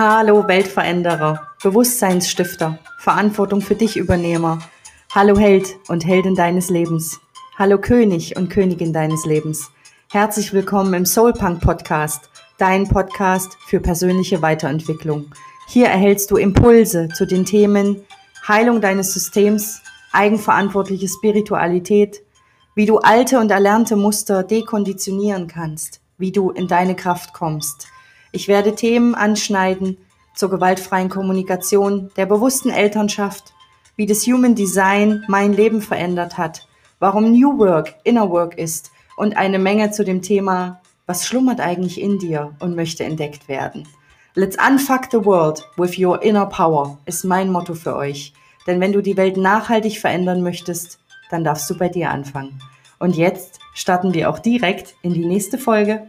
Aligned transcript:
Hallo 0.00 0.46
Weltveränderer, 0.46 1.48
Bewusstseinsstifter, 1.60 2.78
Verantwortung 3.00 3.60
für 3.60 3.74
dich 3.74 3.96
Übernehmer. 3.96 4.60
Hallo 5.12 5.36
Held 5.36 5.74
und 5.88 6.06
Heldin 6.06 6.36
deines 6.36 6.70
Lebens. 6.70 7.18
Hallo 7.58 7.78
König 7.78 8.36
und 8.36 8.48
Königin 8.48 8.92
deines 8.92 9.26
Lebens. 9.26 9.72
Herzlich 10.12 10.52
willkommen 10.52 10.94
im 10.94 11.04
Soulpunk 11.04 11.60
Podcast, 11.60 12.30
dein 12.58 12.86
Podcast 12.86 13.56
für 13.66 13.80
persönliche 13.80 14.40
Weiterentwicklung. 14.40 15.32
Hier 15.66 15.88
erhältst 15.88 16.30
du 16.30 16.36
Impulse 16.36 17.08
zu 17.08 17.26
den 17.26 17.44
Themen 17.44 18.04
Heilung 18.46 18.80
deines 18.80 19.12
Systems, 19.12 19.82
eigenverantwortliche 20.12 21.08
Spiritualität, 21.08 22.22
wie 22.76 22.86
du 22.86 22.98
alte 22.98 23.40
und 23.40 23.50
erlernte 23.50 23.96
Muster 23.96 24.44
dekonditionieren 24.44 25.48
kannst, 25.48 26.00
wie 26.18 26.30
du 26.30 26.52
in 26.52 26.68
deine 26.68 26.94
Kraft 26.94 27.32
kommst– 27.32 27.88
ich 28.38 28.46
werde 28.46 28.76
Themen 28.76 29.16
anschneiden 29.16 29.98
zur 30.32 30.48
gewaltfreien 30.48 31.08
Kommunikation, 31.08 32.12
der 32.16 32.24
bewussten 32.24 32.70
Elternschaft, 32.70 33.52
wie 33.96 34.06
das 34.06 34.28
Human 34.28 34.54
Design 34.54 35.24
mein 35.26 35.54
Leben 35.54 35.82
verändert 35.82 36.38
hat, 36.38 36.68
warum 37.00 37.32
New 37.32 37.58
Work 37.58 37.96
Inner 38.04 38.30
Work 38.30 38.56
ist 38.56 38.92
und 39.16 39.36
eine 39.36 39.58
Menge 39.58 39.90
zu 39.90 40.04
dem 40.04 40.22
Thema, 40.22 40.80
was 41.04 41.26
schlummert 41.26 41.58
eigentlich 41.58 42.00
in 42.00 42.20
dir 42.20 42.54
und 42.60 42.76
möchte 42.76 43.02
entdeckt 43.02 43.48
werden. 43.48 43.88
Let's 44.36 44.56
unfuck 44.64 45.08
the 45.10 45.24
world 45.24 45.66
with 45.76 45.98
your 45.98 46.22
inner 46.22 46.46
power 46.46 46.96
ist 47.06 47.24
mein 47.24 47.50
Motto 47.50 47.74
für 47.74 47.96
euch. 47.96 48.34
Denn 48.68 48.80
wenn 48.80 48.92
du 48.92 49.02
die 49.02 49.16
Welt 49.16 49.36
nachhaltig 49.36 49.98
verändern 49.98 50.44
möchtest, 50.44 51.00
dann 51.28 51.42
darfst 51.42 51.68
du 51.68 51.76
bei 51.76 51.88
dir 51.88 52.10
anfangen. 52.10 52.62
Und 53.00 53.16
jetzt 53.16 53.58
starten 53.74 54.14
wir 54.14 54.30
auch 54.30 54.38
direkt 54.38 54.94
in 55.02 55.12
die 55.12 55.26
nächste 55.26 55.58
Folge. 55.58 56.06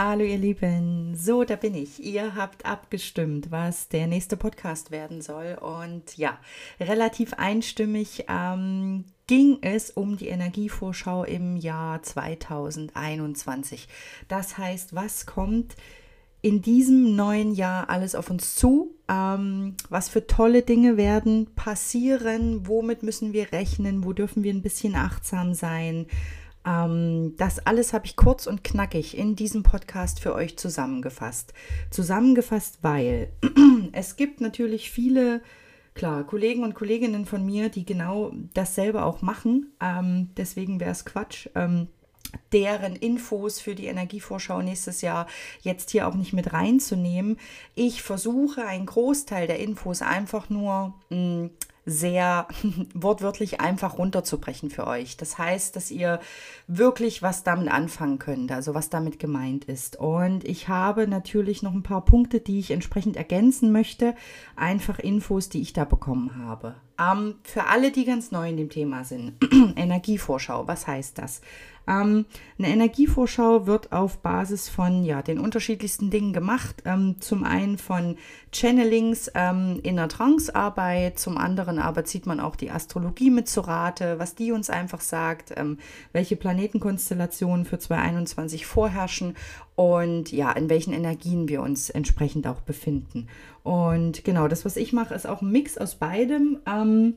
Hallo 0.00 0.22
ihr 0.22 0.38
Lieben, 0.38 1.16
so 1.16 1.42
da 1.42 1.56
bin 1.56 1.74
ich. 1.74 1.98
Ihr 2.00 2.36
habt 2.36 2.64
abgestimmt, 2.64 3.50
was 3.50 3.88
der 3.88 4.06
nächste 4.06 4.36
Podcast 4.36 4.92
werden 4.92 5.22
soll 5.22 5.58
und 5.60 6.16
ja, 6.16 6.38
relativ 6.78 7.32
einstimmig 7.32 8.26
ähm, 8.28 9.06
ging 9.26 9.58
es 9.60 9.90
um 9.90 10.16
die 10.16 10.28
Energievorschau 10.28 11.24
im 11.24 11.56
Jahr 11.56 12.00
2021. 12.00 13.88
Das 14.28 14.56
heißt, 14.56 14.94
was 14.94 15.26
kommt 15.26 15.74
in 16.42 16.62
diesem 16.62 17.16
neuen 17.16 17.52
Jahr 17.52 17.90
alles 17.90 18.14
auf 18.14 18.30
uns 18.30 18.54
zu? 18.54 18.94
Ähm, 19.08 19.74
was 19.88 20.08
für 20.08 20.28
tolle 20.28 20.62
Dinge 20.62 20.96
werden 20.96 21.48
passieren? 21.56 22.68
Womit 22.68 23.02
müssen 23.02 23.32
wir 23.32 23.50
rechnen? 23.50 24.04
Wo 24.04 24.12
dürfen 24.12 24.44
wir 24.44 24.54
ein 24.54 24.62
bisschen 24.62 24.94
achtsam 24.94 25.54
sein? 25.54 26.06
Ähm, 26.66 27.34
das 27.36 27.58
alles 27.60 27.92
habe 27.92 28.06
ich 28.06 28.16
kurz 28.16 28.46
und 28.46 28.64
knackig 28.64 29.16
in 29.16 29.36
diesem 29.36 29.62
Podcast 29.62 30.20
für 30.20 30.34
euch 30.34 30.56
zusammengefasst. 30.56 31.52
Zusammengefasst, 31.90 32.78
weil 32.82 33.30
es 33.92 34.16
gibt 34.16 34.40
natürlich 34.40 34.90
viele, 34.90 35.42
klar, 35.94 36.24
Kollegen 36.24 36.64
und 36.64 36.74
Kolleginnen 36.74 37.26
von 37.26 37.44
mir, 37.44 37.68
die 37.68 37.84
genau 37.84 38.32
dasselbe 38.54 39.04
auch 39.04 39.22
machen. 39.22 39.72
Ähm, 39.80 40.30
deswegen 40.36 40.80
wäre 40.80 40.92
es 40.92 41.04
Quatsch. 41.04 41.48
Ähm, 41.54 41.88
deren 42.52 42.96
Infos 42.96 43.60
für 43.60 43.74
die 43.74 43.86
Energievorschau 43.86 44.60
nächstes 44.62 45.00
Jahr 45.00 45.26
jetzt 45.62 45.90
hier 45.90 46.06
auch 46.06 46.14
nicht 46.14 46.32
mit 46.32 46.52
reinzunehmen. 46.52 47.38
Ich 47.74 48.02
versuche 48.02 48.66
einen 48.66 48.86
Großteil 48.86 49.46
der 49.46 49.58
Infos 49.60 50.02
einfach 50.02 50.50
nur 50.50 50.94
mh, 51.10 51.16
hm, 51.16 51.50
sehr 51.88 52.46
wortwörtlich 52.94 53.60
einfach 53.60 53.98
runterzubrechen 53.98 54.70
für 54.70 54.86
euch. 54.86 55.16
Das 55.16 55.38
heißt, 55.38 55.74
dass 55.74 55.90
ihr 55.90 56.20
wirklich 56.66 57.22
was 57.22 57.42
damit 57.42 57.68
anfangen 57.68 58.18
könnt, 58.18 58.52
also 58.52 58.74
was 58.74 58.90
damit 58.90 59.18
gemeint 59.18 59.64
ist. 59.64 59.96
Und 59.96 60.44
ich 60.44 60.68
habe 60.68 61.08
natürlich 61.08 61.62
noch 61.62 61.72
ein 61.72 61.82
paar 61.82 62.04
Punkte, 62.04 62.40
die 62.40 62.58
ich 62.58 62.70
entsprechend 62.70 63.16
ergänzen 63.16 63.72
möchte. 63.72 64.14
Einfach 64.54 64.98
Infos, 64.98 65.48
die 65.48 65.62
ich 65.62 65.72
da 65.72 65.84
bekommen 65.84 66.36
habe. 66.36 66.74
Ähm, 67.00 67.36
für 67.42 67.66
alle, 67.66 67.90
die 67.90 68.04
ganz 68.04 68.30
neu 68.32 68.48
in 68.50 68.56
dem 68.56 68.70
Thema 68.70 69.04
sind, 69.04 69.34
Energievorschau, 69.76 70.66
was 70.68 70.86
heißt 70.86 71.18
das? 71.18 71.40
Ähm, 71.88 72.26
eine 72.58 72.68
Energievorschau 72.68 73.66
wird 73.66 73.92
auf 73.92 74.18
Basis 74.18 74.68
von 74.68 75.04
ja, 75.04 75.22
den 75.22 75.38
unterschiedlichsten 75.38 76.10
Dingen 76.10 76.32
gemacht. 76.32 76.82
Ähm, 76.84 77.16
zum 77.20 77.44
einen 77.44 77.78
von 77.78 78.16
Channelings 78.52 79.30
ähm, 79.34 79.80
in 79.82 79.96
der 79.96 80.08
Trancearbeit, 80.08 81.18
zum 81.18 81.38
anderen 81.38 81.78
aber 81.78 82.04
zieht 82.04 82.26
man 82.26 82.40
auch 82.40 82.56
die 82.56 82.70
Astrologie 82.70 83.30
mit 83.30 83.48
zu 83.48 83.62
Rate, 83.62 84.18
was 84.18 84.34
die 84.34 84.52
uns 84.52 84.68
einfach 84.68 85.00
sagt, 85.00 85.52
ähm, 85.56 85.78
welche 86.12 86.36
Planetenkonstellationen 86.36 87.64
für 87.64 87.78
2021 87.78 88.66
vorherrschen 88.66 89.36
und 89.74 90.32
ja, 90.32 90.52
in 90.52 90.68
welchen 90.68 90.92
Energien 90.92 91.48
wir 91.48 91.62
uns 91.62 91.88
entsprechend 91.88 92.46
auch 92.46 92.60
befinden. 92.60 93.28
Und 93.62 94.24
genau, 94.24 94.48
das, 94.48 94.64
was 94.64 94.76
ich 94.76 94.92
mache, 94.92 95.14
ist 95.14 95.26
auch 95.26 95.40
ein 95.40 95.52
Mix 95.52 95.78
aus 95.78 95.94
beidem. 95.94 96.58
Ähm, 96.66 97.14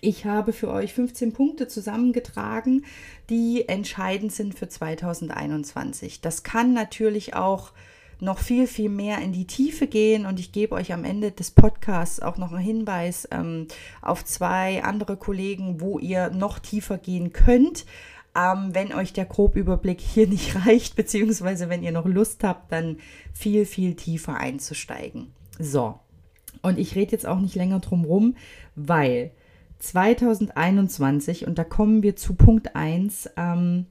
ich 0.00 0.24
habe 0.24 0.52
für 0.52 0.68
euch 0.68 0.92
15 0.94 1.32
Punkte 1.32 1.68
zusammengetragen, 1.68 2.84
die 3.30 3.68
entscheidend 3.68 4.32
sind 4.32 4.54
für 4.54 4.68
2021. 4.68 6.20
Das 6.20 6.42
kann 6.42 6.72
natürlich 6.72 7.34
auch 7.34 7.72
noch 8.18 8.38
viel, 8.38 8.66
viel 8.66 8.88
mehr 8.88 9.18
in 9.18 9.32
die 9.32 9.46
Tiefe 9.46 9.86
gehen 9.86 10.26
und 10.26 10.38
ich 10.38 10.52
gebe 10.52 10.74
euch 10.74 10.92
am 10.92 11.04
Ende 11.04 11.32
des 11.32 11.50
Podcasts 11.50 12.20
auch 12.20 12.36
noch 12.36 12.52
einen 12.52 12.62
Hinweis 12.62 13.28
ähm, 13.30 13.66
auf 14.00 14.24
zwei 14.24 14.82
andere 14.84 15.16
Kollegen, 15.16 15.80
wo 15.80 15.98
ihr 15.98 16.30
noch 16.30 16.58
tiefer 16.58 16.98
gehen 16.98 17.32
könnt. 17.32 17.84
Ähm, 18.36 18.70
wenn 18.72 18.92
euch 18.92 19.12
der 19.12 19.24
Grobüberblick 19.24 20.00
hier 20.00 20.26
nicht 20.28 20.66
reicht, 20.66 20.96
beziehungsweise 20.96 21.68
wenn 21.68 21.82
ihr 21.82 21.92
noch 21.92 22.06
Lust 22.06 22.44
habt, 22.44 22.72
dann 22.72 22.98
viel, 23.32 23.66
viel 23.66 23.94
tiefer 23.94 24.36
einzusteigen. 24.36 25.32
So, 25.58 25.98
und 26.62 26.78
ich 26.78 26.94
rede 26.94 27.12
jetzt 27.12 27.26
auch 27.26 27.40
nicht 27.40 27.56
länger 27.56 27.80
drum 27.80 28.04
rum, 28.04 28.36
weil 28.76 29.32
2021, 29.82 31.46
und 31.46 31.58
da 31.58 31.64
kommen 31.64 32.02
wir 32.04 32.14
zu 32.14 32.34
Punkt 32.34 32.76
1, 32.76 33.30
ähm, 33.36 33.86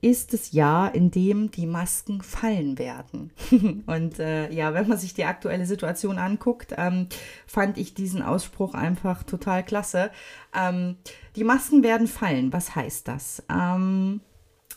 ist 0.00 0.32
das 0.32 0.52
Jahr, 0.52 0.94
in 0.94 1.10
dem 1.10 1.50
die 1.50 1.66
Masken 1.66 2.22
fallen 2.22 2.78
werden. 2.78 3.30
und 3.86 4.18
äh, 4.20 4.50
ja, 4.50 4.72
wenn 4.72 4.88
man 4.88 4.96
sich 4.96 5.12
die 5.12 5.24
aktuelle 5.24 5.66
Situation 5.66 6.18
anguckt, 6.18 6.74
ähm, 6.78 7.08
fand 7.46 7.76
ich 7.76 7.94
diesen 7.94 8.22
Ausspruch 8.22 8.74
einfach 8.74 9.22
total 9.22 9.64
klasse. 9.64 10.10
Ähm, 10.56 10.96
die 11.36 11.44
Masken 11.44 11.82
werden 11.82 12.06
fallen. 12.06 12.52
Was 12.52 12.74
heißt 12.74 13.06
das? 13.08 13.42
Ähm, 13.50 14.20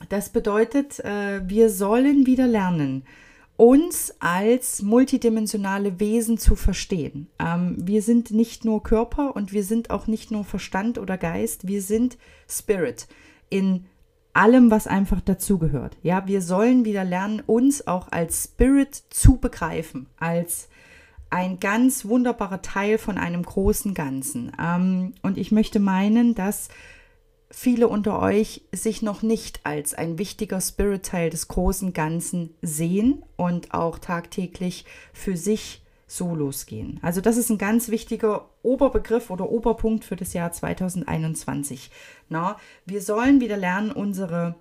das 0.10 0.30
bedeutet, 0.30 1.00
äh, 1.00 1.48
wir 1.48 1.70
sollen 1.70 2.26
wieder 2.26 2.48
lernen, 2.48 3.06
uns 3.58 4.16
als 4.20 4.82
multidimensionale 4.82 6.00
Wesen 6.00 6.38
zu 6.38 6.56
verstehen. 6.56 7.28
Ähm, 7.40 7.76
wir 7.78 8.02
sind 8.02 8.32
nicht 8.32 8.66
nur 8.66 8.84
Körper 8.84 9.36
und 9.36 9.54
wir 9.54 9.64
sind 9.64 9.90
auch 9.90 10.08
nicht 10.08 10.32
nur 10.32 10.44
Verstand 10.44 10.98
oder 10.98 11.18
Geist, 11.18 11.68
wir 11.68 11.82
sind 11.82 12.18
Spirit 12.48 13.08
in 13.50 13.86
allem, 14.34 14.72
was 14.72 14.88
einfach 14.88 15.22
dazugehört. 15.22 15.98
Ja, 16.02 16.26
wir 16.26 16.42
sollen 16.42 16.86
wieder 16.86 17.04
lernen, 17.04 17.42
uns 17.46 17.86
auch 17.88 18.12
als 18.12 18.46
Spirit 18.46 18.96
zu 19.10 19.38
begreifen, 19.38 20.08
als 20.18 20.70
ein 21.30 21.60
ganz 21.60 22.06
wunderbarer 22.06 22.62
Teil 22.62 22.98
von 22.98 23.18
einem 23.18 23.44
großen 23.44 23.94
Ganzen. 23.94 24.52
Ähm, 24.62 25.14
und 25.22 25.38
ich 25.38 25.52
möchte 25.52 25.80
meinen, 25.80 26.36
dass 26.36 26.70
viele 27.52 27.88
unter 27.88 28.20
euch 28.20 28.64
sich 28.72 29.02
noch 29.02 29.22
nicht 29.22 29.60
als 29.64 29.94
ein 29.94 30.18
wichtiger 30.18 30.60
Spirit-Teil 30.60 31.30
des 31.30 31.48
großen 31.48 31.94
Ganzen 31.94 32.56
sehen 32.62 33.24
und 33.36 33.74
auch 33.74 34.00
tagtäglich 34.00 34.86
für 35.14 35.38
sich 35.38 35.84
so 36.08 36.36
losgehen. 36.36 37.00
Also 37.02 37.22
das 37.22 37.38
ist 37.38 37.50
ein 37.50 37.58
ganz 37.58 37.90
wichtiger 37.90 38.50
Oberbegriff 38.64 39.30
oder 39.30 39.50
Oberpunkt 39.50 40.04
für 40.04 40.16
das 40.16 40.34
Jahr 40.34 40.52
2021. 40.52 41.90
Na, 42.28 42.58
wir 42.86 43.02
sollen 43.02 43.40
wieder 43.40 43.58
lernen, 43.58 43.92
unsere 43.92 44.56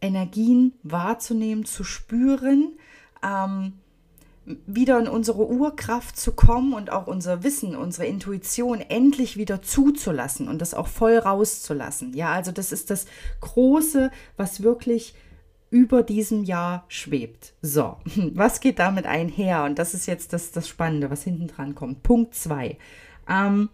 Energien 0.00 0.74
wahrzunehmen, 0.82 1.64
zu 1.64 1.82
spüren, 1.82 2.78
ähm, 3.24 3.74
wieder 4.66 4.98
in 4.98 5.08
unsere 5.08 5.48
Urkraft 5.48 6.16
zu 6.16 6.32
kommen 6.32 6.72
und 6.72 6.90
auch 6.90 7.08
unser 7.08 7.42
Wissen, 7.42 7.74
unsere 7.74 8.06
Intuition 8.06 8.80
endlich 8.80 9.36
wieder 9.36 9.60
zuzulassen 9.60 10.48
und 10.48 10.60
das 10.62 10.72
auch 10.72 10.86
voll 10.86 11.18
rauszulassen. 11.18 12.14
Ja, 12.14 12.32
also 12.32 12.52
das 12.52 12.70
ist 12.70 12.90
das 12.90 13.06
Große, 13.40 14.10
was 14.36 14.62
wirklich 14.62 15.14
über 15.70 16.04
diesem 16.04 16.44
Jahr 16.44 16.84
schwebt. 16.88 17.54
So, 17.60 17.96
was 18.34 18.60
geht 18.60 18.78
damit 18.78 19.06
einher? 19.06 19.64
Und 19.64 19.78
das 19.78 19.94
ist 19.94 20.06
jetzt 20.06 20.32
das, 20.32 20.52
das 20.52 20.68
Spannende, 20.68 21.10
was 21.10 21.24
hinten 21.24 21.48
dran 21.48 21.74
kommt. 21.74 22.02
Punkt 22.04 22.34
2. 22.34 22.78
Ähm, 23.28 23.68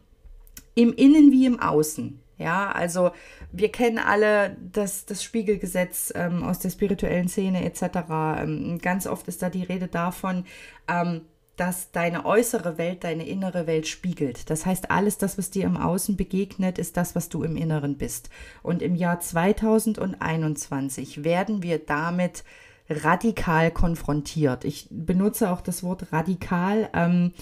Im 0.75 0.95
Innen 0.95 1.33
wie 1.33 1.45
im 1.45 1.61
Außen. 1.61 2.22
Ja, 2.43 2.73
also 2.73 3.13
wir 3.53 3.71
kennen 3.71 3.99
alle 3.99 4.57
das, 4.73 5.07
das 5.07 5.23
Spiegelgesetz 5.23 6.13
ähm, 6.17 6.43
aus 6.43 6.59
der 6.59 6.71
spirituellen 6.71 7.29
Szene 7.29 7.65
etc. 7.65 7.99
Ähm, 8.39 8.79
ganz 8.83 9.07
oft 9.07 9.29
ist 9.29 9.43
da 9.43 9.51
die 9.51 9.63
Rede 9.63 9.87
davon, 9.87 10.45
ähm, 10.89 11.21
dass 11.57 11.93
deine 11.93 12.25
äußere 12.25 12.79
Welt 12.79 13.05
deine 13.05 13.27
innere 13.27 13.67
Welt 13.67 13.87
spiegelt. 13.87 14.49
Das 14.51 14.67
heißt, 14.67 14.91
alles 14.91 15.19
das, 15.19 15.39
was 15.39 15.51
dir 15.51 15.65
im 15.65 15.77
Außen 15.77 16.17
begegnet, 16.17 16.79
ist 16.79 16.97
das, 16.97 17.15
was 17.15 17.29
du 17.29 17.45
im 17.45 17.57
Inneren 17.57 17.99
bist. 17.99 18.31
Und 18.63 18.83
im 18.83 18.97
Jahr 18.97 19.21
2021 19.21 21.25
werden 21.25 21.63
wir 21.63 21.79
damit 21.79 22.43
radikal 22.89 23.71
konfrontiert. 23.71 24.65
Ich 24.65 24.89
benutze 24.91 25.51
auch 25.51 25.61
das 25.61 25.83
Wort 25.83 26.13
radikal, 26.13 26.89
ähm, 26.95 27.33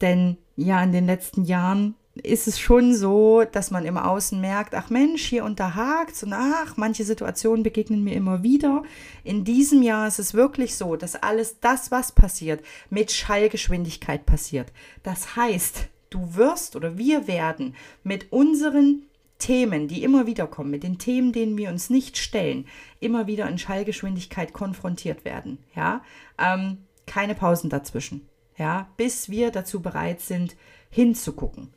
denn 0.00 0.38
ja, 0.56 0.82
in 0.82 0.92
den 0.92 1.06
letzten 1.06 1.44
Jahren 1.44 1.94
ist 2.22 2.46
es 2.46 2.58
schon 2.58 2.94
so, 2.94 3.44
dass 3.44 3.70
man 3.70 3.84
im 3.84 3.96
Außen 3.96 4.40
merkt, 4.40 4.74
ach 4.74 4.90
Mensch, 4.90 5.24
hier 5.24 5.44
unterhakt 5.44 6.22
und 6.22 6.32
ach, 6.32 6.76
manche 6.76 7.04
Situationen 7.04 7.62
begegnen 7.62 8.04
mir 8.04 8.14
immer 8.14 8.42
wieder. 8.42 8.82
In 9.24 9.44
diesem 9.44 9.82
Jahr 9.82 10.08
ist 10.08 10.18
es 10.18 10.34
wirklich 10.34 10.76
so, 10.76 10.96
dass 10.96 11.14
alles 11.16 11.60
das, 11.60 11.90
was 11.90 12.12
passiert, 12.12 12.64
mit 12.90 13.12
Schallgeschwindigkeit 13.12 14.26
passiert. 14.26 14.72
Das 15.02 15.36
heißt, 15.36 15.88
du 16.10 16.34
wirst 16.34 16.76
oder 16.76 16.98
wir 16.98 17.26
werden 17.28 17.74
mit 18.02 18.32
unseren 18.32 19.02
Themen, 19.38 19.86
die 19.86 20.02
immer 20.02 20.26
wieder 20.26 20.46
kommen, 20.46 20.70
mit 20.70 20.82
den 20.82 20.98
Themen, 20.98 21.32
denen 21.32 21.58
wir 21.58 21.68
uns 21.68 21.90
nicht 21.90 22.16
stellen, 22.16 22.66
immer 23.00 23.26
wieder 23.26 23.48
in 23.48 23.58
Schallgeschwindigkeit 23.58 24.52
konfrontiert 24.52 25.24
werden. 25.24 25.58
Ja, 25.74 26.02
ähm, 26.38 26.78
keine 27.06 27.34
Pausen 27.34 27.68
dazwischen. 27.70 28.28
Ja, 28.56 28.88
bis 28.96 29.28
wir 29.28 29.50
dazu 29.50 29.82
bereit 29.82 30.22
sind, 30.22 30.56
hinzugucken. 30.88 31.74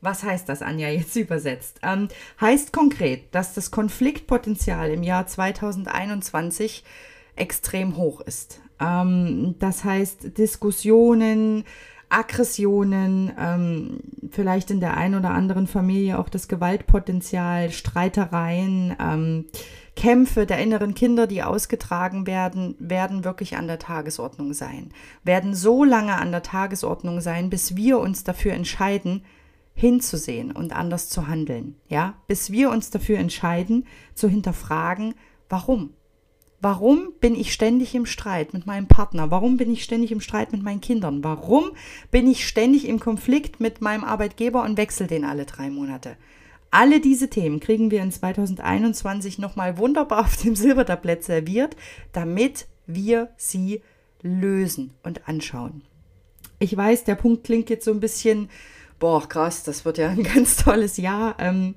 Was 0.00 0.22
heißt 0.22 0.48
das, 0.48 0.62
Anja, 0.62 0.88
jetzt 0.88 1.16
übersetzt? 1.16 1.80
Ähm, 1.82 2.08
heißt 2.40 2.72
konkret, 2.72 3.34
dass 3.34 3.54
das 3.54 3.70
Konfliktpotenzial 3.70 4.90
im 4.90 5.02
Jahr 5.02 5.26
2021 5.26 6.84
extrem 7.36 7.96
hoch 7.96 8.20
ist. 8.20 8.60
Ähm, 8.80 9.54
das 9.58 9.84
heißt, 9.84 10.38
Diskussionen, 10.38 11.64
Aggressionen, 12.08 13.32
ähm, 13.38 14.00
vielleicht 14.30 14.70
in 14.70 14.80
der 14.80 14.96
einen 14.96 15.14
oder 15.14 15.30
anderen 15.30 15.66
Familie 15.66 16.18
auch 16.18 16.28
das 16.28 16.48
Gewaltpotenzial, 16.48 17.70
Streitereien, 17.70 18.96
ähm, 19.00 19.44
Kämpfe 19.94 20.46
der 20.46 20.58
inneren 20.58 20.94
Kinder, 20.94 21.26
die 21.26 21.42
ausgetragen 21.42 22.26
werden, 22.26 22.74
werden 22.78 23.24
wirklich 23.24 23.56
an 23.56 23.66
der 23.66 23.78
Tagesordnung 23.78 24.54
sein. 24.54 24.90
Werden 25.24 25.54
so 25.54 25.84
lange 25.84 26.16
an 26.16 26.32
der 26.32 26.42
Tagesordnung 26.42 27.20
sein, 27.20 27.50
bis 27.50 27.76
wir 27.76 27.98
uns 27.98 28.24
dafür 28.24 28.54
entscheiden, 28.54 29.24
hinzusehen 29.80 30.52
und 30.52 30.74
anders 30.76 31.08
zu 31.08 31.26
handeln. 31.26 31.76
Ja, 31.88 32.14
bis 32.28 32.52
wir 32.52 32.70
uns 32.70 32.90
dafür 32.90 33.18
entscheiden, 33.18 33.86
zu 34.14 34.28
hinterfragen, 34.28 35.14
warum? 35.48 35.94
Warum 36.62 37.14
bin 37.20 37.34
ich 37.34 37.54
ständig 37.54 37.94
im 37.94 38.04
Streit 38.04 38.52
mit 38.52 38.66
meinem 38.66 38.86
Partner? 38.86 39.30
Warum 39.30 39.56
bin 39.56 39.72
ich 39.72 39.82
ständig 39.82 40.12
im 40.12 40.20
Streit 40.20 40.52
mit 40.52 40.62
meinen 40.62 40.82
Kindern? 40.82 41.24
Warum 41.24 41.70
bin 42.10 42.30
ich 42.30 42.46
ständig 42.46 42.86
im 42.86 43.00
Konflikt 43.00 43.60
mit 43.60 43.80
meinem 43.80 44.04
Arbeitgeber 44.04 44.62
und 44.62 44.76
wechsle 44.76 45.06
den 45.06 45.24
alle 45.24 45.46
drei 45.46 45.70
Monate? 45.70 46.16
Alle 46.70 47.00
diese 47.00 47.30
Themen 47.30 47.60
kriegen 47.60 47.90
wir 47.90 48.02
in 48.02 48.12
2021 48.12 49.38
nochmal 49.38 49.78
wunderbar 49.78 50.20
auf 50.26 50.36
dem 50.36 50.54
Silbertablett 50.54 51.24
serviert, 51.24 51.74
damit 52.12 52.66
wir 52.86 53.30
sie 53.38 53.80
lösen 54.20 54.92
und 55.02 55.26
anschauen. 55.26 55.82
Ich 56.58 56.76
weiß, 56.76 57.04
der 57.04 57.14
Punkt 57.14 57.44
klingt 57.44 57.70
jetzt 57.70 57.86
so 57.86 57.90
ein 57.90 58.00
bisschen, 58.00 58.50
boah, 59.00 59.28
krass, 59.28 59.64
das 59.64 59.84
wird 59.84 59.98
ja 59.98 60.10
ein 60.10 60.22
ganz 60.34 60.56
tolles 60.56 60.96
Jahr. 60.96 61.34
Ähm, 61.40 61.74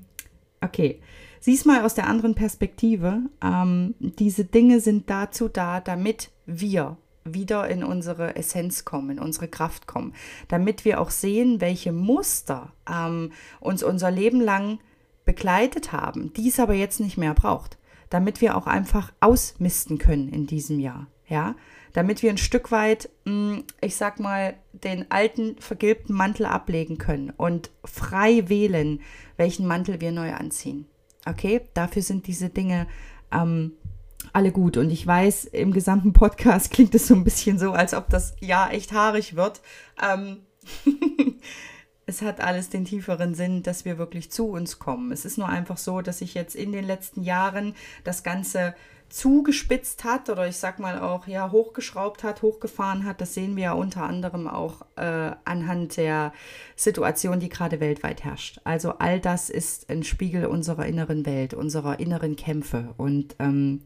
okay, 0.61 1.01
Sieh's 1.45 1.65
mal 1.65 1.83
aus 1.83 1.93
der 1.93 2.07
anderen 2.07 2.35
Perspektive. 2.35 3.23
Ähm, 3.43 3.95
diese 3.99 4.45
Dinge 4.45 4.79
sind 4.79 5.09
dazu 5.09 5.49
da, 5.49 5.81
damit 5.81 6.31
wir 6.45 6.95
wieder 7.25 7.67
in 7.67 7.83
unsere 7.83 8.37
Essenz 8.37 8.85
kommen, 8.85 9.09
in 9.09 9.19
unsere 9.19 9.49
Kraft 9.49 9.85
kommen, 9.85 10.13
damit 10.47 10.85
wir 10.85 11.01
auch 11.01 11.09
sehen, 11.09 11.59
welche 11.59 11.91
Muster 11.91 12.71
ähm, 12.89 13.33
uns 13.59 13.83
unser 13.83 14.09
Leben 14.09 14.39
lang 14.39 14.79
begleitet 15.25 15.91
haben, 15.91 16.31
die 16.31 16.47
es 16.47 16.61
aber 16.61 16.75
jetzt 16.75 17.01
nicht 17.01 17.17
mehr 17.17 17.33
braucht, 17.33 17.77
damit 18.09 18.39
wir 18.39 18.55
auch 18.55 18.65
einfach 18.65 19.11
ausmisten 19.19 19.97
können 19.97 20.29
in 20.29 20.47
diesem 20.47 20.79
Jahr, 20.79 21.07
ja, 21.27 21.55
damit 21.93 22.21
wir 22.23 22.31
ein 22.31 22.37
Stück 22.37 22.71
weit, 22.71 23.09
hm, 23.25 23.63
ich 23.81 23.95
sag 23.95 24.19
mal, 24.19 24.55
den 24.71 25.09
alten 25.11 25.55
vergilbten 25.59 26.15
Mantel 26.15 26.45
ablegen 26.45 26.97
können 26.97 27.29
und 27.29 27.71
frei 27.85 28.49
wählen, 28.49 29.01
welchen 29.37 29.65
Mantel 29.65 30.01
wir 30.01 30.11
neu 30.11 30.33
anziehen. 30.33 30.87
Okay, 31.25 31.61
dafür 31.73 32.01
sind 32.01 32.27
diese 32.27 32.49
Dinge 32.49 32.87
ähm, 33.31 33.73
alle 34.31 34.51
gut. 34.51 34.77
Und 34.77 34.89
ich 34.89 35.05
weiß, 35.05 35.45
im 35.45 35.71
gesamten 35.73 36.13
Podcast 36.13 36.71
klingt 36.71 36.95
es 36.95 37.07
so 37.07 37.15
ein 37.15 37.23
bisschen 37.23 37.59
so, 37.59 37.71
als 37.71 37.93
ob 37.93 38.09
das 38.09 38.35
ja 38.39 38.69
echt 38.69 38.91
haarig 38.91 39.35
wird. 39.35 39.61
Ähm 40.01 40.39
es 42.05 42.21
hat 42.21 42.41
alles 42.41 42.69
den 42.69 42.85
tieferen 42.85 43.35
Sinn, 43.35 43.63
dass 43.63 43.85
wir 43.85 43.97
wirklich 43.97 44.31
zu 44.31 44.47
uns 44.49 44.79
kommen. 44.79 45.11
Es 45.11 45.25
ist 45.25 45.37
nur 45.37 45.49
einfach 45.49 45.77
so, 45.77 46.01
dass 46.01 46.21
ich 46.21 46.33
jetzt 46.33 46.55
in 46.55 46.71
den 46.71 46.85
letzten 46.85 47.23
Jahren 47.23 47.75
das 48.03 48.23
Ganze 48.23 48.75
zugespitzt 49.13 50.03
hat 50.05 50.31
oder 50.31 50.47
ich 50.47 50.57
sag 50.57 50.79
mal 50.79 50.99
auch 50.99 51.27
ja 51.27 51.51
hochgeschraubt 51.51 52.23
hat, 52.23 52.41
hochgefahren 52.41 53.05
hat. 53.05 53.21
Das 53.21 53.35
sehen 53.35 53.55
wir 53.55 53.63
ja 53.63 53.73
unter 53.73 54.01
anderem 54.03 54.47
auch 54.47 54.81
äh, 54.95 55.31
anhand 55.45 55.97
der 55.97 56.33
Situation, 56.75 57.39
die 57.39 57.49
gerade 57.49 57.79
weltweit 57.79 58.23
herrscht. 58.23 58.59
Also 58.63 58.93
all 58.97 59.19
das 59.19 59.51
ist 59.51 59.91
ein 59.91 60.03
Spiegel 60.03 60.47
unserer 60.47 60.87
inneren 60.87 61.27
Welt, 61.27 61.53
unserer 61.53 61.99
inneren 61.99 62.35
Kämpfe. 62.35 62.95
Und 62.97 63.35
ähm, 63.37 63.81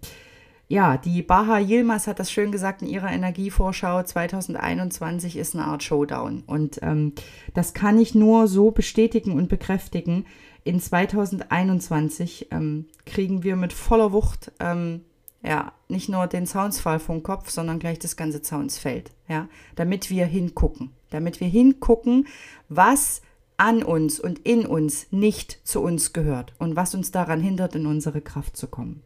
ja, 0.70 0.96
die 0.96 1.24
Baha 1.24 1.60
Yilmaz 1.60 2.08
hat 2.08 2.20
das 2.20 2.32
schön 2.32 2.54
gesagt 2.54 2.82
in 2.82 2.88
ihrer 2.88 3.12
Energievorschau. 3.12 4.04
2021 4.04 5.36
ist 5.36 5.56
eine 5.56 5.66
Art 5.66 5.84
Showdown. 5.84 6.44
Und 6.48 6.80
ähm, 6.82 7.12
das 7.54 7.74
kann 7.74 8.00
ich 8.00 8.16
nur 8.16 8.48
so 8.48 8.72
bestätigen 8.72 9.34
und 9.34 9.50
bekräftigen. 9.50 10.26
In 10.64 10.80
2021 10.80 12.48
ähm, 12.52 12.86
kriegen 13.06 13.44
wir 13.44 13.58
mit 13.58 13.74
voller 13.74 14.14
Wucht 14.14 14.54
ähm, 14.62 15.02
ja, 15.48 15.72
nicht 15.88 16.10
nur 16.10 16.28
den 16.28 16.46
Zaunsfall 16.46 17.00
vom 17.00 17.24
Kopf, 17.24 17.50
sondern 17.50 17.80
gleich 17.80 18.00
das 18.00 18.18
ganze 18.18 18.42
Zaunsfeld, 18.42 19.12
ja, 19.30 19.48
damit 19.76 20.10
wir 20.10 20.26
hingucken, 20.26 20.92
damit 21.10 21.40
wir 21.40 21.48
hingucken, 21.48 22.28
was 22.68 23.22
an 23.56 23.82
uns 23.82 24.20
und 24.20 24.40
in 24.40 24.66
uns 24.66 25.08
nicht 25.12 25.60
zu 25.64 25.82
uns 25.82 26.12
gehört 26.12 26.54
und 26.60 26.76
was 26.76 26.94
uns 26.94 27.12
daran 27.12 27.40
hindert, 27.40 27.76
in 27.76 27.86
unsere 27.86 28.22
Kraft 28.22 28.58
zu 28.58 28.68
kommen. 28.68 29.02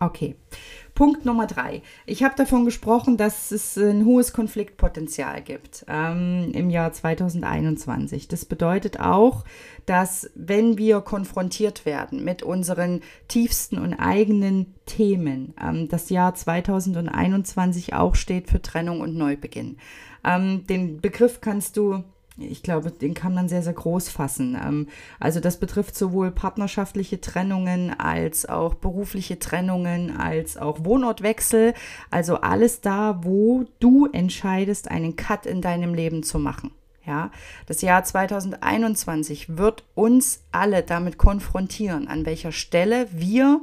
Okay, 0.00 0.36
Punkt 0.94 1.24
Nummer 1.24 1.48
drei. 1.48 1.82
Ich 2.06 2.22
habe 2.22 2.36
davon 2.36 2.64
gesprochen, 2.64 3.16
dass 3.16 3.50
es 3.50 3.76
ein 3.76 4.04
hohes 4.04 4.32
Konfliktpotenzial 4.32 5.42
gibt 5.42 5.84
ähm, 5.88 6.52
im 6.54 6.70
Jahr 6.70 6.92
2021. 6.92 8.28
Das 8.28 8.44
bedeutet 8.44 9.00
auch, 9.00 9.44
dass 9.86 10.30
wenn 10.36 10.78
wir 10.78 11.00
konfrontiert 11.00 11.84
werden 11.84 12.22
mit 12.22 12.44
unseren 12.44 13.00
tiefsten 13.26 13.78
und 13.78 13.94
eigenen 13.94 14.74
Themen, 14.86 15.54
ähm, 15.60 15.88
das 15.88 16.10
Jahr 16.10 16.34
2021 16.34 17.94
auch 17.94 18.14
steht 18.14 18.48
für 18.48 18.62
Trennung 18.62 19.00
und 19.00 19.16
Neubeginn. 19.16 19.78
Ähm, 20.24 20.64
den 20.68 21.00
Begriff 21.00 21.40
kannst 21.40 21.76
du 21.76 22.04
ich 22.38 22.62
glaube, 22.62 22.90
den 22.90 23.14
kann 23.14 23.34
man 23.34 23.48
sehr, 23.48 23.62
sehr 23.62 23.72
groß 23.72 24.08
fassen. 24.08 24.56
Ähm, 24.62 24.88
also 25.18 25.40
das 25.40 25.58
betrifft 25.58 25.96
sowohl 25.96 26.30
partnerschaftliche 26.30 27.20
Trennungen 27.20 27.98
als 27.98 28.46
auch 28.46 28.74
berufliche 28.74 29.38
Trennungen, 29.38 30.16
als 30.16 30.56
auch 30.56 30.84
Wohnortwechsel. 30.84 31.74
Also 32.10 32.36
alles 32.36 32.80
da, 32.80 33.20
wo 33.22 33.64
du 33.80 34.06
entscheidest, 34.06 34.90
einen 34.90 35.16
Cut 35.16 35.46
in 35.46 35.60
deinem 35.62 35.94
Leben 35.94 36.22
zu 36.22 36.38
machen. 36.38 36.70
Ja, 37.06 37.30
das 37.64 37.80
Jahr 37.80 38.04
2021 38.04 39.56
wird 39.56 39.84
uns 39.94 40.42
alle 40.52 40.82
damit 40.82 41.16
konfrontieren, 41.16 42.06
an 42.06 42.26
welcher 42.26 42.52
Stelle 42.52 43.08
wir 43.12 43.62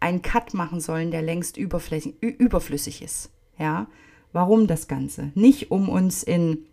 einen 0.00 0.22
Cut 0.22 0.54
machen 0.54 0.80
sollen, 0.80 1.10
der 1.10 1.20
längst 1.20 1.58
überflüssig 1.58 3.02
ist. 3.02 3.30
Ja, 3.58 3.88
warum 4.32 4.66
das 4.66 4.88
Ganze? 4.88 5.32
Nicht 5.34 5.70
um 5.70 5.90
uns 5.90 6.22
in 6.22 6.67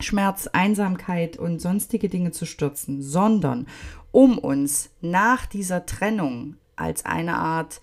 Schmerz, 0.00 0.48
Einsamkeit 0.48 1.36
und 1.36 1.60
sonstige 1.60 2.08
Dinge 2.08 2.30
zu 2.30 2.46
stürzen, 2.46 3.02
sondern 3.02 3.66
um 4.10 4.38
uns 4.38 4.90
nach 5.00 5.46
dieser 5.46 5.86
Trennung 5.86 6.56
als 6.76 7.04
eine 7.04 7.36
Art 7.36 7.80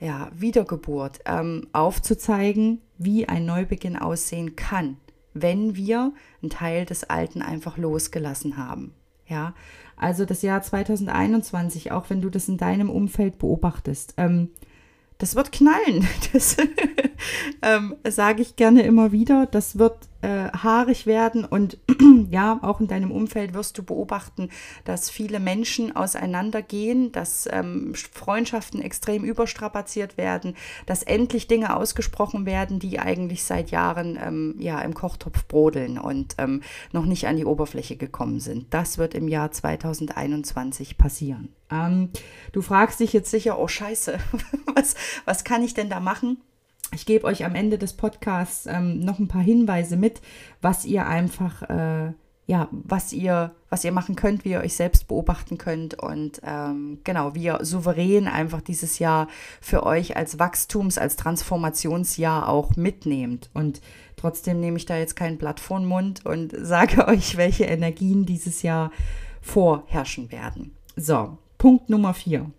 ja, 0.00 0.30
Wiedergeburt 0.34 1.20
ähm, 1.24 1.66
aufzuzeigen, 1.72 2.80
wie 2.98 3.28
ein 3.28 3.46
Neubeginn 3.46 3.96
aussehen 3.96 4.56
kann, 4.56 4.98
wenn 5.32 5.76
wir 5.76 6.12
einen 6.42 6.50
Teil 6.50 6.84
des 6.84 7.04
Alten 7.04 7.42
einfach 7.42 7.78
losgelassen 7.78 8.56
haben. 8.56 8.94
Ja, 9.26 9.54
also 9.96 10.26
das 10.26 10.42
Jahr 10.42 10.60
2021, 10.60 11.92
auch 11.92 12.10
wenn 12.10 12.20
du 12.20 12.28
das 12.28 12.48
in 12.48 12.58
deinem 12.58 12.90
Umfeld 12.90 13.38
beobachtest, 13.38 14.14
ähm, 14.18 14.50
das 15.18 15.36
wird 15.36 15.52
knallen. 15.52 16.06
Das 16.32 16.56
ähm, 17.62 17.96
sage 18.06 18.42
ich 18.42 18.56
gerne 18.56 18.82
immer 18.82 19.12
wieder. 19.12 19.46
Das 19.46 19.78
wird 19.78 19.96
äh, 20.24 20.50
haarig 20.56 21.04
werden 21.04 21.44
und 21.44 21.76
ja, 22.30 22.58
auch 22.62 22.80
in 22.80 22.86
deinem 22.86 23.12
Umfeld 23.12 23.52
wirst 23.52 23.76
du 23.76 23.82
beobachten, 23.82 24.48
dass 24.84 25.10
viele 25.10 25.38
Menschen 25.38 25.94
auseinandergehen, 25.94 27.12
dass 27.12 27.46
ähm, 27.52 27.92
Freundschaften 27.94 28.80
extrem 28.80 29.22
überstrapaziert 29.22 30.16
werden, 30.16 30.56
dass 30.86 31.02
endlich 31.02 31.46
Dinge 31.46 31.76
ausgesprochen 31.76 32.46
werden, 32.46 32.78
die 32.78 32.98
eigentlich 32.98 33.44
seit 33.44 33.70
Jahren 33.70 34.18
ähm, 34.18 34.54
ja 34.58 34.80
im 34.80 34.94
Kochtopf 34.94 35.46
brodeln 35.46 35.98
und 35.98 36.36
ähm, 36.38 36.62
noch 36.92 37.04
nicht 37.04 37.26
an 37.26 37.36
die 37.36 37.44
Oberfläche 37.44 37.96
gekommen 37.96 38.40
sind. 38.40 38.72
Das 38.72 38.96
wird 38.96 39.14
im 39.14 39.28
Jahr 39.28 39.52
2021 39.52 40.96
passieren. 40.96 41.50
Ähm, 41.70 42.08
du 42.52 42.62
fragst 42.62 43.00
dich 43.00 43.12
jetzt 43.12 43.30
sicher, 43.30 43.58
oh 43.58 43.68
Scheiße, 43.68 44.18
was, 44.74 44.94
was 45.26 45.44
kann 45.44 45.62
ich 45.62 45.74
denn 45.74 45.90
da 45.90 46.00
machen? 46.00 46.38
Ich 46.94 47.06
gebe 47.06 47.26
euch 47.26 47.44
am 47.44 47.54
Ende 47.54 47.76
des 47.76 47.92
Podcasts 47.94 48.66
ähm, 48.66 49.00
noch 49.00 49.18
ein 49.18 49.28
paar 49.28 49.42
Hinweise 49.42 49.96
mit, 49.96 50.20
was 50.62 50.84
ihr 50.84 51.06
einfach, 51.06 51.62
äh, 51.62 52.12
ja, 52.46 52.68
was 52.70 53.12
ihr, 53.12 53.52
was 53.68 53.84
ihr 53.84 53.92
machen 53.92 54.16
könnt, 54.16 54.44
wie 54.44 54.50
ihr 54.50 54.60
euch 54.60 54.74
selbst 54.74 55.08
beobachten 55.08 55.58
könnt 55.58 55.94
und 55.94 56.40
ähm, 56.44 56.98
genau, 57.02 57.34
wie 57.34 57.44
ihr 57.44 57.58
souverän 57.62 58.28
einfach 58.28 58.60
dieses 58.60 58.98
Jahr 58.98 59.28
für 59.60 59.84
euch 59.84 60.16
als 60.16 60.38
Wachstums-, 60.38 60.98
als 60.98 61.16
Transformationsjahr 61.16 62.48
auch 62.48 62.76
mitnehmt. 62.76 63.50
Und 63.54 63.80
trotzdem 64.16 64.60
nehme 64.60 64.76
ich 64.76 64.86
da 64.86 64.96
jetzt 64.96 65.16
kein 65.16 65.38
Blatt 65.38 65.58
vor 65.58 65.80
den 65.80 65.88
Mund 65.88 66.24
und 66.24 66.54
sage 66.56 67.08
euch, 67.08 67.36
welche 67.36 67.64
Energien 67.64 68.24
dieses 68.24 68.62
Jahr 68.62 68.92
vorherrschen 69.40 70.30
werden. 70.30 70.76
So, 70.96 71.38
Punkt 71.58 71.88
Nummer 71.88 72.14
vier. 72.14 72.50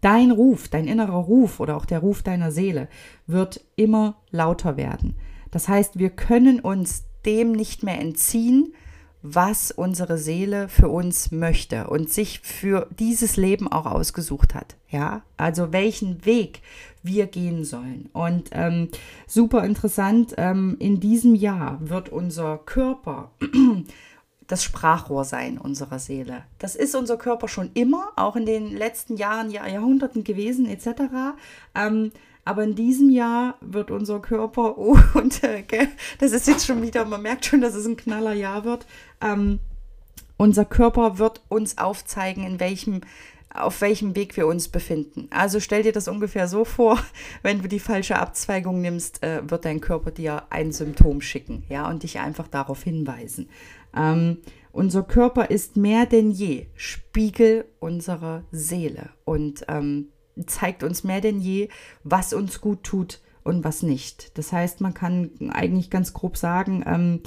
Dein 0.00 0.30
Ruf, 0.30 0.68
dein 0.68 0.86
innerer 0.86 1.18
Ruf 1.18 1.60
oder 1.60 1.76
auch 1.76 1.84
der 1.84 1.98
Ruf 1.98 2.22
deiner 2.22 2.52
Seele 2.52 2.88
wird 3.26 3.64
immer 3.76 4.16
lauter 4.30 4.76
werden. 4.76 5.16
Das 5.50 5.68
heißt, 5.68 5.98
wir 5.98 6.10
können 6.10 6.60
uns 6.60 7.04
dem 7.24 7.52
nicht 7.52 7.82
mehr 7.82 8.00
entziehen, 8.00 8.74
was 9.22 9.72
unsere 9.72 10.16
Seele 10.16 10.68
für 10.68 10.88
uns 10.88 11.32
möchte 11.32 11.88
und 11.88 12.10
sich 12.10 12.40
für 12.40 12.88
dieses 12.98 13.36
Leben 13.36 13.66
auch 13.66 13.86
ausgesucht 13.86 14.54
hat. 14.54 14.76
Ja, 14.88 15.22
also 15.36 15.72
welchen 15.72 16.24
Weg 16.24 16.62
wir 17.02 17.26
gehen 17.26 17.64
sollen. 17.64 18.08
Und 18.12 18.50
ähm, 18.52 18.88
super 19.26 19.64
interessant, 19.64 20.34
ähm, 20.36 20.76
in 20.78 21.00
diesem 21.00 21.34
Jahr 21.34 21.78
wird 21.80 22.10
unser 22.10 22.58
Körper 22.58 23.32
das 24.48 24.64
Sprachrohr 24.64 25.24
sein 25.24 25.58
unserer 25.58 25.98
Seele. 25.98 26.42
Das 26.58 26.74
ist 26.74 26.96
unser 26.96 27.16
Körper 27.16 27.46
schon 27.48 27.70
immer, 27.74 28.08
auch 28.16 28.34
in 28.34 28.46
den 28.46 28.76
letzten 28.76 29.16
Jahren, 29.16 29.50
Jahr, 29.50 29.68
Jahrhunderten 29.68 30.24
gewesen, 30.24 30.66
etc. 30.66 31.36
Ähm, 31.74 32.10
aber 32.44 32.64
in 32.64 32.74
diesem 32.74 33.10
Jahr 33.10 33.56
wird 33.60 33.90
unser 33.90 34.20
Körper, 34.20 34.78
oh, 34.78 34.98
und 35.14 35.44
äh, 35.44 35.64
das 36.18 36.32
ist 36.32 36.48
jetzt 36.48 36.66
schon 36.66 36.82
wieder, 36.82 37.04
man 37.04 37.22
merkt 37.22 37.44
schon, 37.44 37.60
dass 37.60 37.74
es 37.74 37.86
ein 37.86 37.98
knaller 37.98 38.32
Jahr 38.32 38.64
wird. 38.64 38.86
Ähm, 39.20 39.60
unser 40.38 40.64
Körper 40.64 41.18
wird 41.18 41.42
uns 41.48 41.76
aufzeigen, 41.78 42.44
in 42.44 42.58
welchem 42.58 43.02
auf 43.50 43.80
welchem 43.80 44.14
Weg 44.14 44.36
wir 44.36 44.46
uns 44.46 44.68
befinden. 44.68 45.26
Also 45.30 45.58
stell 45.58 45.82
dir 45.82 45.92
das 45.92 46.06
ungefähr 46.06 46.48
so 46.48 46.64
vor, 46.64 46.98
wenn 47.42 47.62
du 47.62 47.68
die 47.68 47.80
falsche 47.80 48.18
Abzweigung 48.18 48.80
nimmst, 48.80 49.22
äh, 49.22 49.48
wird 49.50 49.64
dein 49.64 49.80
Körper 49.80 50.10
dir 50.10 50.44
ein 50.50 50.72
Symptom 50.72 51.20
schicken, 51.20 51.64
ja, 51.68 51.88
und 51.88 52.02
dich 52.02 52.18
einfach 52.18 52.48
darauf 52.48 52.82
hinweisen. 52.82 53.48
Ähm, 53.96 54.38
unser 54.72 55.02
Körper 55.02 55.50
ist 55.50 55.76
mehr 55.76 56.06
denn 56.06 56.30
je 56.30 56.66
Spiegel 56.74 57.64
unserer 57.80 58.44
Seele 58.50 59.10
und 59.24 59.64
ähm, 59.68 60.08
zeigt 60.46 60.82
uns 60.82 61.04
mehr 61.04 61.20
denn 61.20 61.40
je, 61.40 61.68
was 62.04 62.32
uns 62.32 62.60
gut 62.60 62.84
tut 62.84 63.20
und 63.42 63.64
was 63.64 63.82
nicht. 63.82 64.36
Das 64.38 64.52
heißt, 64.52 64.80
man 64.80 64.94
kann 64.94 65.30
eigentlich 65.50 65.90
ganz 65.90 66.12
grob 66.12 66.36
sagen, 66.36 66.84
ähm, 66.86 67.20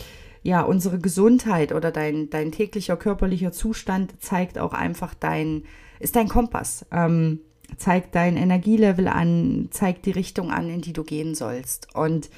ja, 0.43 0.61
unsere 0.61 0.99
Gesundheit 0.99 1.71
oder 1.71 1.91
dein, 1.91 2.29
dein 2.29 2.51
täglicher 2.51 2.97
körperlicher 2.97 3.51
Zustand 3.51 4.21
zeigt 4.21 4.57
auch 4.57 4.73
einfach 4.73 5.13
dein, 5.13 5.63
ist 5.99 6.15
dein 6.15 6.29
Kompass, 6.29 6.85
ähm, 6.91 7.41
zeigt 7.77 8.15
dein 8.15 8.37
Energielevel 8.37 9.07
an, 9.07 9.67
zeigt 9.71 10.05
die 10.05 10.11
Richtung 10.11 10.51
an, 10.51 10.69
in 10.69 10.81
die 10.81 10.93
du 10.93 11.03
gehen 11.03 11.35
sollst. 11.35 11.93
Und 11.95 12.29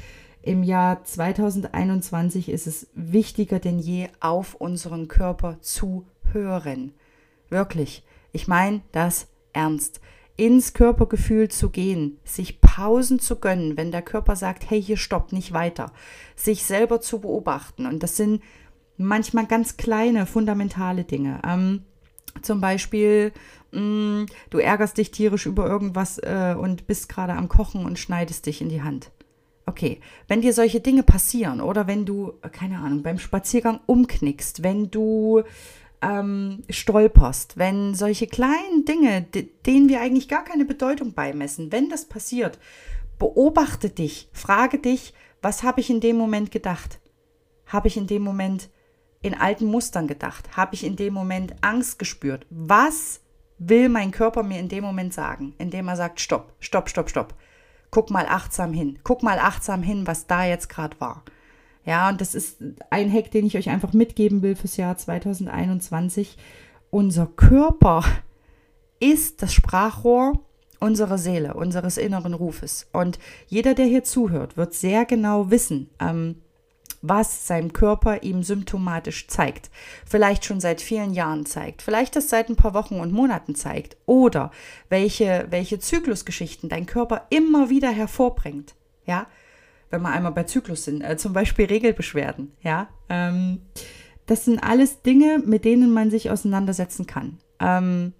im 0.44 0.62
Jahr 0.62 1.06
2021 1.06 2.50
ist 2.50 2.68
es 2.68 2.88
wichtiger 2.94 3.60
denn 3.60 3.80
je, 3.80 4.10
auf 4.20 4.56
unseren 4.56 5.08
Körper 5.08 5.58
zu 5.62 6.06
hören. 6.32 6.94
Wirklich. 7.50 8.04
Ich 8.34 8.48
meine 8.50 8.82
das 8.92 9.28
ernst. 9.54 10.02
Ins 10.36 10.74
Körpergefühl 10.74 11.48
zu 11.48 11.70
gehen, 11.70 12.20
sich 12.26 12.60
Pausen 12.60 13.20
zu 13.20 13.38
gönnen, 13.38 13.78
wenn 13.78 13.92
der 13.92 14.02
Körper 14.02 14.36
sagt, 14.36 14.70
hey, 14.70 14.82
hier 14.82 14.98
stoppt 14.98 15.32
nicht 15.32 15.54
weiter, 15.54 15.94
sich 16.36 16.66
selber 16.66 17.00
zu 17.00 17.22
beobachten. 17.22 17.86
Und 17.86 18.04
das 18.04 18.18
sind 18.18 18.44
manchmal 18.98 19.46
ganz 19.46 19.78
kleine, 19.78 20.26
fundamentale 20.26 21.06
Dinge. 21.06 21.40
Ähm, 21.48 21.84
zum 22.42 22.60
Beispiel, 22.60 23.32
mh, 23.72 23.80
mm, 23.80 24.26
du 24.50 24.58
ärgerst 24.58 24.98
dich 24.98 25.12
tierisch 25.12 25.46
über 25.46 25.68
irgendwas 25.68 26.18
äh, 26.18 26.56
und 26.60 26.86
bist 26.86 27.08
gerade 27.08 27.34
am 27.34 27.48
Kochen 27.48 27.86
und 27.86 27.98
schneidest 27.98 28.46
dich 28.46 28.60
in 28.60 28.68
die 28.68 28.82
Hand. 28.82 29.12
Okay, 29.66 30.02
wenn 30.28 30.42
dir 30.42 30.54
solche 30.54 30.82
Dinge 30.82 31.04
passieren 31.04 31.62
oder 31.62 31.88
wenn 31.88 32.06
du, 32.06 32.34
keine 32.52 32.80
Ahnung, 32.80 33.02
beim 33.02 33.18
Spaziergang 33.18 33.80
umknickst, 33.86 34.62
wenn 34.62 34.92
du 34.92 35.44
ähm, 36.02 36.64
stolperst, 36.70 37.58
wenn 37.58 37.96
solche 37.96 38.28
kleinen 38.28 38.84
Dinge, 38.86 39.26
denen 39.66 39.88
wir 39.88 40.02
eigentlich 40.02 40.28
gar 40.28 40.44
keine 40.44 40.66
Bedeutung 40.66 41.14
beimessen, 41.14 41.72
wenn 41.72 41.90
das 41.90 42.06
passiert, 42.06 42.60
beobachte 43.18 43.90
dich, 43.90 44.30
frage 44.34 44.80
dich, 44.80 45.14
was 45.42 45.64
habe 45.64 45.80
ich 45.80 45.90
in 45.90 46.02
dem 46.02 46.18
Moment 46.18 46.52
gedacht? 46.52 47.00
Habe 47.66 47.88
ich 47.88 47.96
in 47.96 48.08
dem 48.08 48.22
Moment 48.22 48.70
in 49.22 49.34
alten 49.34 49.66
Mustern 49.66 50.08
gedacht? 50.08 50.58
Habe 50.58 50.76
ich 50.76 50.86
in 50.86 50.98
dem 50.98 51.14
Moment 51.14 51.56
Angst 51.62 52.00
gespürt? 52.00 52.46
Was 52.50 53.22
will 53.60 53.88
mein 53.88 54.12
Körper 54.12 54.44
mir 54.44 54.60
in 54.60 54.68
dem 54.68 54.84
Moment 54.84 55.14
sagen, 55.14 55.56
indem 55.58 55.88
er 55.88 55.96
sagt, 55.96 56.20
stopp, 56.20 56.54
stopp, 56.60 56.90
stopp, 56.90 57.10
stopp 57.10 57.34
guck 57.94 58.10
mal 58.10 58.26
achtsam 58.26 58.74
hin. 58.74 58.98
Guck 59.04 59.22
mal 59.22 59.38
achtsam 59.38 59.84
hin, 59.84 60.08
was 60.08 60.26
da 60.26 60.46
jetzt 60.46 60.68
gerade 60.68 61.00
war. 61.00 61.24
Ja, 61.86 62.10
und 62.10 62.22
das 62.22 62.34
ist 62.34 62.58
ein 62.90 63.14
Hack, 63.14 63.30
den 63.30 63.46
ich 63.46 63.56
euch 63.56 63.70
einfach 63.70 63.94
mitgeben 63.94 64.42
will 64.42 64.56
fürs 64.56 64.78
Jahr 64.78 64.98
2021. 64.98 66.38
Unser 66.90 67.28
Körper 67.28 68.04
ist 69.00 69.44
das 69.44 69.54
Sprachrohr 69.54 70.40
unserer 70.80 71.20
Seele, 71.20 71.54
unseres 71.54 71.98
inneren 71.98 72.34
Rufes. 72.34 72.88
Und 72.94 73.20
jeder, 73.48 73.76
der 73.76 73.86
hier 73.86 74.04
zuhört, 74.04 74.58
wird 74.58 74.74
sehr 74.74 75.06
genau 75.06 75.52
wissen, 75.52 75.92
ähm, 76.00 76.38
was 77.04 77.46
sein 77.46 77.74
Körper 77.74 78.24
ihm 78.24 78.42
symptomatisch 78.42 79.28
zeigt. 79.28 79.70
Vielleicht 80.06 80.46
schon 80.46 80.60
seit 80.60 80.82
vielen 80.82 81.14
Jahren 81.14 81.46
zeigt, 81.46 81.82
vielleicht 81.84 82.16
das 82.16 82.30
seit 82.30 82.50
ein 82.50 82.56
paar 82.56 82.74
Wochen 82.74 83.00
und 83.00 83.12
Monaten 83.12 83.54
zeigt 83.54 83.98
oder 84.06 84.50
welche, 84.90 85.46
welche 85.50 85.78
Zyklusgeschichten 85.78 86.70
dein 86.70 86.86
Körper 86.86 87.28
immer 87.30 87.70
wieder 87.70 87.92
hervorbringt. 87.92 88.74
Ja, 89.06 89.28
wenn 89.90 90.02
wir 90.02 90.10
einmal 90.10 90.32
bei 90.32 90.44
Zyklus 90.44 90.86
sind, 90.86 91.02
äh, 91.02 91.18
zum 91.18 91.34
Beispiel 91.34 91.66
Regelbeschwerden. 91.66 92.54
Ja, 92.62 92.88
ähm, 93.10 93.60
das 94.26 94.46
sind 94.46 94.60
alles 94.60 95.02
Dinge, 95.02 95.44
mit 95.46 95.66
denen 95.66 95.94
man 95.94 96.10
sich 96.10 96.32
auseinandersetzen 96.32 97.06
kann. 97.06 97.38
Ähm, 97.60 98.14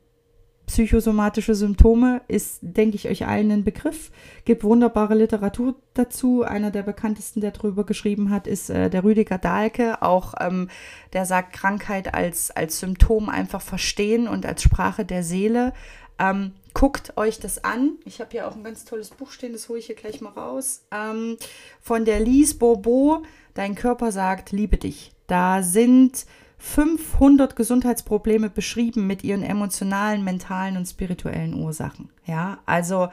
psychosomatische 0.68 1.56
Symptome 1.56 2.22
ist, 2.28 2.60
denke 2.62 2.96
ich, 2.96 3.08
euch 3.08 3.26
allen 3.28 3.52
ein 3.52 3.64
Begriff. 3.64 4.12
Gibt 4.46 4.64
wunderbare 4.64 5.16
Literatur 5.16 5.76
dazu. 5.94 6.44
Einer 6.44 6.72
der 6.72 6.84
bekanntesten, 6.84 7.42
der 7.42 7.52
darüber 7.52 7.86
geschrieben 7.86 8.30
hat, 8.30 8.48
ist 8.48 8.70
äh, 8.70 8.90
der 8.90 9.04
Rüdiger 9.04 9.38
Dahlke. 9.38 10.02
Auch 10.02 10.34
ähm, 10.40 10.70
der 11.14 11.26
sagt, 11.26 11.54
Krankheit 11.54 12.14
als, 12.14 12.52
als 12.52 12.80
Symptom 12.80 13.30
einfach 13.30 13.62
verstehen 13.62 14.28
und 14.28 14.46
als 14.46 14.64
Sprache 14.64 15.06
der 15.06 15.24
Seele. 15.24 15.74
Ähm, 16.20 16.54
guckt 16.74 17.18
euch 17.18 17.40
das 17.40 17.64
an. 17.64 17.94
Ich 18.06 18.20
habe 18.20 18.32
hier 18.32 18.48
auch 18.48 18.56
ein 18.56 18.64
ganz 18.64 18.86
tolles 18.86 19.10
Buch 19.10 19.32
stehen, 19.32 19.54
das 19.54 19.68
hole 19.70 19.80
ich 19.80 19.88
hier 19.88 19.96
gleich 19.96 20.22
mal 20.22 20.32
raus. 20.32 20.86
Ähm, 20.92 21.38
von 21.82 22.06
der 22.06 22.20
Lise 22.20 22.56
Bourbeau, 22.56 23.24
Dein 23.54 23.76
Körper 23.76 24.12
sagt, 24.12 24.52
liebe 24.52 24.78
dich. 24.78 25.12
Da 25.28 25.62
sind 25.62 26.26
500 26.66 27.58
Gesundheitsprobleme 27.58 28.50
beschrieben 28.50 29.06
mit 29.06 29.22
ihren 29.24 29.44
emotionalen, 29.44 30.24
mentalen 30.24 30.78
und 30.78 30.86
spirituellen 30.86 31.54
Ursachen. 31.56 32.10
Ja, 32.26 32.60
also 32.66 33.10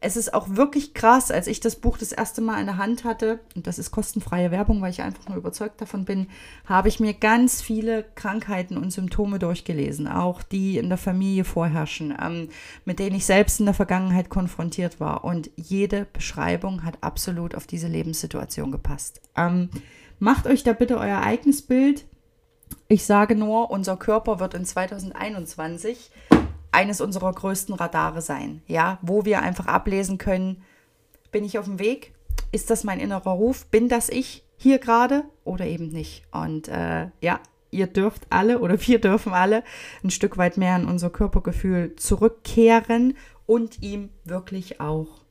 es 0.00 0.16
ist 0.16 0.32
auch 0.32 0.48
wirklich 0.56 0.94
krass, 0.94 1.30
als 1.30 1.46
ich 1.46 1.60
das 1.60 1.76
Buch 1.76 1.98
das 1.98 2.12
erste 2.12 2.40
Mal 2.40 2.58
in 2.58 2.66
der 2.66 2.78
Hand 2.78 3.04
hatte, 3.04 3.40
und 3.54 3.66
das 3.66 3.78
ist 3.78 3.90
kostenfreie 3.90 4.50
Werbung, 4.50 4.80
weil 4.80 4.90
ich 4.90 5.02
einfach 5.02 5.28
nur 5.28 5.36
überzeugt 5.36 5.80
davon 5.82 6.06
bin, 6.06 6.28
habe 6.64 6.88
ich 6.88 6.98
mir 6.98 7.12
ganz 7.12 7.60
viele 7.60 8.02
Krankheiten 8.14 8.78
und 8.78 8.90
Symptome 8.92 9.38
durchgelesen, 9.38 10.08
auch 10.08 10.42
die 10.42 10.78
in 10.78 10.88
der 10.88 10.98
Familie 10.98 11.44
vorherrschen, 11.44 12.16
ähm, 12.20 12.48
mit 12.86 12.98
denen 12.98 13.16
ich 13.16 13.26
selbst 13.26 13.60
in 13.60 13.66
der 13.66 13.74
Vergangenheit 13.74 14.30
konfrontiert 14.30 15.00
war. 15.00 15.22
Und 15.22 15.50
jede 15.56 16.06
Beschreibung 16.14 16.82
hat 16.82 16.96
absolut 17.02 17.54
auf 17.54 17.66
diese 17.66 17.88
Lebenssituation 17.88 18.72
gepasst. 18.72 19.20
Ähm, 19.36 19.68
macht 20.18 20.46
euch 20.46 20.64
da 20.64 20.72
bitte 20.72 20.96
euer 20.96 21.20
eigenes 21.20 21.60
Bild 21.60 22.06
ich 22.88 23.04
sage 23.04 23.34
nur, 23.34 23.70
unser 23.70 23.96
Körper 23.96 24.40
wird 24.40 24.54
in 24.54 24.64
2021 24.64 26.10
eines 26.72 27.00
unserer 27.00 27.32
größten 27.32 27.74
Radare 27.74 28.20
sein, 28.20 28.62
ja, 28.66 28.98
wo 29.02 29.24
wir 29.24 29.42
einfach 29.42 29.66
ablesen 29.66 30.18
können, 30.18 30.62
bin 31.32 31.44
ich 31.44 31.58
auf 31.58 31.64
dem 31.64 31.78
Weg? 31.78 32.14
Ist 32.52 32.70
das 32.70 32.84
mein 32.84 33.00
innerer 33.00 33.30
Ruf? 33.30 33.66
Bin 33.66 33.88
das 33.88 34.08
ich 34.08 34.44
hier 34.56 34.78
gerade 34.78 35.24
oder 35.44 35.66
eben 35.66 35.88
nicht? 35.88 36.24
Und 36.30 36.68
äh, 36.68 37.08
ja, 37.20 37.40
ihr 37.70 37.86
dürft 37.86 38.26
alle 38.30 38.60
oder 38.60 38.80
wir 38.86 39.00
dürfen 39.00 39.32
alle 39.32 39.64
ein 40.04 40.10
Stück 40.10 40.38
weit 40.38 40.56
mehr 40.56 40.76
in 40.76 40.86
unser 40.86 41.10
Körpergefühl 41.10 41.96
zurückkehren 41.96 43.16
und 43.46 43.82
ihm 43.82 44.10
wirklich 44.24 44.80
auch 44.80 45.24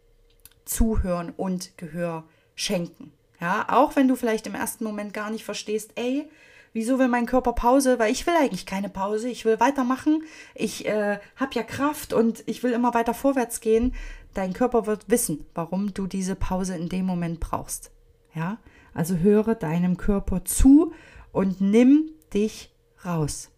zuhören 0.66 1.32
und 1.36 1.78
Gehör 1.78 2.24
schenken. 2.56 3.12
Ja, 3.40 3.68
auch 3.70 3.96
wenn 3.96 4.08
du 4.08 4.16
vielleicht 4.16 4.48
im 4.48 4.56
ersten 4.56 4.84
Moment 4.84 5.14
gar 5.14 5.30
nicht 5.30 5.44
verstehst, 5.44 5.92
ey, 5.96 6.30
wieso 6.76 7.00
will 7.00 7.08
mein 7.08 7.26
Körper 7.26 7.54
Pause? 7.54 7.98
Weil 7.98 8.12
ich 8.12 8.28
will 8.28 8.36
eigentlich 8.40 8.66
keine 8.66 8.90
Pause, 8.90 9.30
ich 9.30 9.46
will 9.46 9.60
weitermachen, 9.60 10.24
ich 10.54 10.86
äh, 10.86 11.18
habe 11.38 11.54
ja 11.54 11.64
Kraft 11.64 12.14
und 12.14 12.44
ich 12.46 12.62
will 12.62 12.74
immer 12.74 12.94
weiter 12.94 13.16
vorwärts 13.16 13.62
gehen. 13.62 13.96
Dein 14.34 14.54
Körper 14.54 14.86
wird 14.86 15.10
wissen, 15.10 15.46
warum 15.56 15.94
du 15.94 16.06
diese 16.06 16.36
Pause 16.36 16.76
in 16.76 16.90
dem 16.90 17.06
Moment 17.06 17.40
brauchst. 17.40 17.92
Ja, 18.36 18.58
also 18.94 19.16
höre 19.16 19.56
deinem 19.56 19.96
Körper 19.96 20.44
zu 20.44 20.92
und 21.32 21.62
nimm 21.62 22.12
dich 22.34 22.76
raus. 23.06 23.50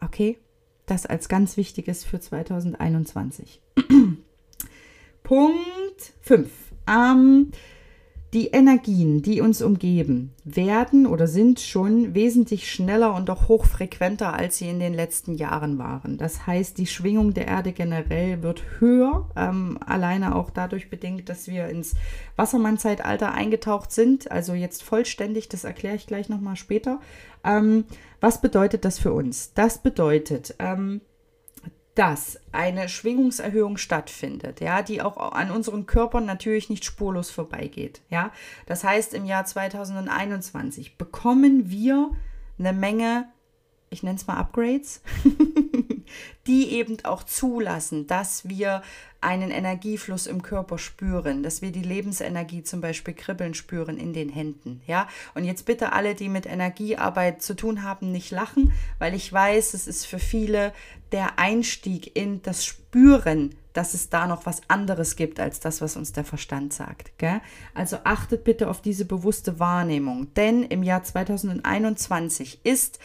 Okay? 0.00 0.38
Das 0.86 1.06
als 1.06 1.28
ganz 1.28 1.56
wichtiges 1.56 2.04
für 2.04 2.20
2021. 2.20 3.62
Punkt 5.22 6.12
5. 6.22 6.50
Ähm, 6.88 7.52
die 8.34 8.48
Energien, 8.48 9.22
die 9.22 9.40
uns 9.40 9.62
umgeben, 9.62 10.34
werden 10.44 11.06
oder 11.06 11.26
sind 11.26 11.60
schon 11.60 12.14
wesentlich 12.14 12.70
schneller 12.70 13.14
und 13.14 13.30
auch 13.30 13.48
hochfrequenter, 13.48 14.34
als 14.34 14.58
sie 14.58 14.68
in 14.68 14.80
den 14.80 14.94
letzten 14.94 15.34
Jahren 15.34 15.78
waren. 15.78 16.18
Das 16.18 16.46
heißt, 16.46 16.76
die 16.78 16.86
Schwingung 16.86 17.34
der 17.34 17.46
Erde 17.46 17.72
generell 17.72 18.42
wird 18.42 18.62
höher, 18.78 19.30
ähm, 19.36 19.78
alleine 19.84 20.34
auch 20.34 20.50
dadurch 20.50 20.90
bedingt, 20.90 21.28
dass 21.28 21.46
wir 21.46 21.68
ins 21.68 21.94
Wassermann-Zeitalter 22.34 23.32
eingetaucht 23.32 23.92
sind, 23.92 24.30
also 24.30 24.54
jetzt 24.54 24.82
vollständig, 24.82 25.48
das 25.48 25.64
erkläre 25.64 25.96
ich 25.96 26.06
gleich 26.06 26.28
nochmal 26.28 26.56
später. 26.56 27.00
Ähm, 27.44 27.84
was 28.20 28.40
bedeutet 28.40 28.84
das 28.84 28.98
für 28.98 29.12
uns? 29.12 29.52
Das 29.54 29.78
bedeutet, 29.78 30.56
ähm, 30.58 31.00
dass 31.96 32.38
eine 32.52 32.90
Schwingungserhöhung 32.90 33.78
stattfindet, 33.78 34.60
ja, 34.60 34.82
die 34.82 35.00
auch 35.00 35.16
an 35.32 35.50
unseren 35.50 35.86
Körpern 35.86 36.26
natürlich 36.26 36.68
nicht 36.68 36.84
spurlos 36.84 37.30
vorbeigeht, 37.30 38.02
ja. 38.10 38.30
Das 38.66 38.84
heißt, 38.84 39.14
im 39.14 39.24
Jahr 39.24 39.46
2021 39.46 40.98
bekommen 40.98 41.70
wir 41.70 42.10
eine 42.58 42.74
Menge, 42.74 43.28
ich 43.88 44.02
nenne 44.02 44.16
es 44.16 44.26
mal 44.26 44.36
Upgrades, 44.36 45.00
die 46.46 46.72
eben 46.72 46.96
auch 47.04 47.22
zulassen, 47.24 48.06
dass 48.06 48.48
wir 48.48 48.82
einen 49.20 49.50
Energiefluss 49.50 50.26
im 50.26 50.42
Körper 50.42 50.78
spüren, 50.78 51.42
dass 51.42 51.62
wir 51.62 51.72
die 51.72 51.82
Lebensenergie 51.82 52.62
zum 52.62 52.80
Beispiel 52.80 53.14
kribbeln 53.14 53.54
spüren 53.54 53.98
in 53.98 54.12
den 54.12 54.28
Händen. 54.28 54.80
Ja, 54.86 55.08
und 55.34 55.44
jetzt 55.44 55.66
bitte 55.66 55.92
alle, 55.92 56.14
die 56.14 56.28
mit 56.28 56.46
Energiearbeit 56.46 57.42
zu 57.42 57.54
tun 57.54 57.82
haben, 57.82 58.12
nicht 58.12 58.30
lachen, 58.30 58.72
weil 58.98 59.14
ich 59.14 59.32
weiß, 59.32 59.74
es 59.74 59.86
ist 59.86 60.06
für 60.06 60.18
viele 60.18 60.72
der 61.12 61.38
Einstieg 61.38 62.16
in 62.16 62.42
das 62.42 62.64
Spüren, 62.64 63.54
dass 63.72 63.94
es 63.94 64.08
da 64.08 64.26
noch 64.26 64.46
was 64.46 64.62
anderes 64.68 65.16
gibt 65.16 65.38
als 65.38 65.60
das, 65.60 65.80
was 65.80 65.96
uns 65.96 66.12
der 66.12 66.24
Verstand 66.24 66.72
sagt. 66.72 67.18
Gell? 67.18 67.40
Also 67.74 67.98
achtet 68.04 68.44
bitte 68.44 68.68
auf 68.68 68.80
diese 68.80 69.04
bewusste 69.04 69.58
Wahrnehmung, 69.58 70.32
denn 70.34 70.62
im 70.62 70.82
Jahr 70.82 71.02
2021 71.02 72.60
ist 72.64 72.98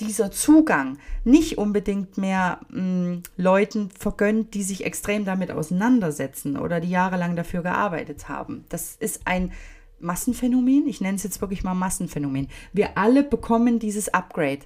dieser 0.00 0.30
Zugang 0.30 0.98
nicht 1.24 1.58
unbedingt 1.58 2.18
mehr 2.18 2.60
mh, 2.68 2.78
hm, 2.78 3.22
Leuten 3.36 3.90
vergönnt, 3.90 4.54
die 4.54 4.62
sich 4.62 4.84
extrem 4.84 5.24
damit 5.24 5.50
auseinandersetzen 5.50 6.56
oder 6.56 6.80
die 6.80 6.90
jahrelang 6.90 7.36
dafür 7.36 7.62
gearbeitet 7.62 8.28
haben. 8.28 8.64
Das 8.68 8.96
ist 8.96 9.22
ein 9.26 9.52
Massenphänomen. 10.00 10.86
Ich 10.86 11.00
nenne 11.00 11.16
es 11.16 11.24
jetzt 11.24 11.40
wirklich 11.40 11.64
mal 11.64 11.74
Massenphänomen. 11.74 12.48
Wir 12.72 12.96
alle 12.96 13.22
bekommen 13.22 13.78
dieses 13.78 14.08
Upgrade, 14.14 14.60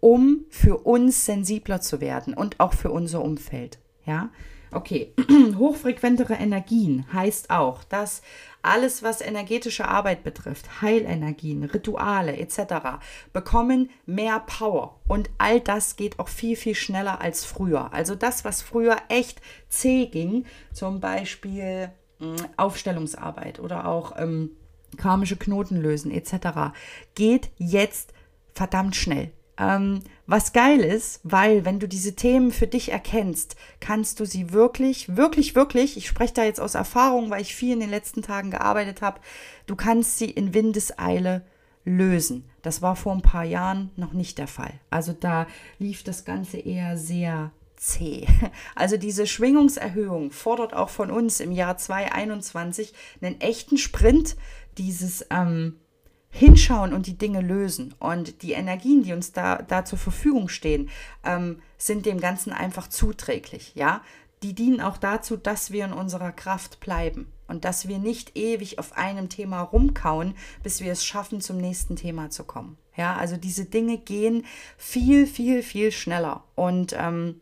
um 0.00 0.44
für 0.50 0.78
uns 0.78 1.24
sensibler 1.24 1.80
zu 1.80 2.00
werden 2.00 2.34
und 2.34 2.60
auch 2.60 2.74
für 2.74 2.90
unser 2.90 3.22
Umfeld. 3.22 3.78
Ja, 4.04 4.30
okay. 4.72 5.12
Hochfrequentere 5.58 6.34
Energien 6.34 7.06
heißt 7.12 7.50
auch, 7.50 7.84
dass 7.84 8.22
alles, 8.64 9.02
was 9.02 9.20
energetische 9.20 9.86
Arbeit 9.86 10.24
betrifft, 10.24 10.82
Heilenergien, 10.82 11.64
Rituale 11.64 12.36
etc., 12.36 12.98
bekommen 13.32 13.90
mehr 14.06 14.40
Power. 14.40 15.00
Und 15.06 15.30
all 15.38 15.60
das 15.60 15.96
geht 15.96 16.18
auch 16.18 16.28
viel, 16.28 16.56
viel 16.56 16.74
schneller 16.74 17.20
als 17.20 17.44
früher. 17.44 17.92
Also 17.92 18.14
das, 18.14 18.44
was 18.44 18.62
früher 18.62 18.96
echt 19.08 19.40
zäh 19.68 20.06
ging, 20.06 20.46
zum 20.72 21.00
Beispiel 21.00 21.90
hm, 22.18 22.36
Aufstellungsarbeit 22.56 23.60
oder 23.60 23.86
auch 23.86 24.14
ähm, 24.16 24.50
karmische 24.96 25.36
Knoten 25.36 25.80
lösen 25.80 26.10
etc., 26.10 26.74
geht 27.14 27.50
jetzt 27.58 28.12
verdammt 28.54 28.96
schnell. 28.96 29.32
Ähm, 29.58 30.00
was 30.26 30.52
geil 30.52 30.80
ist, 30.80 31.20
weil 31.22 31.64
wenn 31.64 31.78
du 31.78 31.86
diese 31.86 32.16
Themen 32.16 32.50
für 32.50 32.66
dich 32.66 32.90
erkennst, 32.90 33.56
kannst 33.80 34.18
du 34.20 34.24
sie 34.24 34.52
wirklich, 34.52 35.16
wirklich, 35.16 35.54
wirklich, 35.54 35.96
ich 35.96 36.08
spreche 36.08 36.34
da 36.34 36.44
jetzt 36.44 36.60
aus 36.60 36.74
Erfahrung, 36.74 37.30
weil 37.30 37.42
ich 37.42 37.54
viel 37.54 37.74
in 37.74 37.80
den 37.80 37.90
letzten 37.90 38.22
Tagen 38.22 38.50
gearbeitet 38.50 39.02
habe, 39.02 39.20
du 39.66 39.76
kannst 39.76 40.18
sie 40.18 40.30
in 40.30 40.54
Windeseile 40.54 41.42
lösen. 41.84 42.48
Das 42.62 42.82
war 42.82 42.96
vor 42.96 43.12
ein 43.12 43.22
paar 43.22 43.44
Jahren 43.44 43.90
noch 43.96 44.12
nicht 44.12 44.38
der 44.38 44.48
Fall. 44.48 44.80
Also 44.90 45.12
da 45.12 45.46
lief 45.78 46.02
das 46.02 46.24
Ganze 46.24 46.58
eher 46.58 46.96
sehr 46.96 47.52
zäh. 47.76 48.26
Also 48.74 48.96
diese 48.96 49.26
Schwingungserhöhung 49.26 50.30
fordert 50.30 50.74
auch 50.74 50.88
von 50.88 51.10
uns 51.10 51.40
im 51.40 51.52
Jahr 51.52 51.76
2021 51.76 52.94
einen 53.20 53.40
echten 53.40 53.76
Sprint, 53.76 54.36
dieses 54.78 55.26
ähm, 55.30 55.76
hinschauen 56.34 56.92
und 56.92 57.06
die 57.06 57.16
Dinge 57.16 57.40
lösen. 57.40 57.94
Und 58.00 58.42
die 58.42 58.52
Energien, 58.52 59.04
die 59.04 59.12
uns 59.12 59.32
da, 59.32 59.62
da 59.62 59.84
zur 59.84 59.98
Verfügung 59.98 60.48
stehen, 60.48 60.90
ähm, 61.24 61.62
sind 61.78 62.06
dem 62.06 62.20
Ganzen 62.20 62.52
einfach 62.52 62.88
zuträglich. 62.88 63.72
Ja, 63.76 64.02
die 64.42 64.52
dienen 64.52 64.80
auch 64.80 64.98
dazu, 64.98 65.36
dass 65.36 65.70
wir 65.70 65.84
in 65.84 65.92
unserer 65.92 66.32
Kraft 66.32 66.80
bleiben 66.80 67.32
und 67.46 67.64
dass 67.64 67.86
wir 67.88 67.98
nicht 67.98 68.36
ewig 68.36 68.78
auf 68.78 68.96
einem 68.96 69.28
Thema 69.28 69.60
rumkauen, 69.60 70.34
bis 70.62 70.80
wir 70.80 70.92
es 70.92 71.04
schaffen, 71.04 71.40
zum 71.40 71.56
nächsten 71.56 71.94
Thema 71.94 72.30
zu 72.30 72.42
kommen. 72.44 72.76
Ja, 72.96 73.16
also 73.16 73.36
diese 73.36 73.64
Dinge 73.64 73.96
gehen 73.98 74.44
viel, 74.76 75.26
viel, 75.26 75.62
viel 75.62 75.92
schneller. 75.92 76.42
Und 76.56 76.94
ähm, 76.98 77.40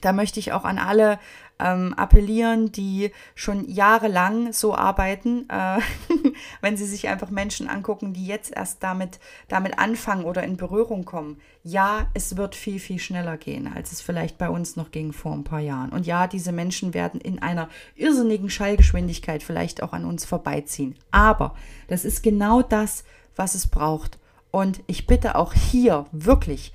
da 0.00 0.12
möchte 0.12 0.40
ich 0.40 0.52
auch 0.52 0.64
an 0.64 0.78
alle 0.78 1.20
ähm, 1.62 1.94
appellieren, 1.94 2.72
die 2.72 3.12
schon 3.34 3.68
jahrelang 3.68 4.52
so 4.52 4.74
arbeiten, 4.74 5.48
äh, 5.48 5.78
wenn 6.60 6.76
sie 6.76 6.86
sich 6.86 7.08
einfach 7.08 7.30
Menschen 7.30 7.68
angucken, 7.68 8.12
die 8.12 8.26
jetzt 8.26 8.52
erst 8.54 8.82
damit, 8.82 9.20
damit 9.48 9.78
anfangen 9.78 10.24
oder 10.24 10.42
in 10.42 10.56
Berührung 10.56 11.04
kommen. 11.04 11.40
Ja, 11.62 12.06
es 12.14 12.36
wird 12.36 12.54
viel, 12.54 12.80
viel 12.80 12.98
schneller 12.98 13.36
gehen, 13.36 13.72
als 13.72 13.92
es 13.92 14.00
vielleicht 14.00 14.36
bei 14.38 14.48
uns 14.48 14.76
noch 14.76 14.90
ging 14.90 15.12
vor 15.12 15.32
ein 15.32 15.44
paar 15.44 15.60
Jahren. 15.60 15.90
Und 15.90 16.06
ja, 16.06 16.26
diese 16.26 16.52
Menschen 16.52 16.92
werden 16.92 17.20
in 17.20 17.40
einer 17.40 17.68
irrsinnigen 17.94 18.50
Schallgeschwindigkeit 18.50 19.42
vielleicht 19.42 19.82
auch 19.82 19.92
an 19.92 20.04
uns 20.04 20.24
vorbeiziehen. 20.24 20.96
Aber 21.12 21.54
das 21.86 22.04
ist 22.04 22.22
genau 22.22 22.62
das, 22.62 23.04
was 23.36 23.54
es 23.54 23.68
braucht. 23.68 24.18
Und 24.50 24.82
ich 24.86 25.06
bitte 25.06 25.36
auch 25.36 25.54
hier 25.54 26.06
wirklich, 26.12 26.72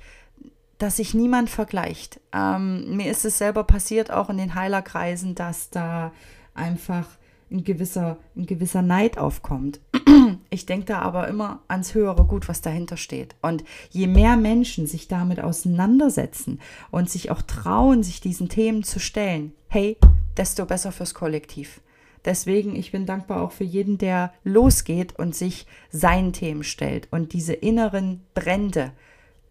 dass 0.78 0.96
sich 0.96 1.12
niemand 1.12 1.50
vergleicht. 1.50 2.20
Ähm, 2.32 2.96
mir 2.96 3.10
ist 3.10 3.24
es 3.24 3.38
selber 3.38 3.64
passiert, 3.64 4.10
auch 4.10 4.30
in 4.30 4.38
den 4.38 4.54
Heilerkreisen, 4.54 5.34
dass 5.34 5.70
da 5.70 6.12
einfach 6.54 7.06
ein 7.50 7.64
gewisser, 7.64 8.18
ein 8.36 8.46
gewisser 8.46 8.82
Neid 8.82 9.18
aufkommt. 9.18 9.80
Ich 10.50 10.66
denke 10.66 10.86
da 10.86 11.00
aber 11.00 11.28
immer 11.28 11.62
ans 11.68 11.94
höhere 11.94 12.24
Gut, 12.24 12.48
was 12.48 12.60
dahinter 12.60 12.96
steht. 12.96 13.34
Und 13.42 13.64
je 13.90 14.06
mehr 14.06 14.36
Menschen 14.36 14.86
sich 14.86 15.08
damit 15.08 15.40
auseinandersetzen 15.40 16.60
und 16.90 17.08
sich 17.08 17.30
auch 17.30 17.42
trauen, 17.42 18.02
sich 18.02 18.20
diesen 18.20 18.48
Themen 18.48 18.82
zu 18.82 18.98
stellen, 18.98 19.52
hey, 19.68 19.96
desto 20.36 20.66
besser 20.66 20.92
fürs 20.92 21.14
Kollektiv. 21.14 21.80
Deswegen, 22.24 22.76
ich 22.76 22.92
bin 22.92 23.06
dankbar 23.06 23.42
auch 23.42 23.52
für 23.52 23.64
jeden, 23.64 23.98
der 23.98 24.32
losgeht 24.44 25.18
und 25.18 25.34
sich 25.34 25.66
seinen 25.90 26.32
Themen 26.32 26.64
stellt 26.64 27.08
und 27.10 27.32
diese 27.32 27.54
inneren 27.54 28.22
Brände 28.34 28.92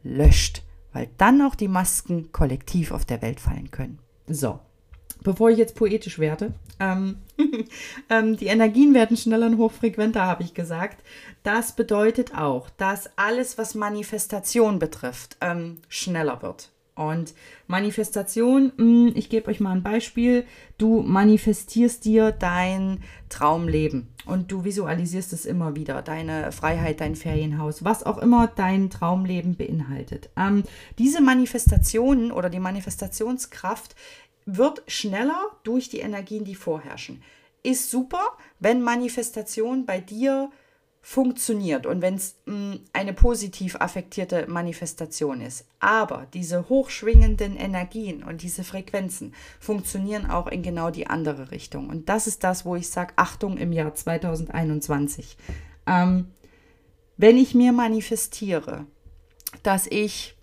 löscht 0.03 0.63
weil 0.97 1.09
dann 1.19 1.43
auch 1.43 1.53
die 1.53 1.67
Masken 1.67 2.31
kollektiv 2.31 2.91
auf 2.91 3.05
der 3.05 3.21
Welt 3.21 3.39
fallen 3.39 3.69
können. 3.69 3.99
So, 4.25 4.59
bevor 5.21 5.51
ich 5.51 5.59
jetzt 5.59 5.75
poetisch 5.75 6.17
werde, 6.17 6.55
ähm, 6.79 7.17
ähm, 8.09 8.35
die 8.35 8.47
Energien 8.47 8.95
werden 8.95 9.15
schneller 9.15 9.45
und 9.45 9.59
hochfrequenter, 9.59 10.23
habe 10.23 10.41
ich 10.41 10.55
gesagt. 10.55 11.03
Das 11.43 11.73
bedeutet 11.73 12.35
auch, 12.35 12.71
dass 12.71 13.11
alles, 13.15 13.59
was 13.59 13.75
Manifestation 13.75 14.79
betrifft, 14.79 15.37
ähm, 15.39 15.77
schneller 15.87 16.41
wird. 16.41 16.71
Und 16.97 17.35
Manifestation, 17.67 18.71
hm, 18.75 19.11
ich 19.15 19.29
gebe 19.29 19.49
euch 19.49 19.59
mal 19.59 19.71
ein 19.71 19.83
Beispiel. 19.83 20.45
Du 20.77 21.01
manifestierst 21.01 22.03
dir 22.03 22.31
dein 22.31 23.03
Traumleben 23.29 24.07
und 24.25 24.51
du 24.51 24.63
visualisierst 24.63 25.31
es 25.31 25.45
immer 25.45 25.75
wieder, 25.75 26.01
deine 26.01 26.51
Freiheit, 26.51 26.99
dein 26.99 27.15
Ferienhaus, 27.15 27.83
was 27.83 28.03
auch 28.03 28.17
immer 28.17 28.47
dein 28.47 28.89
Traumleben 28.89 29.55
beinhaltet. 29.55 30.29
Ähm, 30.35 30.63
diese 30.97 31.21
Manifestationen 31.21 32.31
oder 32.31 32.49
die 32.49 32.59
Manifestationskraft 32.59 33.95
wird 34.45 34.81
schneller 34.87 35.51
durch 35.63 35.89
die 35.89 35.99
Energien, 35.99 36.45
die 36.45 36.55
vorherrschen. 36.55 37.21
Ist 37.61 37.91
super, 37.91 38.23
wenn 38.59 38.81
Manifestation 38.81 39.85
bei 39.85 39.99
dir 39.99 40.49
funktioniert 41.09 41.85
und 41.85 42.01
wenn 42.01 42.15
es 42.15 42.35
mm, 42.47 42.73
eine 42.91 43.13
positiv 43.13 43.77
affektierte 43.77 44.45
Manifestation 44.49 45.39
ist. 45.39 45.65
Aber 45.79 46.27
diese 46.33 46.67
hochschwingenden 46.67 47.55
Energien 47.55 48.23
und 48.23 48.41
diese 48.41 48.65
Frequenzen 48.65 49.33
funktionieren 49.57 50.29
auch 50.29 50.47
in 50.47 50.63
genau 50.63 50.91
die 50.91 51.07
andere 51.07 51.51
Richtung. 51.51 51.87
Und 51.87 52.09
das 52.09 52.27
ist 52.27 52.43
das, 52.43 52.65
wo 52.65 52.75
ich 52.75 52.89
sage, 52.89 53.13
Achtung 53.15 53.55
im 53.55 53.71
Jahr 53.71 53.95
2021. 53.95 55.37
Ähm, 55.85 56.27
wenn 57.15 57.37
ich 57.37 57.55
mir 57.55 57.71
manifestiere, 57.71 58.85
dass 59.63 59.87
ich 59.87 60.35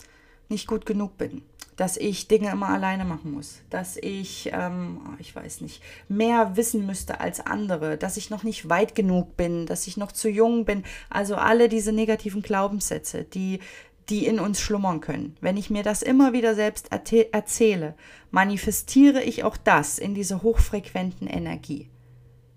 nicht 0.49 0.67
gut 0.67 0.87
genug 0.87 1.19
bin, 1.19 1.43
dass 1.77 1.97
ich 1.97 2.29
Dinge 2.29 2.51
immer 2.51 2.69
alleine 2.69 3.05
machen 3.05 3.33
muss, 3.33 3.61
dass 3.71 3.97
ich, 3.97 4.51
ähm, 4.53 5.01
oh, 5.05 5.17
ich 5.19 5.35
weiß 5.35 5.61
nicht, 5.61 5.83
mehr 6.09 6.57
wissen 6.57 6.87
müsste 6.87 7.21
als 7.21 7.41
andere, 7.41 7.97
dass 7.97 8.17
ich 8.17 8.31
noch 8.31 8.43
nicht 8.43 8.69
weit 8.69 8.95
genug 8.95 9.37
bin, 9.37 9.67
dass 9.67 9.87
ich 9.87 9.97
noch 9.97 10.13
zu 10.13 10.29
jung 10.29 10.65
bin. 10.65 10.85
Also 11.11 11.37
alle 11.37 11.69
diese 11.69 11.93
negativen 11.93 12.43
Glaubenssätze, 12.43 13.25
die, 13.25 13.61
die 14.09 14.27
in 14.27 14.39
uns 14.39 14.61
schlummern 14.61 15.01
können. 15.01 15.37
Wenn 15.41 15.57
ich 15.57 15.71
mir 15.71 15.83
das 15.83 16.03
immer 16.03 16.33
wieder 16.33 16.55
selbst 16.55 16.91
erzähle, 16.93 17.95
manifestiere 18.31 19.23
ich 19.23 19.45
auch 19.45 19.57
das 19.57 19.99
in 19.99 20.15
diese 20.15 20.43
hochfrequenten 20.43 21.27
Energie. 21.27 21.89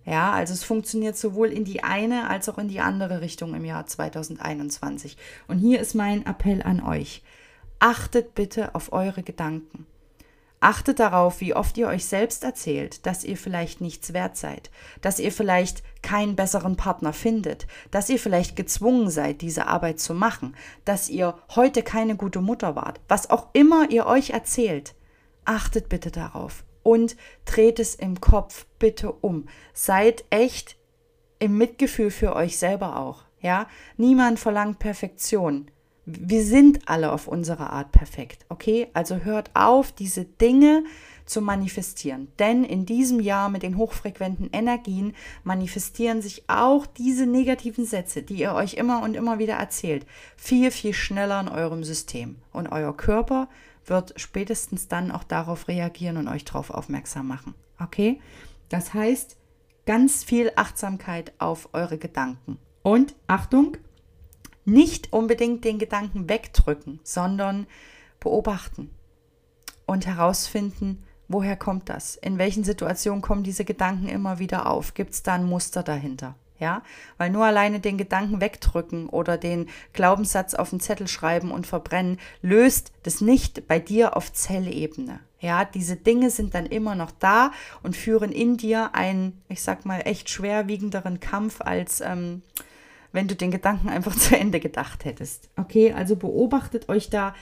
Ja, 0.06 0.32
also 0.32 0.53
es 0.53 0.63
funktioniert 0.63 1.17
sowohl 1.17 1.49
in 1.49 1.65
die 1.65 1.84
eine 1.84 2.30
als 2.30 2.47
auch 2.47 2.58
in 2.58 2.69
die 2.69 2.80
andere 2.80 3.19
Richtung 3.19 3.53
im 3.53 3.65
Jahr 3.65 3.86
2021. 3.86 5.17
Und 5.49 5.58
hier 5.58 5.82
ist 5.82 5.95
mein 5.95 6.25
Appell 6.25 6.62
an 6.63 6.82
euch. 6.82 7.23
Achtet 7.80 8.34
bitte 8.34 8.74
auf 8.74 8.92
eure 8.92 9.24
Gedanken. 9.24 9.86
Achtet 10.60 11.00
darauf, 11.00 11.40
wie 11.40 11.54
oft 11.54 11.78
ihr 11.78 11.88
euch 11.88 12.06
selbst 12.06 12.44
erzählt, 12.44 13.06
dass 13.06 13.24
ihr 13.24 13.38
vielleicht 13.38 13.80
nichts 13.80 14.13
wert 14.13 14.36
seid, 14.36 14.72
dass 15.02 15.20
ihr 15.20 15.32
vielleicht 15.32 15.84
keinen 16.02 16.36
besseren 16.36 16.76
Partner 16.76 17.13
findet, 17.13 17.68
dass 17.92 18.10
ihr 18.10 18.18
vielleicht 18.18 18.56
gezwungen 18.56 19.12
seid, 19.12 19.42
diese 19.42 19.68
Arbeit 19.68 20.00
zu 20.00 20.16
machen, 20.16 20.56
dass 20.84 21.10
ihr 21.10 21.38
heute 21.56 21.84
keine 21.84 22.16
gute 22.16 22.42
Mutter 22.42 22.76
wart, 22.76 23.00
was 23.08 23.30
auch 23.30 23.50
immer 23.54 23.92
ihr 23.92 24.08
euch 24.08 24.32
erzählt. 24.32 24.96
Achtet 25.46 25.90
bitte 25.90 26.10
darauf 26.10 26.66
und 26.82 27.16
dreht 27.46 27.80
es 27.80 27.94
im 27.94 28.20
Kopf 28.20 28.66
bitte 28.80 29.12
um. 29.12 29.48
Seid 29.74 30.26
echt 30.32 30.76
im 31.38 31.56
Mitgefühl 31.60 32.10
für 32.10 32.36
euch 32.36 32.58
selber 32.58 32.98
auch. 32.98 33.26
Ja, 33.42 33.68
niemand 33.98 34.40
verlangt 34.40 34.80
Perfektion. 34.80 35.70
Wir 36.10 36.46
sind 36.46 36.88
alle 36.88 37.12
auf 37.12 37.28
unsere 37.28 37.70
Art 37.70 37.91
perfekt, 37.91 38.46
okay? 38.48 38.88
Also 38.93 39.17
hört 39.17 39.52
auf, 39.56 39.91
diese 39.91 40.24
Dinge 40.24 40.86
zu 41.26 41.41
manifestieren. 41.41 42.30
Denn 42.39 42.63
in 42.63 42.86
diesem 42.86 43.20
Jahr 43.20 43.50
mit 43.50 43.62
den 43.62 43.76
hochfrequenten 43.76 44.50
Energien 44.54 45.13
manifestieren 45.43 46.22
sich 46.22 46.46
auch 46.48 46.86
diese 46.86 47.26
negativen 47.26 47.86
Sätze, 47.86 48.24
die 48.24 48.36
ihr 48.36 48.54
euch 48.54 48.76
immer 48.76 49.04
und 49.04 49.17
immer 49.17 49.38
wieder 49.38 49.56
erzählt, 49.56 50.06
viel, 50.38 50.72
viel 50.72 50.93
schneller 50.93 51.41
in 51.41 51.50
eurem 51.50 51.84
System. 51.84 52.38
Und 52.54 52.67
euer 52.67 52.96
Körper 52.96 53.50
wird 53.86 54.13
spätestens 54.15 54.88
dann 54.88 55.12
auch 55.12 55.26
darauf 55.26 55.67
reagieren 55.67 56.15
und 56.15 56.30
euch 56.30 56.46
darauf 56.46 56.70
aufmerksam 56.70 57.28
machen. 57.28 57.54
Okay? 57.82 58.22
Das 58.70 58.93
heißt, 58.93 59.36
ganz 59.86 60.24
viel 60.24 60.54
Achtsamkeit 60.56 61.34
auf 61.38 61.67
eure 61.74 61.98
Gedanken. 61.98 62.60
Und 62.82 63.13
Achtung, 63.28 63.76
nicht 64.67 65.13
unbedingt 65.13 65.63
den 65.63 65.80
Gedanken 65.80 66.30
wegdrücken, 66.30 66.99
sondern 67.03 67.67
beobachten 68.19 68.89
und 69.86 70.06
herausfinden, 70.06 71.03
woher 71.30 71.56
kommt 71.56 71.89
das? 71.89 72.15
In 72.17 72.38
welchen 72.38 72.63
Situationen 72.63 73.21
kommen 73.21 73.43
diese 73.43 73.65
Gedanken 73.65 74.10
immer 74.10 74.39
wieder 74.39 74.69
auf? 74.69 74.93
Gibt 74.93 75.13
es 75.13 75.23
da 75.23 75.36
ein 75.36 75.45
Muster 75.45 75.84
dahinter? 75.84 76.36
Ja, 76.60 76.82
weil 77.17 77.30
nur 77.30 77.45
alleine 77.45 77.80
den 77.80 77.99
Gedanken 77.99 78.41
wegdrücken 78.41 79.10
oder 79.10 79.38
den 79.38 79.69
Glaubenssatz 79.93 80.56
auf 80.56 80.71
den 80.71 80.80
Zettel 80.80 81.08
schreiben 81.08 81.51
und 81.51 81.67
verbrennen, 81.67 82.19
löst 82.41 82.91
das 83.03 83.21
nicht 83.21 83.67
bei 83.67 83.80
dir 83.80 84.17
auf 84.17 84.34
Zellebene. 84.34 85.19
Ja, 85.39 85.65
diese 85.65 85.95
Dinge 85.95 86.32
sind 86.32 86.56
dann 86.56 86.65
immer 86.65 86.95
noch 86.95 87.12
da 87.12 87.51
und 87.84 87.95
führen 87.95 88.32
in 88.32 88.58
dir 88.58 88.95
einen, 88.95 89.43
ich 89.49 89.62
sag 89.62 89.86
mal, 89.86 90.01
echt 90.01 90.32
schwerwiegenderen 90.32 91.19
Kampf 91.19 91.62
als 91.62 92.01
ähm, 92.01 92.41
wenn 93.17 93.27
du 93.27 93.36
den 93.36 93.49
Gedanken 93.49 93.89
einfach 93.89 94.15
zu 94.19 94.38
Ende 94.38 94.60
gedacht 94.60 95.03
hättest. 95.03 95.49
Okay, 95.58 95.91
also 95.91 96.15
beobachtet 96.15 96.88
euch 96.88 97.10
da 97.10 97.34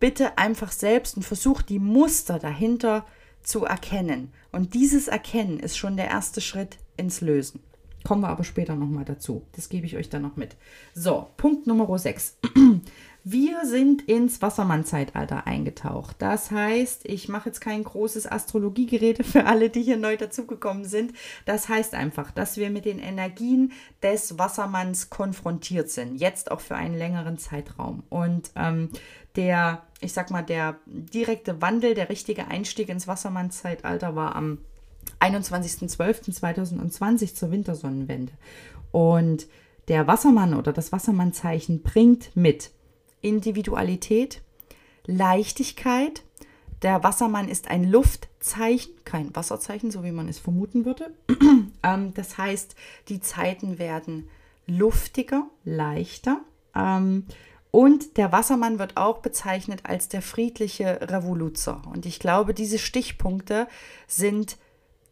bitte 0.00 0.36
einfach 0.36 0.72
selbst 0.72 1.16
und 1.16 1.22
versucht 1.22 1.68
die 1.68 1.78
Muster 1.78 2.40
dahinter 2.40 3.06
zu 3.40 3.64
erkennen. 3.64 4.32
Und 4.50 4.74
dieses 4.74 5.06
Erkennen 5.06 5.60
ist 5.60 5.78
schon 5.78 5.96
der 5.96 6.08
erste 6.08 6.40
Schritt 6.40 6.78
ins 6.96 7.20
Lösen. 7.20 7.60
Kommen 8.02 8.22
wir 8.22 8.30
aber 8.30 8.42
später 8.42 8.74
nochmal 8.74 9.04
dazu. 9.04 9.46
Das 9.52 9.68
gebe 9.68 9.86
ich 9.86 9.96
euch 9.96 10.08
dann 10.08 10.22
noch 10.22 10.34
mit. 10.34 10.56
So, 10.92 11.28
Punkt 11.36 11.68
Nummer 11.68 11.96
6. 11.96 12.38
Wir 13.22 13.66
sind 13.66 14.08
ins 14.08 14.40
Wassermann-Zeitalter 14.40 15.46
eingetaucht. 15.46 16.16
Das 16.20 16.50
heißt, 16.50 17.04
ich 17.04 17.28
mache 17.28 17.50
jetzt 17.50 17.60
kein 17.60 17.84
großes 17.84 18.26
Astrologiegerede 18.30 19.24
für 19.24 19.44
alle, 19.44 19.68
die 19.68 19.82
hier 19.82 19.98
neu 19.98 20.16
dazugekommen 20.16 20.86
sind. 20.86 21.12
Das 21.44 21.68
heißt 21.68 21.94
einfach, 21.94 22.30
dass 22.30 22.56
wir 22.56 22.70
mit 22.70 22.86
den 22.86 22.98
Energien 22.98 23.72
des 24.02 24.38
Wassermanns 24.38 25.10
konfrontiert 25.10 25.90
sind. 25.90 26.16
Jetzt 26.16 26.50
auch 26.50 26.60
für 26.60 26.76
einen 26.76 26.96
längeren 26.96 27.36
Zeitraum. 27.36 28.04
Und 28.08 28.52
ähm, 28.56 28.88
der, 29.36 29.82
ich 30.00 30.14
sag 30.14 30.30
mal, 30.30 30.42
der 30.42 30.76
direkte 30.86 31.60
Wandel, 31.60 31.94
der 31.94 32.08
richtige 32.08 32.48
Einstieg 32.48 32.88
ins 32.88 33.06
Wassermann-Zeitalter 33.06 34.16
war 34.16 34.34
am 34.34 34.60
21.12.2020 35.20 37.34
zur 37.34 37.50
Wintersonnenwende. 37.50 38.32
Und 38.92 39.46
der 39.88 40.06
Wassermann 40.06 40.54
oder 40.54 40.72
das 40.72 40.90
Wassermannzeichen 40.90 41.82
bringt 41.82 42.34
mit 42.34 42.70
Individualität, 43.20 44.42
Leichtigkeit. 45.06 46.22
Der 46.82 47.02
Wassermann 47.02 47.48
ist 47.48 47.68
ein 47.68 47.84
Luftzeichen, 47.84 48.92
kein 49.04 49.34
Wasserzeichen, 49.36 49.90
so 49.90 50.02
wie 50.04 50.12
man 50.12 50.28
es 50.28 50.38
vermuten 50.38 50.84
würde. 50.84 51.12
ähm, 51.82 52.14
das 52.14 52.38
heißt, 52.38 52.74
die 53.08 53.20
Zeiten 53.20 53.78
werden 53.78 54.28
luftiger, 54.66 55.46
leichter. 55.64 56.40
Ähm, 56.74 57.26
und 57.70 58.16
der 58.16 58.32
Wassermann 58.32 58.78
wird 58.78 58.96
auch 58.96 59.18
bezeichnet 59.18 59.80
als 59.84 60.08
der 60.08 60.22
friedliche 60.22 61.00
Revoluzer. 61.02 61.82
Und 61.92 62.06
ich 62.06 62.18
glaube, 62.18 62.54
diese 62.54 62.78
Stichpunkte 62.78 63.68
sind 64.08 64.56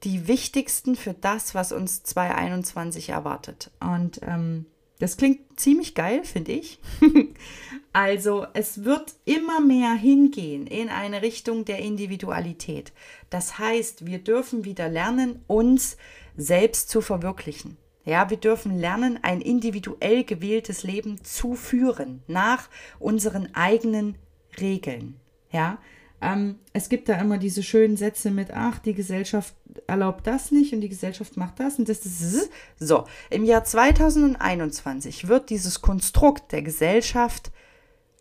die 0.05 0.29
wichtigsten 0.29 0.97
für 0.97 1.14
das, 1.14 1.55
was 1.55 1.73
uns 1.73 2.03
2021 2.03 3.11
erwartet. 3.11 3.71
Und 3.81 4.21
ähm, 4.23 4.66
das 4.99 5.16
klingt 5.16 5.40
ziemlich 5.59 5.94
geil, 5.94 6.25
finde 6.25 6.53
ich. 6.53 6.81
also 7.98 8.46
es 8.54 8.84
wird 8.84 9.16
immer 9.24 9.58
mehr 9.61 9.92
hingehen 9.92 10.68
in 10.68 10.88
eine 10.88 11.20
Richtung 11.20 11.64
der 11.64 11.80
Individualität. 11.80 12.92
Das 13.28 13.58
heißt, 13.58 14.06
wir 14.06 14.20
dürfen 14.20 14.64
wieder 14.64 14.88
lernen, 14.88 15.42
uns 15.48 15.96
selbst 16.37 16.90
zu 16.90 17.00
verwirklichen. 17.00 17.76
Ja, 18.04 18.30
wir 18.30 18.37
dürfen 18.37 18.78
lernen, 18.78 19.18
ein 19.22 19.40
individuell 19.40 20.22
gewähltes 20.22 20.84
Leben 20.84 21.24
zu 21.24 21.56
führen 21.56 22.22
nach 22.28 22.68
unseren 23.00 23.52
eigenen 23.56 24.14
Regeln. 24.61 25.16
Ja, 25.50 25.78
ähm, 26.20 26.61
es 26.72 26.88
gibt 26.88 27.08
da 27.08 27.20
immer 27.20 27.38
diese 27.38 27.64
schönen 27.64 27.96
Sätze 27.96 28.30
mit, 28.30 28.52
ach, 28.52 28.78
die 28.78 28.94
Gesellschaft 28.94 29.54
erlaubt 29.88 30.24
das 30.24 30.52
nicht 30.52 30.72
und 30.72 30.82
die 30.82 30.88
Gesellschaft 30.88 31.37
macht 31.37 31.58
das 31.58 31.80
und 31.80 31.88
das 31.88 32.06
ist 32.06 32.48
so. 32.78 33.06
Im 33.28 33.44
Jahr 33.44 33.64
2021 33.64 35.26
wird 35.26 35.50
dieses 35.50 35.82
Konstrukt 35.82 36.52
der 36.52 36.62
Gesellschaft 36.62 37.50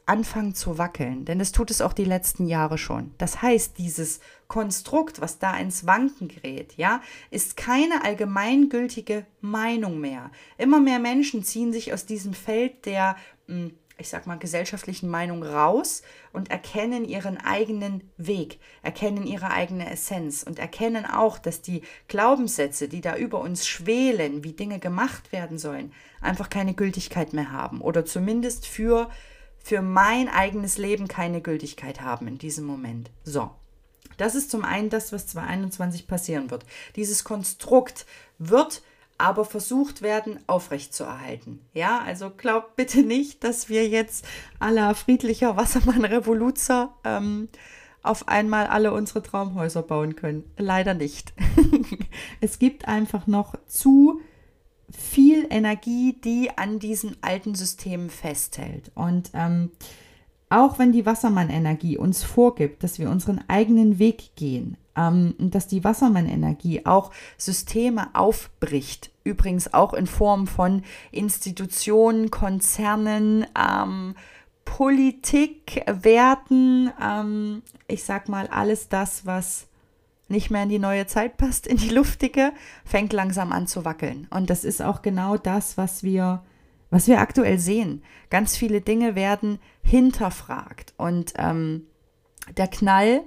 anfangen 0.07 0.55
zu 0.55 0.77
wackeln, 0.77 1.25
denn 1.25 1.39
es 1.39 1.51
tut 1.51 1.69
es 1.69 1.81
auch 1.81 1.93
die 1.93 2.05
letzten 2.05 2.47
Jahre 2.47 2.77
schon. 2.77 3.13
Das 3.17 3.41
heißt, 3.41 3.77
dieses 3.77 4.19
Konstrukt, 4.47 5.21
was 5.21 5.37
da 5.37 5.55
ins 5.57 5.85
Wanken 5.85 6.29
gerät, 6.29 6.73
ja, 6.77 7.01
ist 7.29 7.57
keine 7.57 8.03
allgemeingültige 8.03 9.25
Meinung 9.41 9.99
mehr. 9.99 10.31
Immer 10.57 10.79
mehr 10.79 10.99
Menschen 10.99 11.43
ziehen 11.43 11.73
sich 11.73 11.93
aus 11.93 12.05
diesem 12.05 12.33
Feld 12.33 12.85
der 12.85 13.17
hm, 13.47 13.73
ich 13.99 14.09
sag 14.09 14.27
mal, 14.27 14.37
gesellschaftlichen 14.37 15.09
Meinung 15.09 15.43
raus 15.43 16.03
und 16.31 16.51
erkennen 16.51 17.03
ihren 17.03 17.37
eigenen 17.37 18.09
Weg, 18.17 18.59
erkennen 18.83 19.25
ihre 19.25 19.49
eigene 19.49 19.89
Essenz 19.89 20.43
und 20.43 20.59
erkennen 20.59 21.05
auch, 21.05 21.39
dass 21.39 21.61
die 21.61 21.81
Glaubenssätze, 22.07 22.87
die 22.87 23.01
da 23.01 23.15
über 23.15 23.41
uns 23.41 23.65
schwelen, 23.67 24.43
wie 24.43 24.53
Dinge 24.53 24.79
gemacht 24.79 25.31
werden 25.31 25.57
sollen, 25.57 25.91
einfach 26.21 26.49
keine 26.49 26.75
Gültigkeit 26.75 27.33
mehr 27.33 27.51
haben 27.51 27.81
oder 27.81 28.05
zumindest 28.05 28.67
für, 28.67 29.09
für 29.67 29.81
mein 29.81 30.29
eigenes 30.29 30.77
Leben 30.77 31.09
keine 31.09 31.41
Gültigkeit 31.41 31.99
haben 31.99 32.25
in 32.29 32.37
diesem 32.37 32.63
Moment. 32.63 33.11
So. 33.25 33.51
Das 34.15 34.33
ist 34.33 34.49
zum 34.49 34.63
einen 34.63 34.89
das, 34.89 35.11
was 35.11 35.27
2021 35.27 36.07
passieren 36.07 36.49
wird. 36.51 36.65
Dieses 36.95 37.25
Konstrukt 37.25 38.05
wird 38.39 38.81
aber 39.17 39.43
versucht 39.43 40.01
werden, 40.01 40.39
aufrechtzuerhalten. 40.47 41.59
Ja, 41.73 41.99
also 41.99 42.29
glaubt 42.29 42.77
bitte 42.77 43.01
nicht, 43.01 43.43
dass 43.43 43.67
wir 43.67 43.85
jetzt 43.89 44.25
aller 44.57 44.95
friedlicher 44.95 45.57
Wassermann-Revoluzer 45.57 46.93
ähm, 47.03 47.49
auf 48.03 48.29
einmal 48.29 48.67
alle 48.67 48.93
unsere 48.93 49.21
Traumhäuser 49.21 49.81
bauen 49.81 50.15
können. 50.15 50.49
Leider 50.55 50.93
nicht. 50.93 51.33
es 52.39 52.57
gibt 52.57 52.87
einfach 52.87 53.27
noch 53.27 53.55
zu 53.65 54.21
viel 54.89 55.47
Energie, 55.49 56.17
die 56.23 56.49
an 56.57 56.79
diesen 56.79 57.17
alten 57.21 57.55
Systemen 57.55 58.09
festhält. 58.09 58.91
Und 58.95 59.31
ähm, 59.33 59.71
auch 60.49 60.79
wenn 60.79 60.91
die 60.91 61.05
Wassermann-Energie 61.05 61.97
uns 61.97 62.23
vorgibt, 62.23 62.83
dass 62.83 62.99
wir 62.99 63.09
unseren 63.09 63.43
eigenen 63.49 63.99
Weg 63.99 64.35
gehen, 64.35 64.77
ähm, 64.95 65.35
dass 65.37 65.67
die 65.67 65.83
Wassermann-Energie 65.83 66.85
auch 66.85 67.11
Systeme 67.37 68.15
aufbricht, 68.15 69.11
übrigens 69.23 69.73
auch 69.73 69.93
in 69.93 70.07
Form 70.07 70.47
von 70.47 70.83
Institutionen, 71.11 72.31
Konzernen, 72.31 73.45
ähm, 73.57 74.15
Politik, 74.63 75.83
Werten, 75.85 76.91
ähm, 77.01 77.61
ich 77.87 78.03
sag 78.03 78.29
mal, 78.29 78.47
alles 78.47 78.89
das, 78.89 79.25
was 79.25 79.66
nicht 80.29 80.49
mehr 80.51 80.63
in 80.63 80.69
die 80.69 80.79
neue 80.79 81.07
Zeit 81.07 81.37
passt, 81.37 81.67
in 81.67 81.77
die 81.77 81.89
luftige, 81.89 82.51
fängt 82.85 83.13
langsam 83.13 83.51
an 83.51 83.67
zu 83.67 83.85
wackeln. 83.85 84.27
Und 84.29 84.49
das 84.49 84.63
ist 84.63 84.81
auch 84.81 85.01
genau 85.01 85.37
das, 85.37 85.77
was 85.77 86.03
wir, 86.03 86.43
was 86.89 87.07
wir 87.07 87.19
aktuell 87.19 87.59
sehen. 87.59 88.03
Ganz 88.29 88.57
viele 88.57 88.81
Dinge 88.81 89.15
werden 89.15 89.59
hinterfragt. 89.83 90.93
Und 90.97 91.33
ähm, 91.37 91.87
der 92.57 92.67
Knall, 92.67 93.21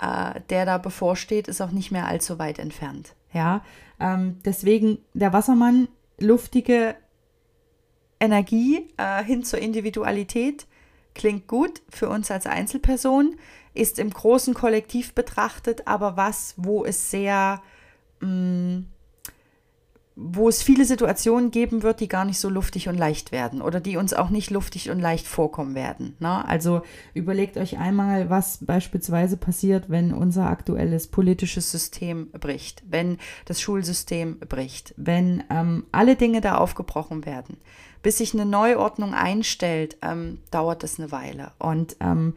äh, 0.00 0.40
der 0.50 0.66
da 0.66 0.78
bevorsteht, 0.78 1.48
ist 1.48 1.60
auch 1.60 1.70
nicht 1.70 1.90
mehr 1.90 2.06
allzu 2.06 2.38
weit 2.38 2.58
entfernt. 2.58 3.14
Ja, 3.32 3.62
ähm, 4.00 4.38
deswegen 4.44 4.98
der 5.14 5.32
Wassermann, 5.32 5.88
luftige 6.18 6.96
Energie 8.18 8.88
äh, 8.96 9.22
hin 9.22 9.44
zur 9.44 9.58
Individualität, 9.58 10.66
klingt 11.14 11.46
gut 11.46 11.82
für 11.88 12.08
uns 12.08 12.30
als 12.30 12.46
Einzelperson, 12.46 13.36
ist 13.76 13.98
im 13.98 14.10
großen 14.10 14.54
Kollektiv 14.54 15.14
betrachtet, 15.14 15.86
aber 15.86 16.16
was, 16.16 16.54
wo 16.56 16.84
es 16.84 17.10
sehr 17.10 17.62
mh, 18.20 18.28
mm, 18.28 18.86
wo 20.18 20.48
es 20.48 20.62
viele 20.62 20.86
Situationen 20.86 21.50
geben 21.50 21.82
wird, 21.82 22.00
die 22.00 22.08
gar 22.08 22.24
nicht 22.24 22.40
so 22.40 22.48
luftig 22.48 22.88
und 22.88 22.96
leicht 22.96 23.32
werden 23.32 23.60
oder 23.60 23.80
die 23.80 23.98
uns 23.98 24.14
auch 24.14 24.30
nicht 24.30 24.50
luftig 24.50 24.88
und 24.88 24.98
leicht 24.98 25.26
vorkommen 25.26 25.74
werden. 25.74 26.16
Ne? 26.20 26.42
Also 26.48 26.80
überlegt 27.12 27.58
euch 27.58 27.76
einmal, 27.76 28.30
was 28.30 28.64
beispielsweise 28.64 29.36
passiert, 29.36 29.90
wenn 29.90 30.14
unser 30.14 30.48
aktuelles 30.48 31.08
politisches 31.08 31.70
System 31.70 32.30
bricht, 32.30 32.82
wenn 32.88 33.18
das 33.44 33.60
Schulsystem 33.60 34.38
bricht, 34.38 34.94
wenn 34.96 35.44
ähm, 35.50 35.84
alle 35.92 36.16
Dinge 36.16 36.40
da 36.40 36.56
aufgebrochen 36.56 37.26
werden. 37.26 37.58
Bis 38.02 38.18
sich 38.18 38.32
eine 38.32 38.46
Neuordnung 38.46 39.12
einstellt, 39.12 39.98
ähm, 40.00 40.38
dauert 40.50 40.82
es 40.82 40.98
eine 40.98 41.12
Weile. 41.12 41.52
Und 41.58 41.96
ähm, 42.00 42.34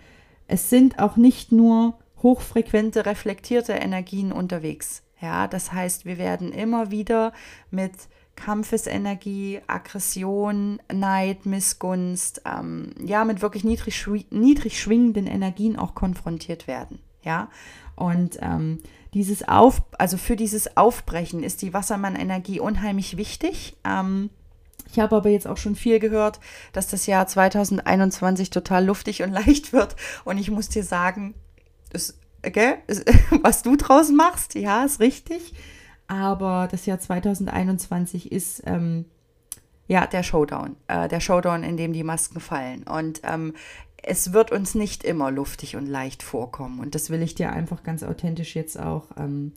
es 0.50 0.70
sind 0.70 1.00
auch 1.00 1.16
nicht 1.16 1.52
nur 1.52 1.98
hochfrequente, 2.22 3.06
reflektierte 3.06 3.74
Energien 3.74 4.32
unterwegs 4.32 5.04
ja, 5.22 5.48
das 5.48 5.74
heißt, 5.74 6.06
wir 6.06 6.18
werden 6.18 6.52
immer 6.52 6.92
wieder 6.92 7.34
mit 7.72 7.92
Kampfesenergie, 8.36 9.60
Aggression, 9.68 10.80
Neid, 10.92 11.46
Missgunst, 11.46 12.42
ähm, 12.46 12.92
ja, 13.04 13.26
mit 13.26 13.42
wirklich 13.42 13.66
niedrig, 13.66 14.08
niedrig 14.30 14.80
schwingenden 14.80 15.28
Energien 15.28 15.78
auch 15.78 15.94
konfrontiert 15.94 16.68
werden. 16.68 17.00
Ja, 17.22 17.50
und 17.98 18.38
ähm, 18.42 18.80
dieses 19.14 19.46
Auf, 19.46 19.82
also 19.98 20.16
für 20.16 20.38
dieses 20.38 20.78
Aufbrechen 20.78 21.44
ist 21.44 21.62
die 21.62 21.74
Wassermann-Energie 21.74 22.62
unheimlich 22.62 23.18
wichtig. 23.18 23.76
Ähm, 23.84 24.30
ich 24.92 25.00
habe 25.00 25.16
aber 25.16 25.30
jetzt 25.30 25.48
auch 25.48 25.58
schon 25.58 25.76
viel 25.76 26.00
gehört, 26.00 26.40
dass 26.74 26.88
das 26.88 27.06
Jahr 27.06 27.28
2021 27.28 28.50
total 28.50 28.86
luftig 28.86 29.24
und 29.24 29.32
leicht 29.34 29.74
wird. 29.74 29.96
Und 30.26 30.38
ich 30.38 30.50
muss 30.52 30.70
dir 30.70 30.84
sagen, 30.84 31.36
es 31.92 32.20
okay, 32.46 32.76
was 33.42 33.64
du 33.64 33.76
draus 33.76 34.12
machst, 34.12 34.56
ja, 34.56 34.84
ist 34.84 35.00
richtig. 35.00 35.54
Aber 36.08 36.68
das 36.70 36.86
Jahr 36.86 37.00
2021 37.00 38.32
ist 38.32 38.64
ähm, 38.66 39.06
ja 39.88 40.08
der 40.08 40.24
Showdown. 40.24 40.76
Äh, 40.88 41.08
der 41.08 41.20
Showdown, 41.20 41.64
in 41.64 41.78
dem 41.78 41.94
die 41.94 42.04
Masken 42.04 42.40
fallen. 42.40 42.84
Und 42.84 43.22
ähm, 43.24 43.54
es 44.02 44.34
wird 44.34 44.52
uns 44.52 44.76
nicht 44.76 45.04
immer 45.04 45.30
luftig 45.30 45.76
und 45.76 45.86
leicht 45.86 46.24
vorkommen. 46.24 46.80
Und 46.80 46.96
das 46.96 47.10
will 47.10 47.22
ich 47.22 47.36
dir 47.36 47.52
einfach 47.52 47.84
ganz 47.84 48.02
authentisch 48.02 48.56
jetzt 48.56 48.80
auch 48.80 49.06
ähm, 49.18 49.54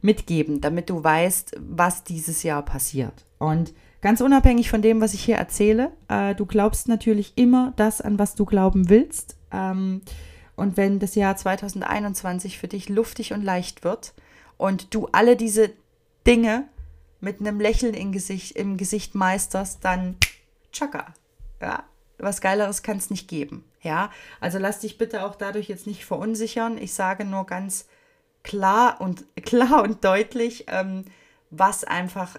mitgeben, 0.00 0.60
damit 0.60 0.90
du 0.90 1.02
weißt, 1.02 1.56
was 1.58 2.04
dieses 2.04 2.42
Jahr 2.42 2.62
passiert. 2.62 3.24
Und 3.38 3.72
ganz 4.00 4.20
unabhängig 4.20 4.70
von 4.70 4.82
dem, 4.82 5.00
was 5.00 5.14
ich 5.14 5.24
hier 5.24 5.36
erzähle, 5.36 5.92
äh, 6.08 6.34
du 6.34 6.46
glaubst 6.46 6.88
natürlich 6.88 7.32
immer 7.36 7.72
das, 7.76 8.00
an 8.00 8.18
was 8.18 8.34
du 8.34 8.44
glauben 8.44 8.88
willst. 8.88 9.36
Ähm, 9.52 10.02
und 10.56 10.76
wenn 10.76 10.98
das 10.98 11.14
Jahr 11.14 11.36
2021 11.36 12.58
für 12.58 12.68
dich 12.68 12.88
luftig 12.88 13.32
und 13.32 13.42
leicht 13.42 13.84
wird 13.84 14.12
und 14.56 14.94
du 14.94 15.08
alle 15.12 15.36
diese 15.36 15.70
Dinge 16.26 16.68
mit 17.20 17.40
einem 17.40 17.60
Lächeln 17.60 17.94
im 17.94 18.12
Gesicht, 18.12 18.56
im 18.56 18.76
Gesicht 18.76 19.14
meisterst, 19.14 19.84
dann 19.84 20.16
tschakka. 20.72 21.14
Ja, 21.60 21.84
was 22.18 22.40
Geileres 22.40 22.82
kann 22.82 22.96
es 22.96 23.10
nicht 23.10 23.28
geben. 23.28 23.64
Ja, 23.82 24.10
also 24.40 24.58
lass 24.58 24.80
dich 24.80 24.98
bitte 24.98 25.24
auch 25.24 25.36
dadurch 25.36 25.68
jetzt 25.68 25.86
nicht 25.86 26.04
verunsichern. 26.04 26.78
Ich 26.78 26.92
sage 26.92 27.24
nur 27.24 27.46
ganz 27.46 27.86
klar 28.42 29.00
und 29.00 29.24
klar 29.42 29.82
und 29.82 30.04
deutlich, 30.04 30.66
ähm, 30.68 31.04
was 31.50 31.84
einfach 31.84 32.36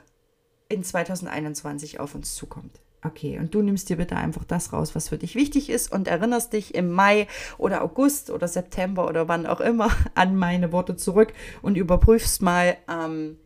in 0.69 0.83
2021 0.83 1.99
auf 1.99 2.15
uns 2.15 2.35
zukommt. 2.35 2.79
Okay, 3.01 3.39
und 3.39 3.55
du 3.55 3.61
nimmst 3.61 3.89
dir 3.89 3.95
bitte 3.95 4.17
einfach 4.17 4.43
das 4.43 4.73
raus, 4.73 4.93
was 4.93 5.09
für 5.09 5.17
dich 5.17 5.35
wichtig 5.35 5.69
ist 5.69 5.91
und 5.91 6.07
erinnerst 6.09 6.51
dich 6.51 6.75
im 6.75 6.91
Mai 6.91 7.27
oder 7.57 7.81
August 7.81 8.29
oder 8.29 8.47
September 8.47 9.07
oder 9.07 9.27
wann 9.27 9.45
auch 9.45 9.61
immer 9.61 9.89
an 10.15 10.35
meine 10.35 10.71
Worte 10.71 10.95
zurück 10.95 11.33
und 11.61 11.77
überprüfst 11.77 12.41
mal, 12.41 12.77
ähm, 12.89 13.37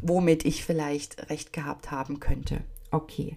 womit 0.00 0.44
ich 0.44 0.64
vielleicht 0.64 1.28
recht 1.28 1.52
gehabt 1.52 1.90
haben 1.90 2.20
könnte. 2.20 2.60
Okay. 2.92 3.36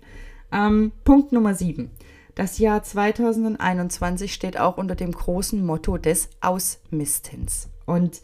Ähm, 0.52 0.92
Punkt 1.04 1.32
Nummer 1.32 1.56
7. 1.56 1.90
Das 2.36 2.60
Jahr 2.60 2.84
2021 2.84 4.32
steht 4.32 4.60
auch 4.60 4.78
unter 4.78 4.94
dem 4.94 5.12
großen 5.12 5.66
Motto 5.66 5.98
des 5.98 6.30
Ausmistens. 6.40 7.70
Und 7.88 8.22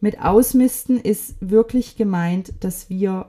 mit 0.00 0.18
Ausmisten 0.18 0.98
ist 0.98 1.36
wirklich 1.40 1.96
gemeint, 1.96 2.54
dass 2.60 2.88
wir 2.88 3.26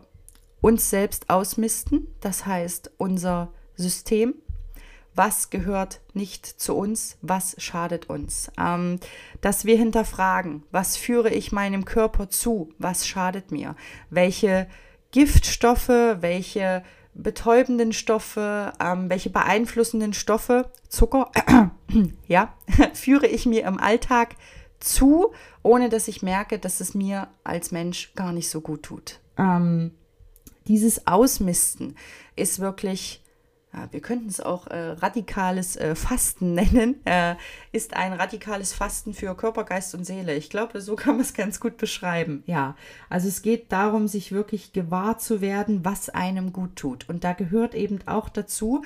uns 0.66 0.90
selbst 0.90 1.30
ausmisten, 1.30 2.08
das 2.22 2.48
heißt 2.48 2.90
unser 2.98 3.54
System. 3.76 4.34
Was 5.14 5.52
gehört 5.52 6.02
nicht 6.16 6.44
zu 6.48 6.76
uns? 6.76 7.20
Was 7.22 7.56
schadet 7.60 8.10
uns? 8.10 8.52
Ähm, 8.60 9.00
dass 9.42 9.66
wir 9.66 9.78
hinterfragen, 9.78 10.64
was 10.72 10.98
führe 10.98 11.30
ich 11.30 11.52
meinem 11.52 11.86
Körper 11.86 12.30
zu? 12.30 12.74
Was 12.80 13.06
schadet 13.06 13.52
mir? 13.52 13.76
Welche 14.10 14.68
Giftstoffe, 15.12 15.88
welche 15.88 16.82
betäubenden 17.14 17.94
Stoffe, 17.94 18.74
ähm, 18.82 19.08
welche 19.08 19.30
beeinflussenden 19.30 20.14
Stoffe, 20.14 20.72
Zucker, 20.90 21.30
ja, 22.28 22.56
führe 22.96 23.28
ich 23.28 23.46
mir 23.46 23.66
im 23.66 23.80
Alltag 23.80 24.36
zu, 24.80 25.32
ohne 25.62 25.90
dass 25.90 26.08
ich 26.08 26.24
merke, 26.24 26.58
dass 26.58 26.82
es 26.82 26.96
mir 26.96 27.28
als 27.44 27.72
Mensch 27.72 28.16
gar 28.16 28.34
nicht 28.34 28.50
so 28.50 28.62
gut 28.62 28.82
tut. 28.82 29.20
Ähm, 29.38 29.92
dieses 30.68 31.08
Ausmisten 31.08 31.96
ist 32.36 32.60
wirklich, 32.60 33.22
ja, 33.74 33.88
wir 33.92 34.02
könnten 34.02 34.30
es 34.30 34.40
auch 34.40 34.68
äh, 34.68 34.92
radikales 34.92 35.76
äh, 35.76 35.96
Fasten 35.96 36.54
nennen, 36.56 37.06
äh, 37.06 37.36
ist 37.72 37.96
ein 37.96 38.14
radikales 38.14 38.74
Fasten 38.74 39.14
für 39.14 39.36
Körper, 39.36 39.64
Geist 39.64 39.94
und 39.96 40.06
Seele. 40.06 40.36
Ich 40.36 40.50
glaube, 40.50 40.82
so 40.82 40.96
kann 40.96 41.16
man 41.16 41.22
es 41.22 41.34
ganz 41.34 41.60
gut 41.60 41.78
beschreiben. 41.78 42.44
Ja, 42.46 42.76
also 43.10 43.28
es 43.28 43.42
geht 43.42 43.72
darum, 43.72 44.08
sich 44.08 44.32
wirklich 44.32 44.74
gewahr 44.74 45.18
zu 45.18 45.42
werden, 45.42 45.86
was 45.86 46.10
einem 46.10 46.54
gut 46.54 46.76
tut. 46.76 47.08
Und 47.10 47.24
da 47.24 47.34
gehört 47.34 47.76
eben 47.76 48.00
auch 48.08 48.30
dazu, 48.30 48.84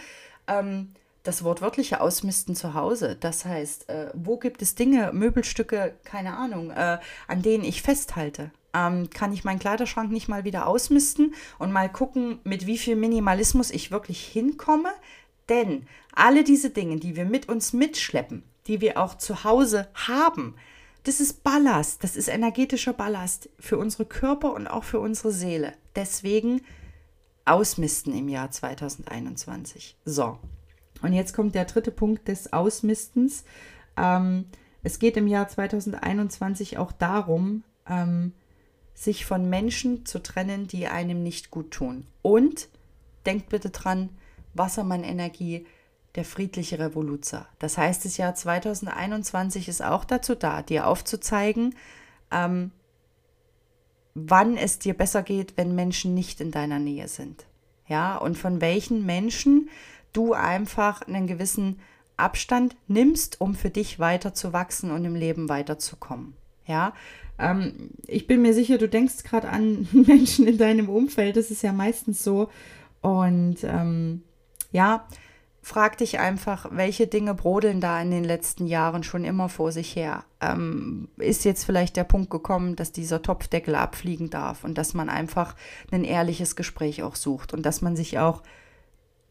ähm, 0.48 0.94
das 1.24 1.44
wortwörtliche 1.44 2.02
Ausmisten 2.02 2.56
zu 2.56 2.74
Hause. 2.74 3.18
Das 3.20 3.46
heißt, 3.46 3.90
äh, 3.90 4.10
wo 4.14 4.38
gibt 4.38 4.62
es 4.62 4.76
Dinge, 4.76 5.12
Möbelstücke, 5.14 5.94
keine 6.04 6.36
Ahnung, 6.36 6.72
äh, 6.72 6.98
an 7.28 7.42
denen 7.42 7.64
ich 7.64 7.82
festhalte? 7.82 8.52
Ähm, 8.74 9.10
kann 9.10 9.34
ich 9.34 9.44
meinen 9.44 9.60
Kleiderschrank 9.60 10.12
nicht 10.12 10.28
mal 10.28 10.44
wieder 10.44 10.68
ausmisten 10.68 11.34
und 11.58 11.72
mal 11.72 11.92
gucken, 11.92 12.40
mit 12.44 12.66
wie 12.68 12.78
viel 12.78 12.96
Minimalismus 12.96 13.72
ich 13.72 13.92
wirklich 13.92 14.24
hinkomme. 14.26 14.90
Denn 15.48 15.88
alle 16.14 16.44
diese 16.44 16.70
Dinge, 16.70 16.98
die 16.98 17.16
wir 17.16 17.26
mit 17.26 17.50
uns 17.50 17.74
mitschleppen, 17.74 18.44
die 18.68 18.82
wir 18.82 18.98
auch 18.98 19.18
zu 19.18 19.44
Hause 19.44 19.88
haben, 19.94 20.56
das 21.04 21.20
ist 21.20 21.44
Ballast, 21.44 22.04
das 22.04 22.16
ist 22.16 22.28
energetischer 22.28 22.94
Ballast 22.94 23.50
für 23.60 23.78
unsere 23.78 24.06
Körper 24.06 24.54
und 24.54 24.68
auch 24.68 24.84
für 24.84 25.00
unsere 25.00 25.32
Seele. 25.32 25.74
Deswegen 25.96 26.62
ausmisten 27.46 28.14
im 28.14 28.30
Jahr 28.30 28.52
2021. 28.52 29.98
So, 30.06 30.38
und 31.02 31.14
jetzt 31.14 31.34
kommt 31.34 31.56
der 31.56 31.66
dritte 31.66 31.92
Punkt 31.92 32.28
des 32.28 32.54
Ausmistens. 32.54 33.44
Ähm, 33.98 34.46
es 34.84 35.00
geht 35.00 35.18
im 35.18 35.28
Jahr 35.28 35.48
2021 35.48 36.78
auch 36.78 36.92
darum, 36.92 37.64
ähm, 37.88 38.34
sich 39.00 39.26
von 39.26 39.50
Menschen 39.50 40.06
zu 40.06 40.22
trennen, 40.22 40.68
die 40.68 40.88
einem 40.88 41.24
nicht 41.24 41.52
gut 41.52 41.72
tun. 41.72 42.06
Und 42.22 42.68
denkt 43.26 43.48
bitte 43.48 43.70
dran, 43.70 44.10
Wassermann-Energie, 44.56 45.66
der 46.16 46.26
friedliche 46.26 46.80
Revoluzer. 46.80 47.48
Das 47.60 47.78
heißt, 47.78 48.04
das 48.04 48.18
Jahr 48.18 48.36
2021 48.36 49.70
ist 49.70 49.82
auch 49.82 50.04
dazu 50.04 50.36
da, 50.36 50.64
dir 50.64 50.86
aufzuzeigen, 50.86 51.76
ähm, 52.30 52.72
wann 54.16 54.58
es 54.58 54.80
dir 54.80 54.96
besser 54.96 55.24
geht, 55.24 55.56
wenn 55.56 55.76
Menschen 55.76 56.14
nicht 56.14 56.42
in 56.42 56.52
deiner 56.52 56.80
Nähe 56.80 57.08
sind. 57.08 57.46
Ja, 57.88 58.18
und 58.18 58.38
von 58.38 58.60
welchen 58.60 59.06
Menschen 59.06 59.70
du 60.12 60.34
einfach 60.34 61.04
einen 61.04 61.26
gewissen 61.26 61.80
Abstand 62.18 62.76
nimmst, 62.88 63.40
um 63.40 63.56
für 63.56 63.70
dich 63.70 63.98
weiter 63.98 64.34
zu 64.34 64.52
wachsen 64.52 64.92
und 64.92 65.06
im 65.06 65.16
Leben 65.16 65.48
weiterzukommen. 65.48 66.34
Ja, 66.70 66.94
ähm, 67.40 67.90
ich 68.06 68.28
bin 68.28 68.44
mir 68.44 68.54
sicher, 68.54 68.78
du 68.78 68.88
denkst 68.88 69.24
gerade 69.24 69.50
an 69.50 69.88
Menschen 69.92 70.48
in 70.48 70.60
deinem 70.60 70.88
Umfeld. 70.88 71.36
Das 71.36 71.50
ist 71.50 71.64
ja 71.64 71.74
meistens 71.74 72.24
so. 72.24 72.50
Und 73.02 73.58
ähm, 73.64 74.22
ja, 74.72 75.08
frag 75.64 75.98
dich 75.98 76.20
einfach, 76.20 76.68
welche 76.72 77.08
Dinge 77.08 77.34
brodeln 77.34 77.82
da 77.82 78.00
in 78.00 78.12
den 78.12 78.24
letzten 78.24 78.68
Jahren 78.68 79.02
schon 79.02 79.24
immer 79.24 79.50
vor 79.50 79.72
sich 79.72 79.96
her? 79.96 80.26
Ähm, 80.42 81.08
ist 81.18 81.44
jetzt 81.44 81.64
vielleicht 81.64 81.98
der 81.98 82.04
Punkt 82.04 82.30
gekommen, 82.30 82.76
dass 82.76 82.92
dieser 82.92 83.24
Topfdeckel 83.24 83.74
abfliegen 83.74 84.30
darf 84.30 84.64
und 84.64 84.78
dass 84.78 84.94
man 84.94 85.10
einfach 85.10 85.56
ein 85.92 86.04
ehrliches 86.04 86.56
Gespräch 86.56 87.02
auch 87.02 87.16
sucht 87.16 87.52
und 87.52 87.66
dass 87.66 87.82
man 87.82 87.96
sich 87.96 88.20
auch 88.20 88.44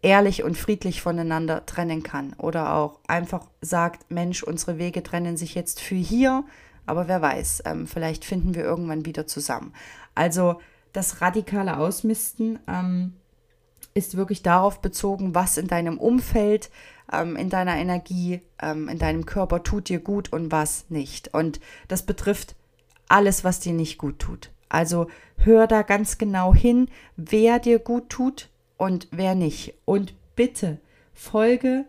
ehrlich 0.02 0.42
und 0.42 0.56
friedlich 0.56 1.02
voneinander 1.02 1.66
trennen 1.66 2.02
kann 2.02 2.34
oder 2.38 2.74
auch 2.74 2.98
einfach 3.06 3.46
sagt, 3.60 4.10
Mensch, 4.10 4.42
unsere 4.42 4.78
Wege 4.78 5.02
trennen 5.02 5.36
sich 5.36 5.54
jetzt 5.54 5.80
für 5.80 5.96
hier, 5.96 6.44
aber 6.88 7.08
wer 7.08 7.22
weiß, 7.22 7.62
ähm, 7.66 7.86
vielleicht 7.86 8.24
finden 8.24 8.54
wir 8.54 8.64
irgendwann 8.64 9.04
wieder 9.04 9.26
zusammen. 9.26 9.72
Also 10.14 10.60
das 10.92 11.20
radikale 11.20 11.78
Ausmisten 11.78 12.58
ähm, 12.66 13.14
ist 13.94 14.16
wirklich 14.16 14.42
darauf 14.42 14.80
bezogen, 14.80 15.34
was 15.34 15.56
in 15.56 15.68
deinem 15.68 15.98
Umfeld, 15.98 16.70
ähm, 17.12 17.36
in 17.36 17.50
deiner 17.50 17.76
Energie, 17.76 18.40
ähm, 18.60 18.88
in 18.88 18.98
deinem 18.98 19.26
Körper 19.26 19.62
tut 19.62 19.88
dir 19.88 20.00
gut 20.00 20.32
und 20.32 20.50
was 20.50 20.86
nicht. 20.88 21.34
Und 21.34 21.60
das 21.88 22.04
betrifft 22.04 22.56
alles, 23.08 23.44
was 23.44 23.60
dir 23.60 23.72
nicht 23.72 23.98
gut 23.98 24.18
tut. 24.18 24.50
Also 24.68 25.08
hör 25.36 25.66
da 25.66 25.82
ganz 25.82 26.18
genau 26.18 26.54
hin, 26.54 26.88
wer 27.16 27.58
dir 27.58 27.78
gut 27.78 28.10
tut, 28.10 28.50
und 28.78 29.08
wer 29.10 29.34
nicht. 29.34 29.74
Und 29.84 30.14
bitte 30.34 30.78
folge 31.12 31.84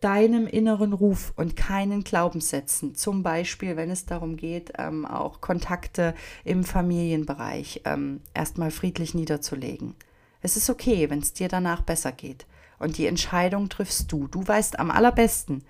deinem 0.00 0.46
inneren 0.46 0.92
Ruf 0.92 1.32
und 1.36 1.56
keinen 1.56 2.04
Glaubenssätzen. 2.04 2.94
Zum 2.94 3.22
Beispiel, 3.22 3.76
wenn 3.76 3.90
es 3.90 4.06
darum 4.06 4.36
geht, 4.36 4.72
ähm, 4.78 5.04
auch 5.04 5.40
Kontakte 5.40 6.14
im 6.44 6.64
Familienbereich 6.64 7.82
ähm, 7.84 8.20
erstmal 8.34 8.70
friedlich 8.70 9.14
niederzulegen. 9.14 9.94
Es 10.40 10.56
ist 10.56 10.70
okay, 10.70 11.10
wenn 11.10 11.18
es 11.18 11.32
dir 11.32 11.48
danach 11.48 11.82
besser 11.82 12.12
geht. 12.12 12.46
Und 12.78 12.96
die 12.96 13.06
Entscheidung 13.06 13.68
triffst 13.68 14.12
du. 14.12 14.28
Du 14.28 14.46
weißt 14.46 14.78
am 14.78 14.90
allerbesten, 14.90 15.64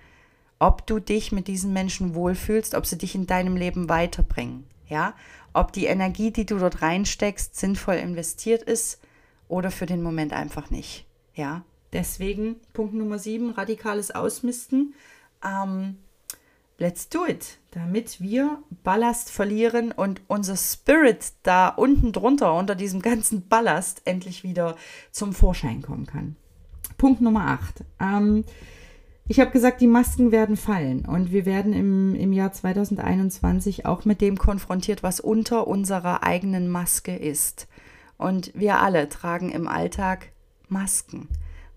ob 0.59 0.85
du 0.85 0.99
dich 0.99 1.31
mit 1.31 1.47
diesen 1.47 1.73
Menschen 1.73 2.13
wohlfühlst, 2.13 2.75
ob 2.75 2.85
sie 2.85 2.97
dich 2.97 3.15
in 3.15 3.25
deinem 3.25 3.55
Leben 3.55 3.89
weiterbringen. 3.89 4.65
Ja, 4.87 5.13
ob 5.53 5.71
die 5.71 5.85
Energie, 5.85 6.31
die 6.31 6.45
du 6.45 6.57
dort 6.57 6.81
reinsteckst, 6.81 7.55
sinnvoll 7.55 7.95
investiert 7.95 8.63
ist 8.63 8.99
oder 9.47 9.71
für 9.71 9.85
den 9.85 10.01
Moment 10.01 10.33
einfach 10.33 10.69
nicht. 10.69 11.05
Ja, 11.33 11.63
deswegen 11.93 12.57
Punkt 12.73 12.93
Nummer 12.93 13.19
7, 13.19 13.51
radikales 13.51 14.11
Ausmisten. 14.11 14.93
Ähm, 15.43 15.97
let's 16.77 17.09
do 17.09 17.25
it, 17.25 17.57
damit 17.71 18.21
wir 18.21 18.63
Ballast 18.83 19.29
verlieren 19.29 19.91
und 19.91 20.21
unser 20.27 20.55
Spirit 20.55 21.33
da 21.43 21.69
unten 21.69 22.11
drunter, 22.11 22.53
unter 22.55 22.75
diesem 22.75 23.01
ganzen 23.01 23.47
Ballast, 23.47 24.01
endlich 24.05 24.43
wieder 24.43 24.75
zum 25.11 25.33
Vorschein 25.33 25.81
kommen 25.81 26.05
kann. 26.05 26.35
Punkt 26.97 27.21
Nummer 27.21 27.47
8. 27.47 27.83
Ähm, 27.99 28.43
ich 29.27 29.39
habe 29.39 29.51
gesagt, 29.51 29.79
die 29.79 29.87
Masken 29.87 30.31
werden 30.31 30.57
fallen 30.57 31.05
und 31.05 31.31
wir 31.31 31.45
werden 31.45 31.71
im, 31.71 32.15
im 32.15 32.33
Jahr 32.33 32.51
2021 32.51 33.85
auch 33.85 34.03
mit 34.03 34.21
dem 34.21 34.39
konfrontiert, 34.39 35.03
was 35.03 35.19
unter 35.19 35.67
unserer 35.67 36.23
eigenen 36.23 36.67
Maske 36.67 37.15
ist. 37.15 37.67
Und 38.17 38.51
wir 38.55 38.79
alle 38.79 39.07
tragen 39.07 39.51
im 39.51 39.67
Alltag 39.67 40.31
Masken. 40.67 41.29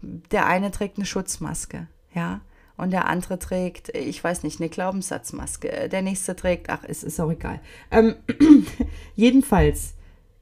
Der 0.03 0.47
eine 0.47 0.71
trägt 0.71 0.97
eine 0.97 1.07
Schutzmaske, 1.07 1.87
ja, 2.13 2.41
und 2.77 2.91
der 2.91 3.07
andere 3.07 3.39
trägt, 3.39 3.91
ich 3.91 4.23
weiß 4.23 4.43
nicht, 4.43 4.61
eine 4.61 4.69
Glaubenssatzmaske. 4.69 5.89
Der 5.89 6.03
nächste 6.03 6.35
trägt, 6.35 6.71
ach, 6.71 6.81
es 6.87 7.05
ist 7.05 7.21
auch 7.21 7.31
egal. 7.31 7.61
Ähm, 7.91 8.17
jedenfalls 9.15 9.95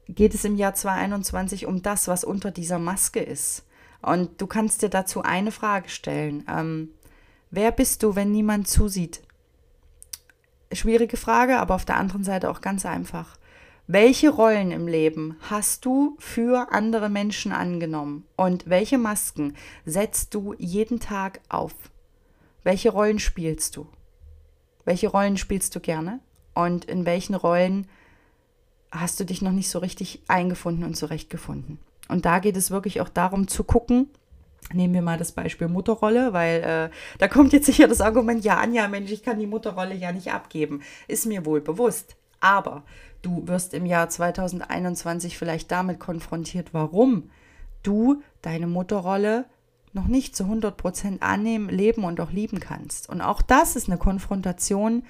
geht 0.07 0.33
es 0.33 0.45
im 0.45 0.55
Jahr 0.55 0.73
2021 0.73 1.65
um 1.65 1.81
das, 1.81 2.07
was 2.07 2.23
unter 2.23 2.51
dieser 2.51 2.79
Maske 2.79 3.19
ist. 3.19 3.65
Und 4.01 4.41
du 4.41 4.47
kannst 4.47 4.81
dir 4.81 4.89
dazu 4.89 5.21
eine 5.21 5.51
Frage 5.51 5.89
stellen. 5.89 6.43
Ähm, 6.49 6.89
wer 7.51 7.71
bist 7.71 8.01
du, 8.01 8.15
wenn 8.15 8.31
niemand 8.31 8.67
zusieht? 8.67 9.21
Schwierige 10.73 11.17
Frage, 11.17 11.59
aber 11.59 11.75
auf 11.75 11.85
der 11.85 11.97
anderen 11.97 12.23
Seite 12.23 12.49
auch 12.49 12.61
ganz 12.61 12.85
einfach. 12.85 13.37
Welche 13.93 14.29
Rollen 14.29 14.71
im 14.71 14.87
Leben 14.87 15.35
hast 15.49 15.83
du 15.83 16.15
für 16.17 16.71
andere 16.71 17.09
Menschen 17.09 17.51
angenommen 17.51 18.25
und 18.37 18.69
welche 18.69 18.97
Masken 18.97 19.57
setzt 19.83 20.33
du 20.33 20.55
jeden 20.57 21.01
Tag 21.01 21.41
auf? 21.49 21.73
Welche 22.63 22.89
Rollen 22.89 23.19
spielst 23.19 23.75
du? 23.75 23.85
Welche 24.85 25.09
Rollen 25.09 25.35
spielst 25.35 25.75
du 25.75 25.81
gerne 25.81 26.21
und 26.53 26.85
in 26.85 27.05
welchen 27.05 27.35
Rollen 27.35 27.85
hast 28.93 29.19
du 29.19 29.25
dich 29.25 29.41
noch 29.41 29.51
nicht 29.51 29.69
so 29.69 29.79
richtig 29.79 30.21
eingefunden 30.29 30.85
und 30.85 30.95
zurechtgefunden? 30.95 31.77
Und 32.07 32.23
da 32.23 32.39
geht 32.39 32.55
es 32.55 32.71
wirklich 32.71 33.01
auch 33.01 33.09
darum 33.09 33.49
zu 33.49 33.65
gucken, 33.65 34.07
Nehmen 34.73 34.93
wir 34.93 35.01
mal 35.01 35.17
das 35.17 35.33
Beispiel 35.33 35.67
Mutterrolle, 35.67 36.31
weil 36.31 36.61
äh, 36.61 36.95
da 37.17 37.27
kommt 37.27 37.51
jetzt 37.51 37.65
sicher 37.65 37.89
das 37.89 37.99
Argument, 37.99 38.45
ja, 38.45 38.57
Anja, 38.57 38.87
Mensch, 38.87 39.11
ich 39.11 39.21
kann 39.21 39.37
die 39.37 39.47
Mutterrolle 39.47 39.95
ja 39.95 40.13
nicht 40.13 40.31
abgeben. 40.31 40.81
Ist 41.09 41.25
mir 41.25 41.45
wohl 41.45 41.59
bewusst. 41.59 42.15
Aber 42.39 42.83
du 43.21 43.47
wirst 43.47 43.73
im 43.73 43.85
Jahr 43.85 44.09
2021 44.09 45.37
vielleicht 45.37 45.71
damit 45.71 45.99
konfrontiert, 45.99 46.73
warum 46.73 47.29
du 47.83 48.21
deine 48.41 48.67
Mutterrolle 48.67 49.45
noch 49.93 50.07
nicht 50.07 50.35
zu 50.35 50.43
100 50.43 50.77
Prozent 50.77 51.21
annehmen, 51.21 51.69
leben 51.69 52.03
und 52.03 52.19
auch 52.21 52.31
lieben 52.31 52.59
kannst. 52.59 53.09
Und 53.09 53.21
auch 53.21 53.41
das 53.41 53.75
ist 53.75 53.89
eine 53.89 53.97
Konfrontation 53.97 55.03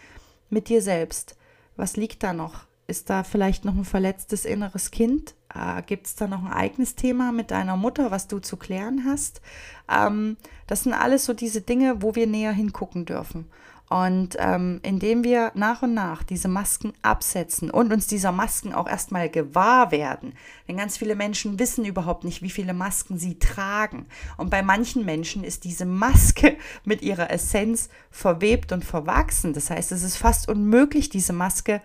mit 0.49 0.69
dir 0.69 0.81
selbst. 0.81 1.35
Was 1.75 1.97
liegt 1.97 2.23
da 2.23 2.33
noch? 2.33 2.65
Ist 2.87 3.09
da 3.09 3.23
vielleicht 3.23 3.63
noch 3.63 3.75
ein 3.75 3.85
verletztes 3.85 4.43
inneres 4.43 4.91
Kind? 4.91 5.35
Äh, 5.53 5.81
Gibt 5.83 6.07
es 6.07 6.15
da 6.15 6.27
noch 6.27 6.43
ein 6.43 6.51
eigenes 6.51 6.95
Thema 6.95 7.31
mit 7.31 7.51
deiner 7.51 7.77
Mutter, 7.77 8.11
was 8.11 8.27
du 8.27 8.39
zu 8.39 8.57
klären 8.57 9.05
hast? 9.05 9.41
Ähm, 9.89 10.35
das 10.67 10.83
sind 10.83 10.93
alles 10.93 11.25
so 11.25 11.33
diese 11.33 11.61
Dinge, 11.61 12.01
wo 12.01 12.15
wir 12.15 12.27
näher 12.27 12.51
hingucken 12.51 13.05
dürfen. 13.05 13.49
Und 13.91 14.37
ähm, 14.39 14.79
indem 14.83 15.25
wir 15.25 15.51
nach 15.53 15.81
und 15.81 15.93
nach 15.93 16.23
diese 16.23 16.47
Masken 16.47 16.93
absetzen 17.01 17.69
und 17.69 17.91
uns 17.91 18.07
dieser 18.07 18.31
Masken 18.31 18.73
auch 18.73 18.87
erstmal 18.87 19.27
gewahr 19.27 19.91
werden, 19.91 20.31
denn 20.65 20.77
ganz 20.77 20.95
viele 20.95 21.13
Menschen 21.13 21.59
wissen 21.59 21.83
überhaupt 21.83 22.23
nicht, 22.23 22.41
wie 22.41 22.49
viele 22.49 22.73
Masken 22.73 23.19
sie 23.19 23.37
tragen. 23.37 24.05
Und 24.37 24.49
bei 24.49 24.63
manchen 24.63 25.03
Menschen 25.03 25.43
ist 25.43 25.65
diese 25.65 25.83
Maske 25.83 26.55
mit 26.85 27.01
ihrer 27.01 27.31
Essenz 27.31 27.89
verwebt 28.11 28.71
und 28.71 28.85
verwachsen. 28.85 29.51
Das 29.51 29.69
heißt, 29.69 29.91
es 29.91 30.03
ist 30.03 30.15
fast 30.15 30.47
unmöglich, 30.47 31.09
diese 31.09 31.33
Maske 31.33 31.81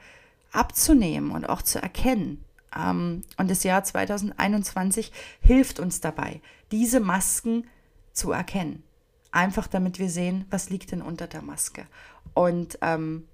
abzunehmen 0.53 1.33
und 1.33 1.49
auch 1.49 1.63
zu 1.63 1.83
erkennen. 1.83 2.45
Ähm, 2.73 3.23
und 3.37 3.51
das 3.51 3.65
Jahr 3.65 3.83
2021 3.83 5.11
hilft 5.41 5.81
uns 5.81 6.01
dabei, 6.01 6.41
diese 6.71 7.01
Masken 7.01 7.67
zu 8.13 8.31
erkennen. 8.31 8.85
Einfach 9.37 9.67
damit 9.67 9.99
wir 9.99 10.09
sehen, 10.09 10.47
was 10.49 10.71
liegt 10.71 10.93
denn 10.93 11.03
unter 11.03 11.27
der 11.27 11.43
Maske. 11.43 11.87
Und 12.33 12.79
ähm, 12.81 13.29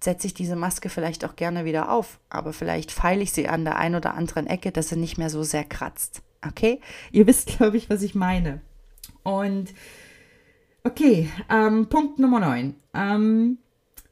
setze 0.00 0.26
ich 0.26 0.34
diese 0.34 0.56
Maske 0.56 0.88
vielleicht 0.88 1.24
auch 1.24 1.36
gerne 1.36 1.64
wieder 1.64 1.92
auf, 1.92 2.18
aber 2.28 2.52
vielleicht 2.52 2.90
feile 2.90 3.22
ich 3.22 3.32
sie 3.32 3.48
an 3.48 3.64
der 3.64 3.76
einen 3.76 3.94
oder 3.94 4.14
anderen 4.14 4.48
Ecke, 4.48 4.72
dass 4.72 4.88
sie 4.88 4.96
nicht 4.96 5.18
mehr 5.18 5.30
so 5.30 5.44
sehr 5.44 5.62
kratzt. 5.62 6.22
Okay? 6.44 6.80
Ihr 7.12 7.28
wisst, 7.28 7.46
glaube 7.58 7.76
ich, 7.76 7.88
was 7.88 8.02
ich 8.02 8.16
meine. 8.16 8.60
Und 9.22 9.72
okay, 10.82 11.30
ähm, 11.48 11.88
Punkt 11.88 12.18
Nummer 12.18 12.40
9. 12.40 12.74
Ähm, 12.94 13.58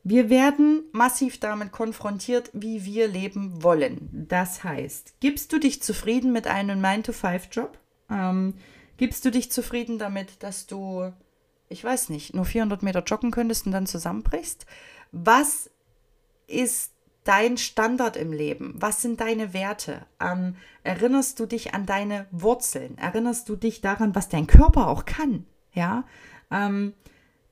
wir 0.04 0.30
werden 0.30 0.84
massiv 0.92 1.40
damit 1.40 1.72
konfrontiert, 1.72 2.50
wie 2.52 2.84
wir 2.84 3.08
leben 3.08 3.60
wollen. 3.64 4.26
Das 4.28 4.62
heißt, 4.62 5.14
gibst 5.18 5.52
du 5.52 5.58
dich 5.58 5.82
zufrieden 5.82 6.32
mit 6.32 6.46
einem 6.46 6.80
9-to-5-Job? 6.80 7.76
Ähm, 8.08 8.54
gibst 8.98 9.24
du 9.24 9.30
dich 9.30 9.50
zufrieden 9.50 9.98
damit, 9.98 10.44
dass 10.44 10.66
du 10.66 11.12
ich 11.74 11.82
weiß 11.82 12.08
nicht, 12.08 12.34
nur 12.34 12.44
400 12.44 12.84
Meter 12.84 13.02
joggen 13.02 13.32
könntest 13.32 13.66
und 13.66 13.72
dann 13.72 13.86
zusammenbrichst? 13.86 14.64
Was 15.10 15.70
ist 16.46 16.92
dein 17.24 17.56
Standard 17.56 18.16
im 18.16 18.32
Leben? 18.32 18.74
Was 18.76 19.02
sind 19.02 19.20
deine 19.20 19.52
Werte? 19.52 20.06
Ähm, 20.20 20.54
erinnerst 20.84 21.40
du 21.40 21.46
dich 21.46 21.74
an 21.74 21.84
deine 21.84 22.26
Wurzeln? 22.30 22.96
Erinnerst 22.96 23.48
du 23.48 23.56
dich 23.56 23.80
daran, 23.80 24.14
was 24.14 24.28
dein 24.28 24.46
Körper 24.46 24.86
auch 24.86 25.04
kann? 25.04 25.46
Ja, 25.72 26.04
ähm, 26.52 26.94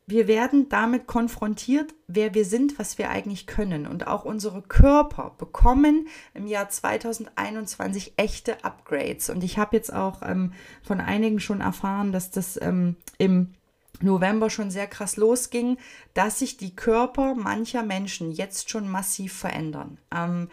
wir 0.07 0.29
werden 0.29 0.69
damit 0.69 1.07
konfrontiert, 1.07 1.95
wer 2.07 2.35
wir 2.35 2.45
sind, 2.45 2.79
was 2.79 2.99
wir 2.99 3.11
eigentlich 3.11 3.47
können. 3.47 3.87
Und 3.87 4.07
auch 4.07 4.25
unsere 4.25 4.63
Körper 4.63 5.35
bekommen 5.39 6.07
im 6.35 6.47
Jahr 6.47 6.69
2021 6.69 8.15
echte 8.17 8.65
Upgrades. 8.65 9.31
Und 9.31 9.43
ich 9.43 9.59
habe 9.59 9.77
jetzt 9.77 9.93
auch 9.93 10.23
ähm, 10.23 10.53
von 10.83 11.01
einigen 11.01 11.41
schon 11.41 11.61
erfahren, 11.61 12.13
dass 12.13 12.31
das 12.31 12.61
ähm, 12.61 12.97
im 13.19 13.55
November 14.03 14.51
schon 14.51 14.71
sehr 14.71 14.87
krass 14.87 15.17
losging, 15.17 15.79
dass 16.15 16.39
sich 16.39 16.57
die 16.57 16.75
Körper 16.75 17.35
mancher 17.35 17.83
Menschen 17.83 18.33
jetzt 18.33 18.71
schon 18.71 18.89
massiv 18.89 19.33
verändern. 19.33 19.99
Ähm, 20.15 20.49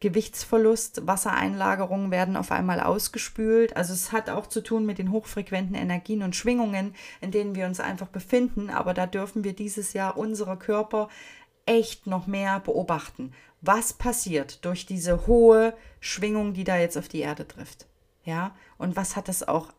Gewichtsverlust, 0.00 1.06
Wassereinlagerungen 1.06 2.10
werden 2.10 2.36
auf 2.36 2.52
einmal 2.52 2.80
ausgespült. 2.80 3.74
Also 3.74 3.94
es 3.94 4.12
hat 4.12 4.28
auch 4.28 4.46
zu 4.46 4.62
tun 4.62 4.84
mit 4.84 4.98
den 4.98 5.10
hochfrequenten 5.10 5.74
Energien 5.74 6.22
und 6.22 6.36
Schwingungen, 6.36 6.94
in 7.22 7.30
denen 7.30 7.54
wir 7.54 7.64
uns 7.64 7.80
einfach 7.80 8.08
befinden. 8.08 8.68
Aber 8.68 8.92
da 8.92 9.06
dürfen 9.06 9.44
wir 9.44 9.54
dieses 9.54 9.94
Jahr 9.94 10.18
unsere 10.18 10.58
Körper 10.58 11.08
echt 11.64 12.06
noch 12.06 12.26
mehr 12.26 12.60
beobachten. 12.60 13.32
Was 13.62 13.94
passiert 13.94 14.62
durch 14.66 14.84
diese 14.84 15.26
hohe 15.26 15.72
Schwingung, 16.00 16.52
die 16.52 16.64
da 16.64 16.76
jetzt 16.76 16.98
auf 16.98 17.08
die 17.08 17.20
Erde 17.20 17.48
trifft? 17.48 17.86
Ja, 18.24 18.54
und 18.76 18.96
was 18.96 19.16
hat 19.16 19.28
das 19.28 19.46
auch 19.46 19.72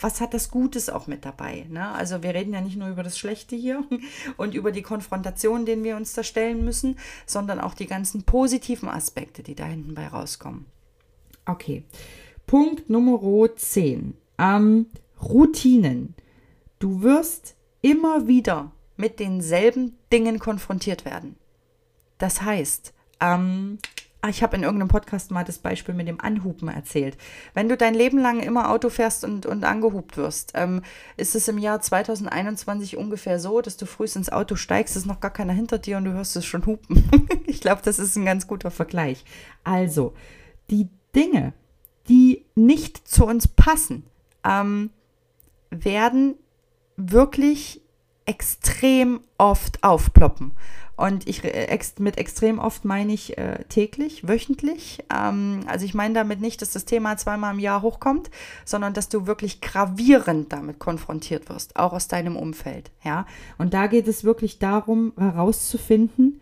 was 0.00 0.20
hat 0.20 0.32
das 0.32 0.50
Gutes 0.50 0.88
auch 0.88 1.06
mit 1.06 1.24
dabei? 1.24 1.66
Ne? 1.68 1.88
Also 1.92 2.22
wir 2.22 2.34
reden 2.34 2.54
ja 2.54 2.60
nicht 2.60 2.76
nur 2.76 2.88
über 2.88 3.02
das 3.02 3.18
Schlechte 3.18 3.54
hier 3.56 3.84
und 4.36 4.54
über 4.54 4.72
die 4.72 4.82
Konfrontation, 4.82 5.66
denen 5.66 5.84
wir 5.84 5.96
uns 5.96 6.14
da 6.14 6.22
stellen 6.22 6.64
müssen, 6.64 6.98
sondern 7.26 7.60
auch 7.60 7.74
die 7.74 7.86
ganzen 7.86 8.22
positiven 8.22 8.88
Aspekte, 8.88 9.42
die 9.42 9.54
da 9.54 9.66
hinten 9.66 9.94
bei 9.94 10.08
rauskommen. 10.08 10.66
Okay, 11.46 11.84
Punkt 12.46 12.88
Nummer 12.88 13.20
10. 13.54 14.14
Ähm, 14.38 14.86
Routinen. 15.20 16.14
Du 16.78 17.02
wirst 17.02 17.54
immer 17.82 18.26
wieder 18.26 18.72
mit 18.96 19.20
denselben 19.20 19.96
Dingen 20.12 20.38
konfrontiert 20.38 21.04
werden. 21.04 21.36
Das 22.18 22.42
heißt, 22.42 22.94
ähm, 23.20 23.78
ich 24.28 24.42
habe 24.42 24.56
in 24.56 24.62
irgendeinem 24.62 24.88
Podcast 24.88 25.30
mal 25.30 25.44
das 25.44 25.58
Beispiel 25.58 25.94
mit 25.94 26.08
dem 26.08 26.20
Anhupen 26.20 26.68
erzählt. 26.68 27.16
Wenn 27.52 27.68
du 27.68 27.76
dein 27.76 27.94
Leben 27.94 28.18
lang 28.18 28.40
immer 28.40 28.70
Auto 28.70 28.88
fährst 28.88 29.24
und, 29.24 29.46
und 29.46 29.64
angehupt 29.64 30.16
wirst, 30.16 30.52
ähm, 30.54 30.82
ist 31.16 31.34
es 31.34 31.48
im 31.48 31.58
Jahr 31.58 31.80
2021 31.80 32.96
ungefähr 32.96 33.38
so, 33.38 33.60
dass 33.60 33.76
du 33.76 33.86
früh 33.86 34.04
ins 34.04 34.30
Auto 34.30 34.56
steigst, 34.56 34.96
ist 34.96 35.06
noch 35.06 35.20
gar 35.20 35.32
keiner 35.32 35.52
hinter 35.52 35.78
dir 35.78 35.96
und 35.96 36.04
du 36.04 36.12
hörst 36.12 36.36
es 36.36 36.44
schon 36.44 36.66
hupen. 36.66 37.08
ich 37.46 37.60
glaube, 37.60 37.82
das 37.84 37.98
ist 37.98 38.16
ein 38.16 38.24
ganz 38.24 38.46
guter 38.46 38.70
Vergleich. 38.70 39.24
Also, 39.64 40.14
die 40.70 40.88
Dinge, 41.14 41.52
die 42.08 42.44
nicht 42.54 43.08
zu 43.08 43.26
uns 43.26 43.48
passen, 43.48 44.04
ähm, 44.44 44.90
werden 45.70 46.36
wirklich 46.96 47.83
extrem 48.26 49.20
oft 49.38 49.82
aufploppen. 49.82 50.52
Und 50.96 51.26
ich 51.26 51.42
ex, 51.42 51.98
mit 51.98 52.18
extrem 52.18 52.60
oft 52.60 52.84
meine 52.84 53.12
ich 53.12 53.36
äh, 53.36 53.64
täglich, 53.68 54.28
wöchentlich. 54.28 55.02
Ähm, 55.12 55.60
also 55.66 55.84
ich 55.84 55.94
meine 55.94 56.14
damit 56.14 56.40
nicht, 56.40 56.62
dass 56.62 56.70
das 56.72 56.84
Thema 56.84 57.16
zweimal 57.16 57.52
im 57.52 57.58
Jahr 57.58 57.82
hochkommt, 57.82 58.30
sondern 58.64 58.94
dass 58.94 59.08
du 59.08 59.26
wirklich 59.26 59.60
gravierend 59.60 60.52
damit 60.52 60.78
konfrontiert 60.78 61.48
wirst, 61.48 61.74
auch 61.76 61.92
aus 61.92 62.06
deinem 62.06 62.36
Umfeld. 62.36 62.92
Ja? 63.02 63.26
Und 63.58 63.74
da 63.74 63.88
geht 63.88 64.06
es 64.06 64.22
wirklich 64.22 64.60
darum, 64.60 65.12
herauszufinden, 65.18 66.40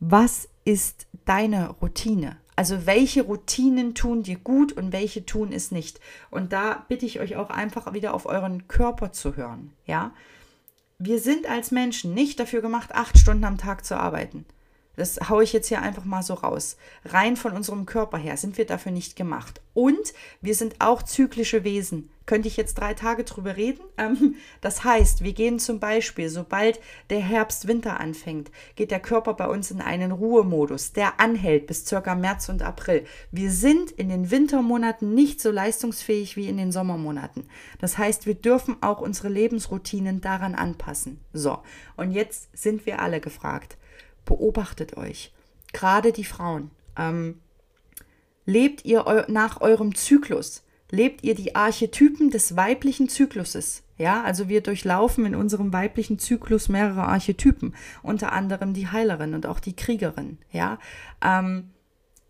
was 0.00 0.48
ist 0.66 1.06
deine 1.24 1.70
Routine? 1.80 2.36
Also 2.56 2.86
welche 2.86 3.22
Routinen 3.22 3.94
tun 3.94 4.22
dir 4.22 4.36
gut 4.36 4.72
und 4.72 4.92
welche 4.92 5.24
tun 5.24 5.52
es 5.52 5.70
nicht. 5.70 6.00
Und 6.30 6.52
da 6.52 6.84
bitte 6.88 7.06
ich 7.06 7.20
euch 7.20 7.36
auch 7.36 7.50
einfach 7.50 7.94
wieder 7.94 8.12
auf 8.12 8.26
euren 8.26 8.68
Körper 8.68 9.12
zu 9.12 9.36
hören. 9.36 9.72
Ja, 9.86 10.12
wir 10.98 11.18
sind 11.18 11.46
als 11.46 11.70
Menschen 11.70 12.14
nicht 12.14 12.40
dafür 12.40 12.62
gemacht, 12.62 12.92
acht 12.92 13.18
Stunden 13.18 13.44
am 13.44 13.58
Tag 13.58 13.84
zu 13.84 13.96
arbeiten. 13.96 14.46
Das 14.96 15.28
haue 15.28 15.44
ich 15.44 15.52
jetzt 15.52 15.68
hier 15.68 15.82
einfach 15.82 16.04
mal 16.04 16.22
so 16.22 16.34
raus. 16.34 16.76
Rein 17.04 17.36
von 17.36 17.52
unserem 17.52 17.86
Körper 17.86 18.18
her 18.18 18.36
sind 18.36 18.58
wir 18.58 18.66
dafür 18.66 18.92
nicht 18.92 19.14
gemacht. 19.14 19.60
Und 19.74 20.14
wir 20.40 20.54
sind 20.54 20.76
auch 20.78 21.02
zyklische 21.02 21.64
Wesen. 21.64 22.08
Könnte 22.24 22.48
ich 22.48 22.56
jetzt 22.56 22.74
drei 22.78 22.94
Tage 22.94 23.24
drüber 23.24 23.56
reden? 23.56 23.80
Ähm, 23.98 24.34
das 24.60 24.84
heißt, 24.84 25.24
wir 25.24 25.32
gehen 25.32 25.58
zum 25.58 25.80
Beispiel, 25.80 26.28
sobald 26.28 26.80
der 27.08 27.20
Herbst-Winter 27.20 27.98
anfängt, 27.98 28.50
geht 28.74 28.90
der 28.90 29.00
Körper 29.00 29.32
bei 29.32 29.48
uns 29.48 29.70
in 29.70 29.80
einen 29.80 30.12
Ruhemodus, 30.12 30.92
der 30.92 31.18
anhält 31.18 31.66
bis 31.66 31.86
circa 31.86 32.14
März 32.14 32.50
und 32.50 32.60
April. 32.60 33.06
Wir 33.30 33.50
sind 33.50 33.90
in 33.90 34.10
den 34.10 34.30
Wintermonaten 34.30 35.14
nicht 35.14 35.40
so 35.40 35.50
leistungsfähig 35.50 36.36
wie 36.36 36.46
in 36.46 36.58
den 36.58 36.72
Sommermonaten. 36.72 37.48
Das 37.80 37.96
heißt, 37.96 38.26
wir 38.26 38.34
dürfen 38.34 38.76
auch 38.82 39.00
unsere 39.00 39.30
Lebensroutinen 39.30 40.20
daran 40.20 40.54
anpassen. 40.54 41.20
So, 41.32 41.60
und 41.96 42.10
jetzt 42.10 42.54
sind 42.54 42.84
wir 42.84 43.00
alle 43.00 43.20
gefragt 43.20 43.78
beobachtet 44.26 44.98
euch, 44.98 45.32
gerade 45.72 46.12
die 46.12 46.24
Frauen. 46.24 46.70
Ähm, 46.98 47.40
lebt 48.44 48.84
ihr 48.84 49.06
eu 49.06 49.22
nach 49.28 49.62
eurem 49.62 49.94
Zyklus? 49.94 50.62
Lebt 50.90 51.24
ihr 51.24 51.34
die 51.34 51.56
Archetypen 51.56 52.30
des 52.30 52.54
weiblichen 52.56 53.08
Zykluses? 53.08 53.82
Ja, 53.98 54.22
also 54.22 54.48
wir 54.48 54.60
durchlaufen 54.60 55.24
in 55.24 55.34
unserem 55.34 55.72
weiblichen 55.72 56.18
Zyklus 56.18 56.68
mehrere 56.68 57.04
Archetypen, 57.04 57.74
unter 58.02 58.32
anderem 58.32 58.74
die 58.74 58.88
Heilerin 58.88 59.34
und 59.34 59.46
auch 59.46 59.58
die 59.58 59.74
Kriegerin. 59.74 60.38
Ja, 60.52 60.78
ähm, 61.24 61.70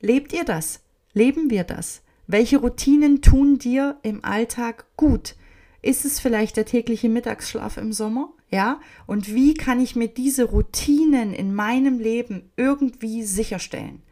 lebt 0.00 0.32
ihr 0.32 0.44
das? 0.44 0.80
Leben 1.12 1.50
wir 1.50 1.64
das? 1.64 2.02
Welche 2.28 2.58
Routinen 2.58 3.20
tun 3.20 3.58
dir 3.58 3.98
im 4.02 4.24
Alltag 4.24 4.86
gut? 4.96 5.34
Ist 5.82 6.04
es 6.04 6.20
vielleicht 6.20 6.56
der 6.56 6.66
tägliche 6.66 7.08
Mittagsschlaf 7.08 7.76
im 7.76 7.92
Sommer? 7.92 8.30
Ja? 8.50 8.80
Und 9.06 9.34
wie 9.34 9.54
kann 9.54 9.80
ich 9.80 9.96
mir 9.96 10.08
diese 10.08 10.44
Routinen 10.44 11.32
in 11.32 11.54
meinem 11.54 11.98
Leben 11.98 12.50
irgendwie 12.56 13.22
sicherstellen? 13.22 14.02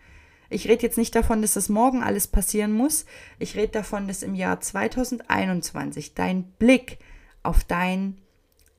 Ich 0.51 0.69
rede 0.69 0.83
jetzt 0.83 0.99
nicht 0.99 1.15
davon, 1.15 1.43
dass 1.43 1.55
das 1.55 1.69
morgen 1.69 2.03
alles 2.03 2.29
passieren 2.29 2.73
muss. 2.73 3.07
Ich 3.39 3.57
rede 3.57 3.73
davon, 3.73 4.07
dass 4.07 4.23
im 4.23 4.35
Jahr 4.35 4.61
2021 4.61 6.15
dein 6.15 6.45
Blick 6.45 6.99
auf 7.43 7.65
dein 7.65 8.19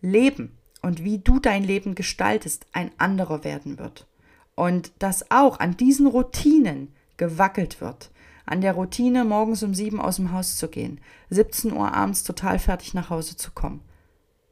Leben 0.02 0.58
und 0.82 1.04
wie 1.04 1.18
du 1.18 1.40
dein 1.40 1.64
Leben 1.64 1.96
gestaltest 1.96 2.68
ein 2.72 2.92
anderer 2.98 3.44
werden 3.44 3.80
wird. 3.80 4.08
Und 4.56 4.92
dass 5.00 5.32
auch 5.32 5.60
an 5.60 5.76
diesen 5.76 6.08
Routinen 6.08 6.94
gewackelt 7.18 7.82
wird. 7.82 8.12
An 8.46 8.62
der 8.62 8.74
Routine, 8.74 9.26
morgens 9.26 9.64
um 9.64 9.74
sieben 9.74 10.00
aus 10.00 10.18
dem 10.18 10.32
Haus 10.32 10.56
zu 10.58 10.70
gehen, 10.70 11.02
17 11.32 11.74
Uhr 11.74 11.94
abends 11.94 12.24
total 12.24 12.60
fertig 12.60 12.94
nach 12.94 13.10
Hause 13.10 13.36
zu 13.36 13.52
kommen. 13.52 13.82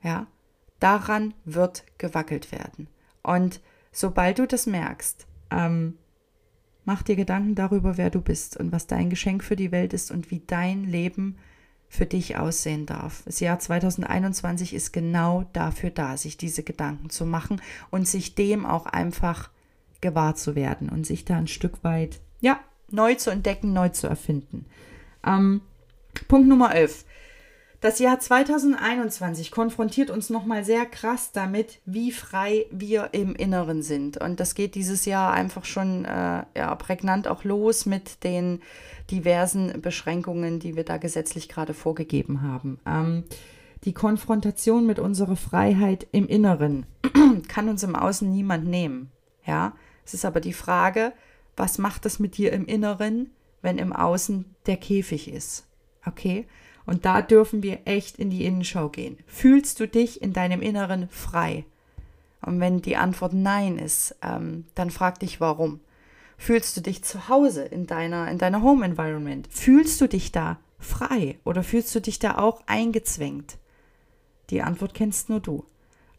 Ja, 0.01 0.27
daran 0.83 1.33
wird 1.45 1.85
gewackelt 1.97 2.51
werden. 2.51 2.87
Und 3.21 3.61
sobald 3.93 4.39
du 4.39 4.45
das 4.45 4.65
merkst, 4.65 5.25
ähm, 5.49 5.97
mach 6.83 7.03
dir 7.03 7.15
Gedanken 7.15 7.55
darüber, 7.55 7.97
wer 7.97 8.09
du 8.09 8.19
bist 8.19 8.57
und 8.57 8.73
was 8.73 8.85
dein 8.85 9.09
Geschenk 9.09 9.43
für 9.43 9.55
die 9.55 9.71
Welt 9.71 9.93
ist 9.93 10.11
und 10.11 10.29
wie 10.29 10.41
dein 10.45 10.83
Leben 10.83 11.37
für 11.87 12.05
dich 12.05 12.37
aussehen 12.37 12.85
darf. 12.85 13.21
Das 13.23 13.39
Jahr 13.39 13.59
2021 13.59 14.73
ist 14.73 14.91
genau 14.91 15.45
dafür 15.53 15.89
da, 15.91 16.17
sich 16.17 16.37
diese 16.37 16.63
Gedanken 16.63 17.09
zu 17.09 17.25
machen 17.25 17.61
und 17.89 18.07
sich 18.07 18.35
dem 18.35 18.65
auch 18.65 18.85
einfach 18.85 19.51
gewahr 20.01 20.35
zu 20.35 20.55
werden 20.55 20.89
und 20.89 21.05
sich 21.05 21.23
da 21.23 21.37
ein 21.37 21.47
Stück 21.47 21.83
weit, 21.83 22.19
ja, 22.41 22.59
neu 22.89 23.15
zu 23.15 23.29
entdecken, 23.29 23.71
neu 23.71 23.89
zu 23.89 24.07
erfinden. 24.07 24.65
Ähm, 25.25 25.61
Punkt 26.27 26.49
Nummer 26.49 26.75
11. 26.75 27.05
Das 27.83 27.99
Jahr 27.99 28.17
2021 28.17 29.51
konfrontiert 29.51 30.09
uns 30.09 30.29
nochmal 30.29 30.63
sehr 30.63 30.85
krass 30.85 31.33
damit, 31.33 31.81
wie 31.83 32.13
frei 32.13 32.65
wir 32.71 33.09
im 33.11 33.35
Inneren 33.35 33.81
sind. 33.81 34.15
Und 34.15 34.39
das 34.39 34.55
geht 34.55 34.75
dieses 34.75 35.03
Jahr 35.03 35.33
einfach 35.33 35.65
schon 35.65 36.05
äh, 36.05 36.45
ja, 36.55 36.75
prägnant 36.75 37.27
auch 37.27 37.43
los 37.43 37.85
mit 37.85 38.23
den 38.23 38.61
diversen 39.11 39.81
Beschränkungen, 39.81 40.61
die 40.61 40.77
wir 40.77 40.85
da 40.85 40.95
gesetzlich 40.95 41.49
gerade 41.49 41.73
vorgegeben 41.73 42.41
haben. 42.41 42.79
Ähm, 42.85 43.25
die 43.83 43.93
Konfrontation 43.93 44.85
mit 44.85 44.97
unserer 44.97 45.35
Freiheit 45.35 46.07
im 46.13 46.25
Inneren 46.29 46.85
kann 47.49 47.67
uns 47.67 47.83
im 47.83 47.97
Außen 47.97 48.31
niemand 48.31 48.65
nehmen. 48.65 49.11
Ja, 49.45 49.73
es 50.05 50.13
ist 50.13 50.23
aber 50.23 50.39
die 50.39 50.53
Frage, 50.53 51.11
was 51.57 51.79
macht 51.79 52.05
das 52.05 52.17
mit 52.17 52.37
dir 52.37 52.53
im 52.53 52.65
Inneren, 52.65 53.31
wenn 53.61 53.77
im 53.77 53.91
Außen 53.91 54.45
der 54.67 54.77
Käfig 54.77 55.29
ist? 55.29 55.67
Okay? 56.05 56.47
Und 56.85 57.05
da 57.05 57.21
dürfen 57.21 57.63
wir 57.63 57.79
echt 57.85 58.17
in 58.17 58.29
die 58.29 58.45
Innenschau 58.45 58.89
gehen. 58.89 59.17
Fühlst 59.25 59.79
du 59.79 59.87
dich 59.87 60.21
in 60.21 60.33
deinem 60.33 60.61
Inneren 60.61 61.07
frei? 61.09 61.65
Und 62.45 62.59
wenn 62.59 62.81
die 62.81 62.97
Antwort 62.97 63.33
Nein 63.33 63.77
ist, 63.77 64.15
ähm, 64.21 64.65
dann 64.75 64.91
frag 64.91 65.19
dich 65.19 65.39
warum. 65.39 65.79
Fühlst 66.37 66.75
du 66.75 66.81
dich 66.81 67.03
zu 67.03 67.29
Hause 67.29 67.63
in 67.63 67.87
deiner, 67.87 68.29
in 68.29 68.37
deiner 68.37 68.61
Home 68.61 68.85
Environment? 68.85 69.47
Fühlst 69.49 70.01
du 70.01 70.07
dich 70.07 70.31
da 70.31 70.59
frei 70.77 71.39
oder 71.45 71.63
fühlst 71.63 71.95
du 71.95 72.01
dich 72.01 72.19
da 72.19 72.37
auch 72.37 72.61
eingezwängt? 72.65 73.57
Die 74.49 74.61
Antwort 74.61 74.93
kennst 74.93 75.29
nur 75.29 75.39
du. 75.39 75.65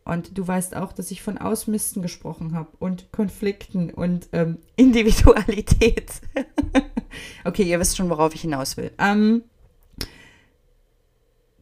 Und 0.05 0.37
du 0.37 0.47
weißt 0.47 0.77
auch, 0.77 0.93
dass 0.93 1.11
ich 1.11 1.23
von 1.23 1.39
Ausmisten 1.39 2.03
gesprochen 2.03 2.55
habe 2.55 2.69
und 2.79 3.11
Konflikten 3.13 3.91
und 3.91 4.29
ähm, 4.33 4.59
Individualität. 4.77 6.13
okay, 7.45 7.63
ihr 7.65 7.81
wisst 7.81 7.97
schon, 7.97 8.11
worauf 8.11 8.35
ich 8.35 8.43
hinaus 8.43 8.77
will. 8.77 8.93
Ähm, 8.99 9.43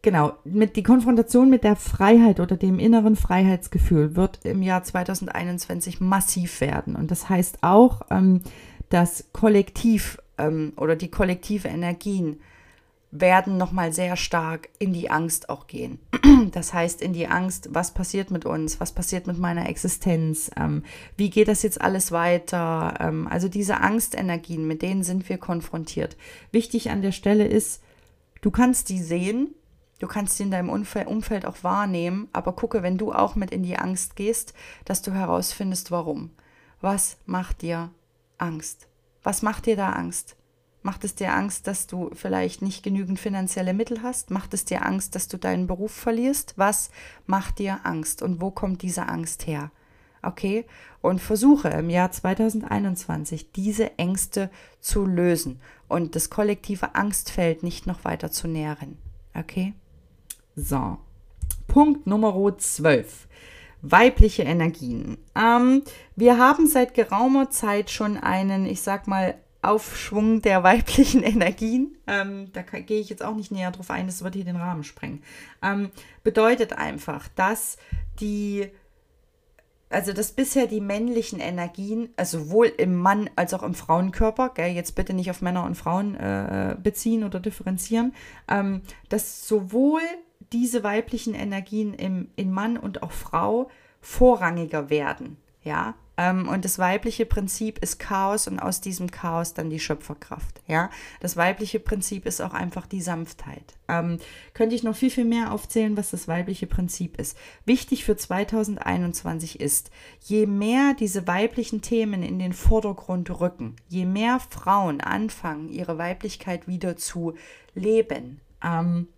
Genau, 0.03 0.33
mit 0.43 0.75
die 0.75 0.83
Konfrontation 0.83 1.49
mit 1.49 1.63
der 1.63 1.77
Freiheit 1.77 2.41
oder 2.41 2.57
dem 2.57 2.81
inneren 2.81 3.15
Freiheitsgefühl 3.15 4.17
wird 4.17 4.45
im 4.45 4.61
Jahr 4.61 4.83
2021 4.83 6.01
massiv 6.01 6.61
werden. 6.61 6.97
Und 6.97 7.13
das 7.13 7.29
heißt 7.29 7.59
auch, 7.63 8.03
ähm, 8.11 8.43
dass 8.89 9.27
Kollektiv 9.33 10.19
ähm, 10.39 10.73
oder 10.77 10.97
die 10.97 11.11
kollektive 11.11 11.69
Energien 11.69 12.41
werden 13.13 13.59
nochmal 13.59 13.93
sehr 13.93 14.17
stark 14.17 14.71
in 14.79 14.93
die 14.93 15.11
Angst 15.11 15.49
auch 15.49 15.67
gehen. 15.67 16.01
Das 16.51 16.75
heißt, 16.75 17.01
in 17.01 17.13
die 17.13 17.29
Angst, 17.29 17.69
was 17.73 17.95
passiert 17.95 18.31
mit 18.31 18.45
uns, 18.45 18.81
was 18.81 18.93
passiert 18.93 19.27
mit 19.27 19.39
meiner 19.39 19.69
Existenz, 19.69 20.51
ähm, 20.57 20.83
wie 21.17 21.31
geht 21.31 21.47
das 21.47 21.63
jetzt 21.63 21.81
alles 21.81 22.11
weiter. 22.11 22.95
Ähm, 23.01 23.29
also 23.29 23.49
diese 23.49 23.81
Angstenergien, 23.81 24.67
mit 24.67 24.83
denen 24.83 25.05
sind 25.05 25.29
wir 25.29 25.39
konfrontiert. 25.39 26.17
Wichtig 26.51 26.91
an 26.91 27.03
der 27.03 27.13
Stelle 27.13 27.47
ist, 27.47 27.83
du 28.41 28.51
kannst 28.51 28.89
die 28.89 28.99
sehen, 28.99 29.55
Du 30.03 30.09
kannst 30.09 30.37
sie 30.37 30.43
in 30.43 30.51
deinem 30.51 30.69
Umfeld 30.69 31.47
auch 31.47 31.63
wahrnehmen, 31.63 32.29
aber 32.33 32.55
gucke, 32.55 32.83
wenn 32.83 32.99
du 32.99 33.13
auch 33.13 33.37
mit 33.37 33.53
in 33.53 33.63
die 33.63 33.79
Angst 33.79 34.17
gehst, 34.17 34.53
dass 34.85 35.01
du 35.01 35.13
herausfindest, 35.13 35.93
warum. 35.93 36.33
Was 36.81 37.19
macht 37.25 37.63
dir 37.63 37.93
Angst? 38.37 38.89
Was 39.23 39.43
macht 39.43 39.67
dir 39.67 39.77
da 39.77 39.91
Angst? 39.91 40.35
Macht 40.83 41.05
es 41.05 41.15
dir 41.15 41.33
Angst, 41.33 41.69
dass 41.69 41.87
du 41.87 42.11
vielleicht 42.15 42.63
nicht 42.63 42.83
genügend 42.83 43.21
finanzielle 43.21 43.75
Mittel 43.75 44.03
hast? 44.03 44.33
Macht 44.33 44.53
es 44.55 44.65
dir 44.65 44.85
Angst, 44.85 45.15
dass 45.15 45.29
du 45.29 45.37
deinen 45.37 45.69
Beruf 45.69 45.93
verlierst? 45.93 46.55
Was 46.57 46.91
macht 47.27 47.61
dir 47.61 47.79
Angst 47.85 48.23
und 48.23 48.41
wo 48.41 48.51
kommt 48.51 48.83
diese 48.83 49.07
Angst 49.07 49.47
her? 49.47 49.71
Okay? 50.21 50.67
Und 51.01 51.21
versuche 51.21 51.69
im 51.69 51.91
Jahr 51.91 52.11
2021 52.11 53.53
diese 53.53 53.97
Ängste 54.01 54.51
zu 54.81 55.07
lösen 55.07 55.61
und 55.87 56.17
das 56.17 56.29
kollektive 56.29 56.97
Angstfeld 56.97 57.63
nicht 57.63 57.87
noch 57.87 58.05
weiter 58.05 58.33
zu 58.33 58.49
nähren. 58.49 58.99
Okay? 59.33 59.75
So. 60.55 60.99
Punkt 61.67 62.07
Nummer 62.07 62.35
12 62.57 63.29
weibliche 63.83 64.45
Energien. 64.45 65.19
Ähm, 65.35 65.83
wir 66.17 66.39
haben 66.39 66.67
seit 66.67 66.95
geraumer 66.95 67.51
Zeit 67.51 67.91
schon 67.91 68.17
einen, 68.17 68.65
ich 68.65 68.81
sag 68.81 69.09
mal, 69.09 69.35
Aufschwung 69.61 70.41
der 70.41 70.63
weiblichen 70.65 71.23
Energien. 71.23 71.97
Ähm, 72.07 72.51
da 72.53 72.63
gehe 72.63 73.01
ich 73.01 73.11
jetzt 73.11 73.25
auch 73.25 73.35
nicht 73.35 73.53
näher 73.53 73.73
drauf 73.73 73.91
ein, 73.91 74.07
das 74.07 74.25
wird 74.25 74.35
hier 74.35 74.45
den 74.45 74.57
Rahmen 74.57 74.85
sprengen. 74.85 75.23
Ähm, 75.63 75.91
bedeutet 76.23 76.73
einfach, 76.73 77.29
dass 77.35 77.77
die, 78.21 78.69
also 79.91 80.13
dass 80.13 80.33
bisher 80.33 80.67
die 80.67 80.81
männlichen 80.81 81.41
Energien, 81.41 82.11
also 82.17 82.39
sowohl 82.39 82.67
im 82.67 82.95
Mann 82.95 83.31
als 83.35 83.53
auch 83.53 83.65
im 83.65 83.75
Frauenkörper, 83.75 84.51
gell, 84.51 84.73
jetzt 84.73 84.95
bitte 84.95 85.13
nicht 85.13 85.31
auf 85.31 85.43
Männer 85.43 85.65
und 85.65 85.77
Frauen 85.77 86.15
äh, 86.15 86.77
beziehen 86.81 87.25
oder 87.25 87.41
differenzieren, 87.41 88.15
ähm, 88.49 88.83
dass 89.09 89.49
sowohl 89.49 90.03
diese 90.53 90.85
weiblichen 90.85 91.35
Energien 91.35 91.95
im, 91.95 92.29
in 92.37 92.53
Mann 92.53 92.77
und 92.77 93.03
auch 93.03 93.13
Frau 93.13 93.71
vorrangiger 94.01 94.91
werden. 94.91 95.37
Ja, 95.65 95.95
ähm, 96.17 96.49
und 96.49 96.65
das 96.65 96.79
weibliche 96.79 97.25
Prinzip 97.25 97.79
ist 97.79 97.99
Chaos 97.99 98.47
und 98.47 98.59
aus 98.59 98.81
diesem 98.81 99.11
Chaos 99.11 99.55
dann 99.55 99.71
die 99.71 99.81
Schöpferkraft. 99.81 100.61
Ja, 100.67 100.91
das 101.21 101.37
weibliche 101.37 101.81
Prinzip 101.81 102.27
ist 102.27 102.41
auch 102.41 102.53
einfach 102.53 102.87
die 102.87 103.01
Sanftheit. 103.01 103.75
Ähm, 103.89 104.19
könnte 104.53 104.75
ich 104.75 104.83
noch 104.83 104.97
viel, 104.97 105.11
viel 105.11 105.25
mehr 105.25 105.53
aufzählen, 105.53 105.97
was 105.97 106.11
das 106.11 106.29
weibliche 106.29 106.67
Prinzip 106.67 107.19
ist. 107.19 107.37
Wichtig 107.65 108.05
für 108.05 108.17
2021 108.17 109.61
ist, 109.61 109.91
je 110.21 110.47
mehr 110.47 110.95
diese 110.99 111.27
weiblichen 111.27 111.81
Themen 111.81 112.23
in 112.23 112.39
den 112.39 112.53
Vordergrund 112.53 113.31
rücken, 113.41 113.77
je 113.89 114.05
mehr 114.05 114.39
Frauen 114.39 115.01
anfangen, 115.01 115.71
ihre 115.71 115.97
Weiblichkeit 115.97 116.69
wieder 116.69 116.97
zu 116.97 117.35
leben, 117.75 118.41
ähm, 118.63 119.09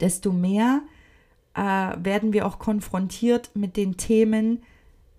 desto 0.00 0.32
mehr 0.32 0.82
äh, 1.54 1.60
werden 1.60 2.32
wir 2.32 2.46
auch 2.46 2.58
konfrontiert 2.58 3.50
mit 3.54 3.76
den 3.76 3.96
Themen 3.96 4.62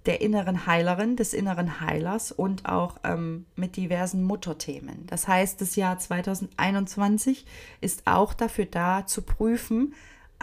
der 0.05 0.21
inneren 0.21 0.65
Heilerin, 0.65 1.15
des 1.15 1.33
inneren 1.33 1.79
Heilers 1.79 2.31
und 2.31 2.65
auch 2.65 2.97
ähm, 3.03 3.45
mit 3.55 3.77
diversen 3.77 4.23
Mutterthemen. 4.23 5.05
Das 5.05 5.27
heißt, 5.27 5.61
das 5.61 5.75
Jahr 5.75 5.99
2021 5.99 7.45
ist 7.81 8.07
auch 8.07 8.33
dafür 8.33 8.65
da 8.65 9.05
zu 9.05 9.21
prüfen, 9.21 9.93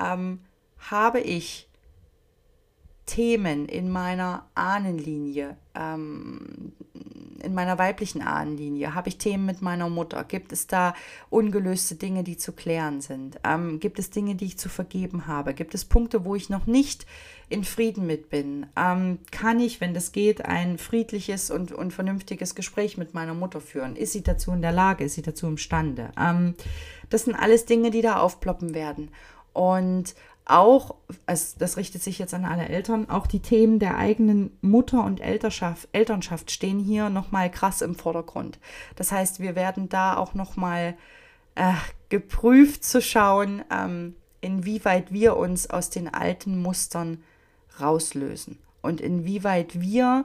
ähm, 0.01 0.41
habe 0.79 1.21
ich 1.21 1.68
Themen 3.09 3.67
in 3.67 3.91
meiner 3.91 4.45
Ahnenlinie, 4.55 5.57
ähm, 5.75 6.73
in 7.43 7.55
meiner 7.55 7.79
weiblichen 7.79 8.21
Ahnenlinie? 8.21 8.95
Habe 8.95 9.09
ich 9.09 9.17
Themen 9.17 9.47
mit 9.47 9.63
meiner 9.63 9.89
Mutter? 9.89 10.25
Gibt 10.25 10.53
es 10.53 10.67
da 10.67 10.93
ungelöste 11.31 11.95
Dinge, 11.95 12.23
die 12.23 12.37
zu 12.37 12.53
klären 12.53 13.01
sind? 13.01 13.41
Ähm, 13.45 13.81
gibt 13.81 13.99
es 13.99 14.11
Dinge, 14.11 14.35
die 14.35 14.45
ich 14.45 14.59
zu 14.59 14.69
vergeben 14.69 15.27
habe? 15.27 15.55
Gibt 15.55 15.75
es 15.75 15.87
Punkte, 15.87 16.27
wo 16.27 16.35
ich 16.35 16.51
noch 16.51 16.67
nicht 16.67 17.07
in 17.49 17.65
Frieden 17.65 18.07
mit 18.07 18.29
bin? 18.29 18.67
Ähm, 18.77 19.21
kann 19.31 19.59
ich, 19.59 19.81
wenn 19.81 19.95
das 19.95 20.13
geht, 20.13 20.45
ein 20.45 20.77
friedliches 20.77 21.51
und, 21.51 21.73
und 21.73 21.95
vernünftiges 21.95 22.55
Gespräch 22.55 22.99
mit 22.99 23.15
meiner 23.15 23.35
Mutter 23.35 23.63
führen? 23.63 23.97
Ist 23.97 24.13
sie 24.13 24.23
dazu 24.23 24.53
in 24.53 24.61
der 24.61 24.73
Lage? 24.73 25.05
Ist 25.05 25.15
sie 25.15 25.23
dazu 25.23 25.47
imstande? 25.47 26.11
Ähm, 26.21 26.57
das 27.09 27.25
sind 27.25 27.35
alles 27.35 27.65
Dinge, 27.65 27.91
die 27.91 28.03
da 28.03 28.19
aufploppen 28.19 28.75
werden. 28.75 29.09
Und 29.55 30.15
auch, 30.49 30.95
also 31.27 31.57
das 31.59 31.77
richtet 31.77 32.03
sich 32.03 32.19
jetzt 32.19 32.35
an 32.35 32.45
alle 32.45 32.69
Eltern, 32.69 33.09
auch 33.11 33.27
die 33.27 33.41
Themen 33.41 33.79
der 33.79 33.97
eigenen 33.97 34.57
Mutter- 34.63 35.05
und 35.05 35.21
Elternschaft, 35.21 35.89
Elternschaft 35.93 36.51
stehen 36.51 36.79
hier 36.79 37.11
nochmal 37.11 37.51
krass 37.51 37.83
im 37.83 37.95
Vordergrund. 37.95 38.59
Das 38.97 39.13
heißt, 39.13 39.41
wir 39.41 39.55
werden 39.55 39.89
da 39.89 40.17
auch 40.17 40.35
nochmal 40.35 40.97
äh, 41.55 41.75
geprüft 42.09 42.83
zu 42.85 43.03
schauen, 43.03 43.63
ähm, 43.71 44.15
inwieweit 44.41 45.13
wir 45.13 45.37
uns 45.37 45.69
aus 45.69 45.91
den 45.91 46.13
alten 46.13 46.61
Mustern 46.63 47.23
rauslösen 47.81 48.59
und 48.81 49.01
inwieweit 49.01 49.81
wir 49.81 50.25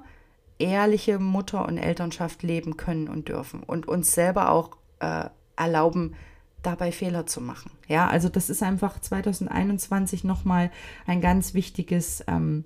ehrliche 0.57 1.19
Mutter- 1.19 1.67
und 1.67 1.77
Elternschaft 1.77 2.43
leben 2.43 2.77
können 2.77 3.09
und 3.09 3.27
dürfen 3.27 3.61
und 3.63 3.87
uns 3.87 4.13
selber 4.13 4.49
auch 4.49 4.77
äh, 4.99 5.25
erlauben, 5.57 6.15
dabei 6.63 6.91
Fehler 6.91 7.25
zu 7.25 7.41
machen. 7.41 7.71
Ja, 7.87 8.07
also 8.07 8.29
das 8.29 8.49
ist 8.49 8.63
einfach 8.63 8.99
2021 8.99 10.23
nochmal 10.23 10.71
ein 11.05 11.21
ganz 11.21 11.53
wichtiges 11.53 12.23
ähm, 12.27 12.65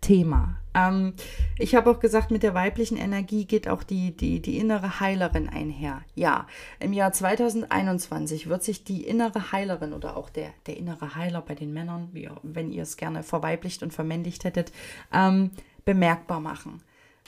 Thema. 0.00 0.58
Ähm, 0.74 1.14
ich 1.58 1.74
habe 1.74 1.90
auch 1.90 2.00
gesagt, 2.00 2.30
mit 2.30 2.42
der 2.42 2.52
weiblichen 2.54 2.98
Energie 2.98 3.46
geht 3.46 3.68
auch 3.68 3.82
die, 3.82 4.14
die, 4.16 4.40
die 4.40 4.58
innere 4.58 5.00
Heilerin 5.00 5.48
einher. 5.48 6.02
Ja, 6.14 6.46
im 6.80 6.92
Jahr 6.92 7.12
2021 7.12 8.48
wird 8.48 8.62
sich 8.62 8.84
die 8.84 9.06
innere 9.06 9.52
Heilerin 9.52 9.92
oder 9.92 10.16
auch 10.16 10.28
der, 10.28 10.50
der 10.66 10.76
innere 10.76 11.14
Heiler 11.14 11.40
bei 11.40 11.54
den 11.54 11.72
Männern, 11.72 12.10
wie, 12.12 12.28
wenn 12.42 12.70
ihr 12.70 12.82
es 12.82 12.96
gerne 12.96 13.22
verweiblicht 13.22 13.82
und 13.82 13.94
vermännlicht 13.94 14.44
hättet, 14.44 14.72
ähm, 15.12 15.50
bemerkbar 15.84 16.40
machen. 16.40 16.82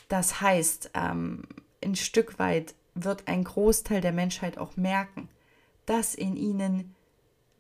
Das 0.09 0.41
heißt, 0.41 0.91
ähm, 0.95 1.45
ein 1.83 1.97
Stück 1.97 2.39
weit 2.39 2.75
wird 2.95 3.27
ein 3.27 3.45
Großteil 3.45 4.01
der 4.01 4.13
Menschheit 4.13 4.59
auch 4.59 4.77
merken, 4.77 5.29
dass 5.87 6.15
in 6.15 6.37
ihnen 6.37 6.95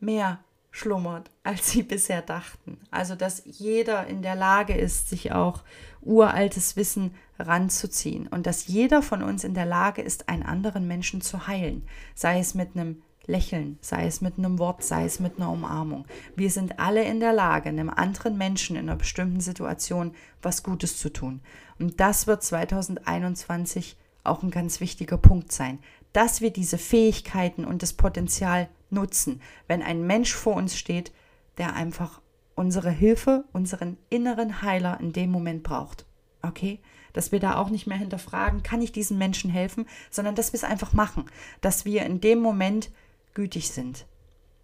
mehr 0.00 0.40
schlummert, 0.70 1.30
als 1.42 1.70
sie 1.70 1.82
bisher 1.82 2.22
dachten. 2.22 2.78
Also 2.90 3.14
dass 3.14 3.42
jeder 3.46 4.06
in 4.06 4.20
der 4.22 4.34
Lage 4.34 4.74
ist, 4.74 5.08
sich 5.08 5.32
auch 5.32 5.62
uraltes 6.02 6.76
Wissen 6.76 7.14
ranzuziehen 7.38 8.26
und 8.26 8.46
dass 8.46 8.66
jeder 8.66 9.02
von 9.02 9.22
uns 9.22 9.42
in 9.44 9.54
der 9.54 9.66
Lage 9.66 10.02
ist, 10.02 10.28
einen 10.28 10.42
anderen 10.42 10.86
Menschen 10.86 11.20
zu 11.22 11.46
heilen, 11.46 11.86
sei 12.14 12.38
es 12.38 12.54
mit 12.54 12.76
einem 12.76 13.02
Lächeln, 13.26 13.78
sei 13.80 14.06
es 14.06 14.20
mit 14.20 14.38
einem 14.38 14.58
Wort, 14.58 14.84
sei 14.84 15.04
es 15.04 15.18
mit 15.18 15.38
einer 15.38 15.50
Umarmung. 15.50 16.06
Wir 16.36 16.50
sind 16.50 16.78
alle 16.78 17.02
in 17.04 17.20
der 17.20 17.32
Lage, 17.32 17.68
einem 17.68 17.90
anderen 17.90 18.38
Menschen 18.38 18.76
in 18.76 18.88
einer 18.88 18.96
bestimmten 18.96 19.40
Situation 19.40 20.14
was 20.42 20.62
Gutes 20.62 20.98
zu 20.98 21.12
tun. 21.12 21.40
Und 21.78 22.00
das 22.00 22.26
wird 22.26 22.42
2021 22.42 23.96
auch 24.22 24.42
ein 24.42 24.50
ganz 24.50 24.80
wichtiger 24.80 25.18
Punkt 25.18 25.52
sein, 25.52 25.78
dass 26.16 26.40
wir 26.40 26.50
diese 26.50 26.78
Fähigkeiten 26.78 27.66
und 27.66 27.82
das 27.82 27.92
Potenzial 27.92 28.70
nutzen, 28.88 29.42
wenn 29.68 29.82
ein 29.82 30.06
Mensch 30.06 30.32
vor 30.32 30.54
uns 30.56 30.78
steht, 30.78 31.12
der 31.58 31.74
einfach 31.74 32.22
unsere 32.54 32.90
Hilfe, 32.90 33.44
unseren 33.52 33.98
inneren 34.08 34.62
Heiler 34.62 34.98
in 34.98 35.12
dem 35.12 35.30
Moment 35.30 35.62
braucht. 35.62 36.06
Okay? 36.40 36.80
Dass 37.12 37.32
wir 37.32 37.40
da 37.40 37.56
auch 37.56 37.68
nicht 37.68 37.86
mehr 37.86 37.98
hinterfragen, 37.98 38.62
kann 38.62 38.80
ich 38.80 38.92
diesem 38.92 39.18
Menschen 39.18 39.50
helfen, 39.50 39.84
sondern 40.10 40.34
dass 40.34 40.54
wir 40.54 40.56
es 40.56 40.64
einfach 40.64 40.94
machen, 40.94 41.26
dass 41.60 41.84
wir 41.84 42.06
in 42.06 42.22
dem 42.22 42.38
Moment 42.38 42.90
gütig 43.34 43.70
sind. 43.70 44.06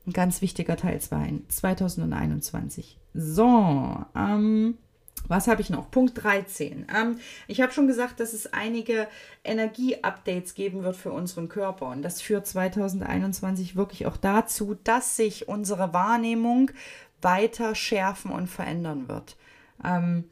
Ein 0.07 0.15
ganz 0.15 0.41
wichtiger 0.41 0.79
Teil 0.79 1.01
2021. 1.03 2.99
So, 3.13 4.03
ähm, 4.17 4.79
was 5.29 5.47
habe 5.47 5.63
ich 5.63 5.71
noch? 5.71 5.91
Punkt 5.91 6.23
13. 6.23 6.87
Ähm, 6.95 7.19
ich 7.49 7.61
habe 7.61 7.73
schon 7.73 7.87
gesagt, 7.87 8.21
dass 8.21 8.33
es 8.33 8.53
einige 8.53 9.09
Energie-Updates 9.45 10.55
geben 10.55 10.83
wird 10.83 10.97
für 10.97 11.13
unseren 11.13 11.49
Körper. 11.49 11.87
Und 11.87 12.03
das 12.03 12.21
führt 12.21 12.47
2021 12.47 13.77
wirklich 13.77 14.07
auch 14.07 14.17
dazu, 14.17 14.77
dass 14.85 15.17
sich 15.17 15.49
unsere 15.49 15.93
Wahrnehmung 15.93 16.71
weiter 17.21 17.75
schärfen 17.75 18.31
und 18.31 18.49
verändern 18.49 19.09
wird. 19.09 19.37
Ähm, 19.85 20.25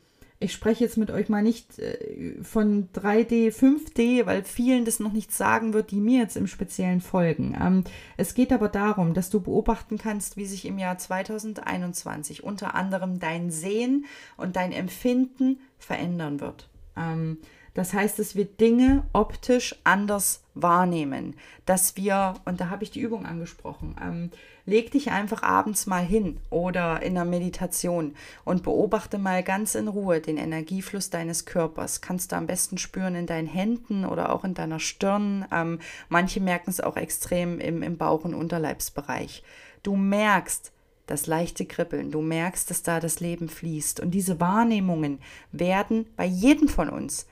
ich 0.43 0.55
spreche 0.55 0.83
jetzt 0.83 0.97
mit 0.97 1.11
euch 1.11 1.29
mal 1.29 1.43
nicht 1.43 1.79
äh, 1.79 2.43
von 2.43 2.89
3D, 2.95 3.53
5D, 3.55 4.25
weil 4.25 4.43
vielen 4.43 4.87
das 4.87 4.99
noch 4.99 5.13
nichts 5.13 5.37
sagen 5.37 5.75
wird, 5.75 5.91
die 5.91 6.01
mir 6.01 6.21
jetzt 6.21 6.37
im 6.37 6.47
Speziellen 6.47 7.03
folgen. 7.03 7.55
Ähm, 7.61 7.85
es 8.17 8.33
geht 8.33 8.51
aber 8.51 8.71
darum, 8.71 9.13
dass 9.13 9.29
du 9.29 9.41
beobachten 9.41 9.99
kannst, 9.99 10.39
wie 10.39 10.47
sich 10.47 10.65
im 10.65 10.79
Jahr 10.79 10.97
2021 10.97 12.43
unter 12.43 12.75
anderem 12.75 13.21
dein 13.21 13.51
Sehen 13.51 14.07
und 14.39 14.57
dein 14.57 14.73
Empfinden 14.73 15.61
verändern 15.79 16.41
wird. 16.41 16.71
Ähm, 16.97 17.37
das 17.75 17.93
heißt, 17.93 18.19
dass 18.19 18.35
wir 18.35 18.47
Dinge 18.47 19.05
optisch 19.13 19.77
anders 19.85 20.43
wahrnehmen, 20.55 21.37
dass 21.67 21.97
wir, 21.97 22.35
und 22.45 22.61
da 22.61 22.71
habe 22.71 22.83
ich 22.83 22.91
die 22.91 23.01
Übung 23.01 23.27
angesprochen, 23.27 23.95
ähm, 24.03 24.31
leg 24.71 24.91
dich 24.93 25.11
einfach 25.11 25.43
abends 25.43 25.87
mal 25.87 26.05
hin 26.05 26.39
oder 26.49 27.03
in 27.03 27.15
der 27.15 27.25
Meditation 27.25 28.15
und 28.45 28.63
beobachte 28.63 29.19
mal 29.19 29.43
ganz 29.43 29.75
in 29.75 29.89
Ruhe 29.89 30.21
den 30.21 30.39
Energiefluss 30.39 31.11
deines 31.11 31.45
Körpers. 31.45 32.01
Kannst 32.01 32.33
du 32.33 32.37
am 32.37 32.47
besten 32.47 32.79
spüren 32.79 33.17
in 33.17 33.27
deinen 33.27 33.49
Händen 33.49 34.05
oder 34.05 34.33
auch 34.33 34.45
in 34.45 34.55
deiner 34.55 34.79
Stirn. 34.79 35.45
Ähm, 35.53 35.81
manche 36.09 36.41
merken 36.41 36.71
es 36.71 36.81
auch 36.81 36.97
extrem 36.97 37.59
im, 37.59 37.83
im 37.83 37.99
Bauch- 37.99 38.25
und 38.25 38.35
Unterleibsbereich. 38.35 39.43
Du 39.83 39.97
merkst, 39.97 40.73
das 41.07 41.27
leichte 41.27 41.67
Kribbeln. 41.67 42.13
Du 42.13 42.23
merkst, 42.23 42.71
dass 42.71 42.83
da 42.83 43.01
das 43.01 43.19
Leben 43.19 43.49
fließt. 43.49 43.99
Und 43.99 44.13
diese 44.13 44.39
Wahrnehmungen 44.39 45.19
werden 45.51 46.07
bei 46.17 46.25
jedem 46.25 46.69
von 46.69 46.89
uns 46.89 47.27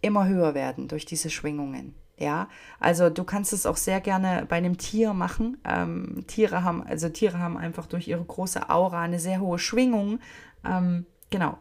immer 0.00 0.26
höher 0.26 0.54
werden 0.54 0.88
durch 0.88 1.04
diese 1.04 1.28
Schwingungen. 1.28 1.94
Ja, 2.20 2.48
also 2.78 3.08
du 3.08 3.24
kannst 3.24 3.54
es 3.54 3.64
auch 3.64 3.78
sehr 3.78 4.02
gerne 4.02 4.44
bei 4.46 4.56
einem 4.56 4.76
Tier 4.76 5.14
machen. 5.14 5.56
Ähm, 5.64 6.24
Tiere 6.26 6.62
haben, 6.62 6.82
also 6.82 7.08
Tiere 7.08 7.38
haben 7.38 7.56
einfach 7.56 7.86
durch 7.86 8.08
ihre 8.08 8.22
große 8.22 8.68
Aura 8.68 9.00
eine 9.00 9.18
sehr 9.18 9.40
hohe 9.40 9.58
Schwingung. 9.58 10.20
Ähm, 10.62 11.06
genau. 11.30 11.56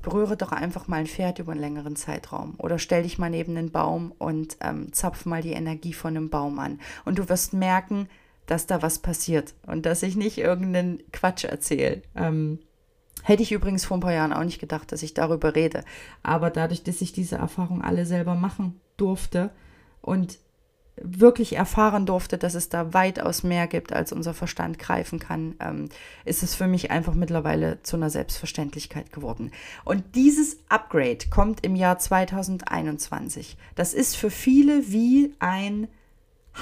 Berühre 0.00 0.38
doch 0.38 0.50
einfach 0.50 0.88
mal 0.88 0.96
ein 1.00 1.06
Pferd 1.06 1.40
über 1.40 1.52
einen 1.52 1.60
längeren 1.60 1.94
Zeitraum 1.94 2.54
oder 2.56 2.78
stell 2.78 3.02
dich 3.02 3.18
mal 3.18 3.28
neben 3.28 3.54
einen 3.56 3.70
Baum 3.70 4.12
und 4.16 4.56
ähm, 4.62 4.92
zapf 4.94 5.26
mal 5.26 5.42
die 5.42 5.52
Energie 5.52 5.92
von 5.92 6.16
einem 6.16 6.30
Baum 6.30 6.58
an. 6.58 6.80
Und 7.04 7.18
du 7.18 7.28
wirst 7.28 7.52
merken, 7.52 8.08
dass 8.46 8.66
da 8.66 8.80
was 8.80 9.00
passiert 9.00 9.54
und 9.66 9.84
dass 9.84 10.02
ich 10.02 10.16
nicht 10.16 10.38
irgendeinen 10.38 11.02
Quatsch 11.12 11.44
erzähle. 11.44 12.00
Ähm, 12.14 12.60
hätte 13.24 13.42
ich 13.42 13.52
übrigens 13.52 13.84
vor 13.84 13.98
ein 13.98 14.00
paar 14.00 14.14
Jahren 14.14 14.32
auch 14.32 14.44
nicht 14.44 14.60
gedacht, 14.60 14.90
dass 14.90 15.02
ich 15.02 15.12
darüber 15.12 15.54
rede. 15.54 15.84
Aber 16.22 16.48
dadurch, 16.48 16.82
dass 16.82 17.02
ich 17.02 17.12
diese 17.12 17.36
Erfahrung 17.36 17.82
alle 17.82 18.06
selber 18.06 18.36
machen 18.36 18.80
durfte, 18.96 19.50
und 20.00 20.38
wirklich 21.02 21.56
erfahren 21.56 22.06
durfte, 22.06 22.38
dass 22.38 22.54
es 22.54 22.68
da 22.68 22.92
weitaus 22.92 23.42
mehr 23.42 23.66
gibt, 23.66 23.92
als 23.92 24.12
unser 24.12 24.34
Verstand 24.34 24.78
greifen 24.78 25.18
kann, 25.18 25.54
ähm, 25.60 25.88
ist 26.24 26.42
es 26.42 26.54
für 26.54 26.66
mich 26.66 26.90
einfach 26.90 27.14
mittlerweile 27.14 27.82
zu 27.82 27.96
einer 27.96 28.10
Selbstverständlichkeit 28.10 29.12
geworden. 29.12 29.52
Und 29.84 30.14
dieses 30.14 30.58
Upgrade 30.68 31.18
kommt 31.30 31.64
im 31.64 31.76
Jahr 31.76 31.98
2021. 31.98 33.56
Das 33.74 33.94
ist 33.94 34.16
für 34.16 34.30
viele 34.30 34.90
wie 34.90 35.34
ein 35.38 35.88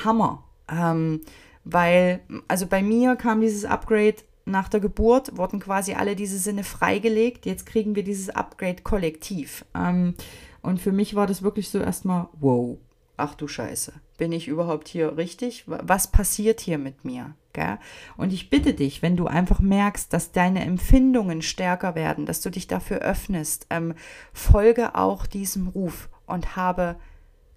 Hammer, 0.05 0.45
ähm, 0.71 1.23
weil, 1.65 2.21
also 2.49 2.67
bei 2.67 2.83
mir 2.83 3.17
kam 3.17 3.41
dieses 3.41 3.65
Upgrade 3.65 4.17
nach 4.45 4.69
der 4.69 4.81
Geburt, 4.81 5.37
wurden 5.37 5.59
quasi 5.59 5.95
alle 5.95 6.15
diese 6.15 6.39
Sinne 6.39 6.63
freigelegt. 6.63 7.47
Jetzt 7.47 7.67
kriegen 7.67 7.97
wir 7.97 8.05
dieses 8.05 8.29
Upgrade 8.31 8.83
kollektiv. 8.83 9.65
Ähm, 9.75 10.15
und 10.63 10.81
für 10.81 10.93
mich 10.93 11.15
war 11.15 11.27
das 11.27 11.43
wirklich 11.43 11.71
so 11.71 11.79
erstmal, 11.79 12.29
wow, 12.39 12.79
ach 13.17 13.35
du 13.35 13.49
Scheiße, 13.49 13.93
bin 14.19 14.33
ich 14.33 14.49
überhaupt 14.49 14.89
hier 14.89 15.17
richtig? 15.17 15.65
Was 15.67 16.11
passiert 16.11 16.61
hier 16.61 16.79
mit 16.79 17.05
mir? 17.05 17.35
Gell? 17.53 17.79
Und 18.17 18.33
ich 18.33 18.51
bitte 18.51 18.75
dich, 18.75 19.03
wenn 19.03 19.17
du 19.17 19.27
einfach 19.27 19.61
merkst, 19.61 20.13
dass 20.13 20.33
deine 20.33 20.63
Empfindungen 20.65 21.43
stärker 21.43 21.95
werden, 21.95 22.27
dass 22.27 22.43
du 22.43 22.51
dich 22.51 22.67
dafür 22.67 22.99
öffnest, 22.99 23.67
ähm, 23.71 23.95
folge 24.33 24.95
auch 24.95 25.27
diesem 25.27 25.69
Ruf 25.69 26.09
und 26.27 26.57
habe 26.57 26.97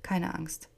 keine 0.02 0.34
Angst. 0.34 0.70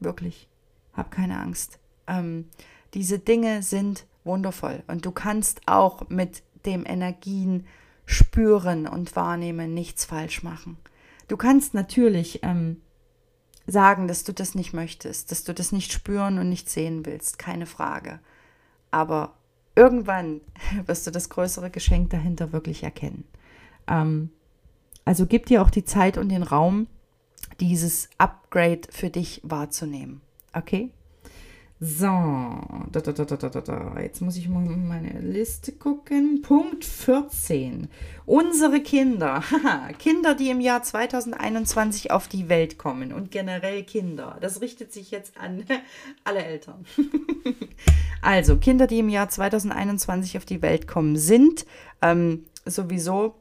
Wirklich, 0.00 0.48
hab 0.94 1.10
keine 1.10 1.38
Angst. 1.38 1.78
Ähm, 2.06 2.48
diese 2.94 3.18
Dinge 3.18 3.62
sind 3.62 4.06
wundervoll 4.24 4.82
und 4.86 5.04
du 5.04 5.10
kannst 5.10 5.60
auch 5.66 6.08
mit 6.08 6.42
dem 6.64 6.86
Energien 6.86 7.66
spüren 8.06 8.86
und 8.86 9.14
wahrnehmen 9.16 9.74
nichts 9.74 10.04
falsch 10.04 10.42
machen. 10.42 10.76
Du 11.28 11.36
kannst 11.36 11.74
natürlich 11.74 12.40
ähm, 12.42 12.82
sagen, 13.66 14.08
dass 14.08 14.24
du 14.24 14.32
das 14.32 14.54
nicht 14.54 14.72
möchtest, 14.72 15.30
dass 15.30 15.44
du 15.44 15.54
das 15.54 15.72
nicht 15.72 15.92
spüren 15.92 16.38
und 16.38 16.48
nicht 16.48 16.68
sehen 16.68 17.06
willst, 17.06 17.38
keine 17.38 17.66
Frage. 17.66 18.20
Aber 18.90 19.34
irgendwann 19.74 20.40
wirst 20.86 21.06
du 21.06 21.10
das 21.10 21.28
größere 21.28 21.70
Geschenk 21.70 22.10
dahinter 22.10 22.52
wirklich 22.52 22.82
erkennen. 22.82 23.24
Ähm, 23.86 24.30
also 25.04 25.26
gib 25.26 25.46
dir 25.46 25.62
auch 25.62 25.70
die 25.70 25.84
Zeit 25.84 26.18
und 26.18 26.28
den 26.28 26.42
Raum, 26.42 26.86
dieses 27.60 28.08
Upgrade 28.18 28.82
für 28.90 29.10
dich 29.10 29.40
wahrzunehmen. 29.44 30.20
Okay? 30.52 30.90
So, 31.84 32.06
da, 32.06 33.00
da, 33.00 33.10
da, 33.10 33.24
da, 33.24 33.36
da, 33.36 33.60
da. 33.60 34.00
jetzt 34.00 34.20
muss 34.20 34.36
ich 34.36 34.48
mal 34.48 34.64
in 34.66 34.86
meine 34.86 35.18
Liste 35.18 35.72
gucken. 35.72 36.40
Punkt 36.40 36.84
14. 36.84 37.88
Unsere 38.24 38.80
Kinder, 38.80 39.42
Kinder, 39.98 40.36
die 40.36 40.50
im 40.50 40.60
Jahr 40.60 40.84
2021 40.84 42.12
auf 42.12 42.28
die 42.28 42.48
Welt 42.48 42.78
kommen 42.78 43.12
und 43.12 43.32
generell 43.32 43.82
Kinder. 43.82 44.38
Das 44.40 44.60
richtet 44.60 44.92
sich 44.92 45.10
jetzt 45.10 45.36
an 45.36 45.64
alle 46.22 46.44
Eltern. 46.44 46.86
also, 48.22 48.58
Kinder, 48.58 48.86
die 48.86 49.00
im 49.00 49.08
Jahr 49.08 49.28
2021 49.28 50.36
auf 50.36 50.44
die 50.44 50.62
Welt 50.62 50.86
kommen, 50.86 51.16
sind 51.16 51.66
ähm, 52.00 52.44
sowieso 52.64 53.34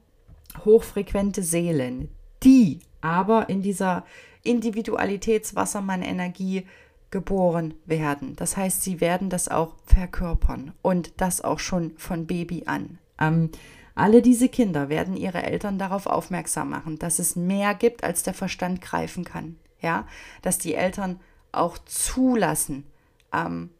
hochfrequente 0.66 1.44
Seelen, 1.44 2.10
die 2.42 2.80
aber 3.02 3.50
in 3.50 3.62
dieser 3.62 4.04
Individualitätswassermann-Energie 4.42 6.66
geboren 7.12 7.74
werden. 7.86 8.36
Das 8.38 8.58
heißt, 8.58 8.82
sie 8.82 9.02
werden 9.02 9.30
das 9.30 9.50
auch 9.50 9.76
verkörpern 9.86 10.74
und 10.82 11.14
das 11.18 11.42
auch 11.42 11.60
schon 11.60 11.92
von 11.98 12.26
Baby 12.26 12.64
an. 12.66 12.98
Ähm, 13.20 13.52
alle 13.96 14.22
diese 14.22 14.48
Kinder 14.48 14.90
werden 14.90 15.18
ihre 15.18 15.44
Eltern 15.44 15.78
darauf 15.78 16.06
aufmerksam 16.06 16.70
machen, 16.70 16.98
dass 16.98 17.20
es 17.20 17.36
mehr 17.36 17.76
gibt, 17.76 18.04
als 18.04 18.24
der 18.24 18.34
Verstand 18.34 18.82
greifen 18.82 19.26
kann. 19.26 19.58
Ja, 19.82 20.08
dass 20.42 20.58
die 20.58 20.76
Eltern 20.76 21.20
auch 21.52 21.78
zulassen, 21.80 22.86
ähm, 23.34 23.72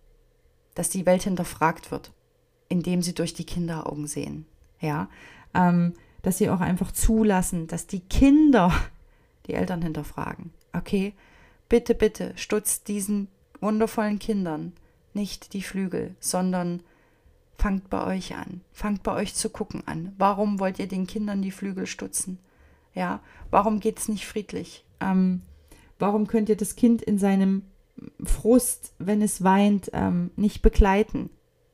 dass 0.74 0.90
die 0.90 1.06
Welt 1.06 1.24
hinterfragt 1.24 1.92
wird, 1.92 2.12
indem 2.70 3.02
sie 3.02 3.14
durch 3.14 3.34
die 3.34 3.46
Kinderaugen 3.46 4.08
sehen. 4.08 4.46
Ja, 4.80 5.10
ähm, 5.54 5.94
dass 6.24 6.38
sie 6.38 6.50
auch 6.50 6.60
einfach 6.60 6.92
zulassen, 6.92 7.68
dass 7.68 7.88
die 7.88 8.02
Kinder 8.02 8.74
die 9.48 9.54
Eltern 9.54 9.82
hinterfragen. 9.82 10.52
Okay, 10.74 11.14
Bitte, 11.72 11.96
bitte, 11.96 12.34
stutzt 12.36 12.90
diesen 12.90 13.30
wundervollen 13.62 14.20
Kindern 14.20 14.74
nicht 15.14 15.54
die 15.54 15.62
Flügel, 15.62 16.18
sondern 16.20 16.84
fangt 17.58 17.90
bei 17.90 18.06
euch 18.06 18.36
an. 18.36 18.60
Fangt 18.74 19.04
bei 19.04 19.14
euch 19.14 19.36
zu 19.36 19.50
gucken 19.50 19.82
an. 19.88 20.14
Warum 20.18 20.60
wollt 20.60 20.80
ihr 20.80 20.90
den 20.90 21.08
Kindern 21.08 21.42
die 21.42 21.52
Flügel 21.52 21.88
stutzen? 21.88 22.40
Ja, 22.94 23.22
warum 23.52 23.80
geht 23.80 24.00
es 24.00 24.10
nicht 24.10 24.28
friedlich? 24.28 24.84
Ähm, 25.00 25.44
warum 25.98 26.28
könnt 26.28 26.50
ihr 26.50 26.58
das 26.58 26.76
Kind 26.76 27.02
in 27.02 27.18
seinem 27.18 27.64
Frust, 28.22 28.94
wenn 29.00 29.22
es 29.22 29.42
weint, 29.42 29.92
ähm, 29.94 30.32
nicht 30.36 30.62
begleiten? 30.62 31.30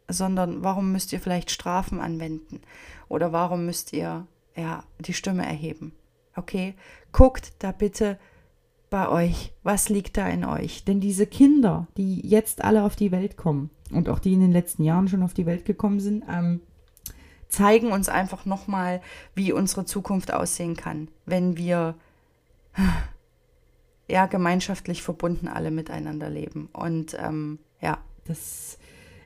Sondern 0.07 0.63
warum 0.63 0.91
müsst 0.91 1.11
ihr 1.11 1.19
vielleicht 1.19 1.49
Strafen 1.49 2.01
anwenden? 2.01 2.61
Oder 3.09 3.31
warum 3.31 3.65
müsst 3.65 3.93
ihr 3.93 4.27
ja 4.55 4.83
die 4.99 5.13
Stimme 5.13 5.43
erheben? 5.43 5.91
Okay, 6.35 6.75
guckt 7.11 7.53
da 7.57 7.71
bitte 7.71 8.19
bei 8.89 9.09
euch? 9.09 9.53
Was 9.63 9.89
liegt 9.89 10.17
da 10.17 10.27
in 10.27 10.45
euch? 10.45 10.83
Denn 10.85 10.99
diese 10.99 11.27
Kinder, 11.27 11.87
die 11.97 12.25
jetzt 12.27 12.63
alle 12.63 12.83
auf 12.83 12.95
die 12.95 13.11
Welt 13.11 13.37
kommen 13.37 13.69
und 13.91 14.09
auch 14.09 14.19
die 14.19 14.33
in 14.33 14.39
den 14.39 14.51
letzten 14.51 14.83
Jahren 14.83 15.07
schon 15.07 15.23
auf 15.23 15.33
die 15.33 15.45
Welt 15.45 15.65
gekommen 15.65 15.99
sind, 15.99 16.23
ähm, 16.29 16.61
zeigen 17.49 17.91
uns 17.91 18.09
einfach 18.09 18.45
nochmal, 18.45 19.01
wie 19.35 19.51
unsere 19.51 19.85
Zukunft 19.85 20.33
aussehen 20.33 20.75
kann, 20.75 21.07
wenn 21.25 21.57
wir 21.57 21.95
ja 24.07 24.25
gemeinschaftlich 24.25 25.03
verbunden 25.03 25.47
alle 25.47 25.71
miteinander 25.71 26.29
leben. 26.29 26.69
Und 26.73 27.17
ähm, 27.19 27.59
ja, 27.81 27.99
das 28.25 28.77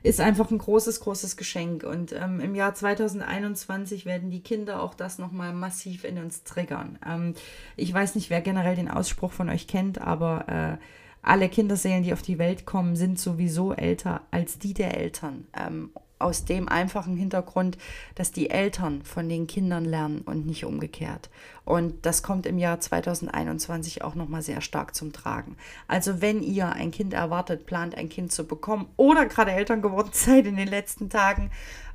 ist 0.02 0.20
einfach 0.20 0.50
ein 0.50 0.58
großes, 0.58 1.00
großes 1.00 1.36
Geschenk. 1.36 1.84
Und 1.84 2.12
ähm, 2.12 2.40
im 2.40 2.54
Jahr 2.54 2.74
2021 2.74 4.04
werden 4.04 4.30
die 4.30 4.42
Kinder 4.42 4.82
auch 4.82 4.94
das 4.94 5.18
nochmal 5.18 5.52
massiv 5.52 6.04
in 6.04 6.18
uns 6.18 6.44
triggern. 6.44 6.98
Ähm, 7.06 7.34
ich 7.76 7.92
weiß 7.92 8.14
nicht, 8.14 8.30
wer 8.30 8.40
generell 8.40 8.76
den 8.76 8.90
Ausspruch 8.90 9.32
von 9.32 9.48
euch 9.48 9.66
kennt, 9.66 10.00
aber 10.00 10.48
äh, 10.48 10.84
alle 11.22 11.48
Kinderseelen, 11.48 12.02
die 12.02 12.12
auf 12.12 12.22
die 12.22 12.38
Welt 12.38 12.66
kommen, 12.66 12.96
sind 12.96 13.18
sowieso 13.18 13.72
älter 13.72 14.22
als 14.30 14.58
die 14.58 14.74
der 14.74 14.96
Eltern. 14.98 15.46
Ähm, 15.56 15.90
aus 16.22 16.44
dem 16.44 16.68
einfachen 16.68 17.16
Hintergrund, 17.16 17.78
dass 18.14 18.32
die 18.32 18.50
Eltern 18.50 19.02
von 19.02 19.28
den 19.28 19.46
Kindern 19.46 19.84
lernen 19.84 20.22
und 20.22 20.46
nicht 20.46 20.64
umgekehrt. 20.64 21.30
Und 21.64 22.06
das 22.06 22.22
kommt 22.22 22.46
im 22.46 22.58
Jahr 22.58 22.80
2021 22.80 24.02
auch 24.02 24.14
nochmal 24.14 24.42
sehr 24.42 24.60
stark 24.60 24.94
zum 24.94 25.12
Tragen. 25.12 25.56
Also 25.88 26.20
wenn 26.20 26.42
ihr 26.42 26.72
ein 26.72 26.90
Kind 26.90 27.14
erwartet, 27.14 27.66
plant 27.66 27.96
ein 27.96 28.08
Kind 28.08 28.32
zu 28.32 28.46
bekommen 28.46 28.88
oder 28.96 29.26
gerade 29.26 29.52
Eltern 29.52 29.82
geworden 29.82 30.10
seid 30.12 30.46
in 30.46 30.56
den 30.56 30.68
letzten 30.68 31.10
Tagen, 31.10 31.50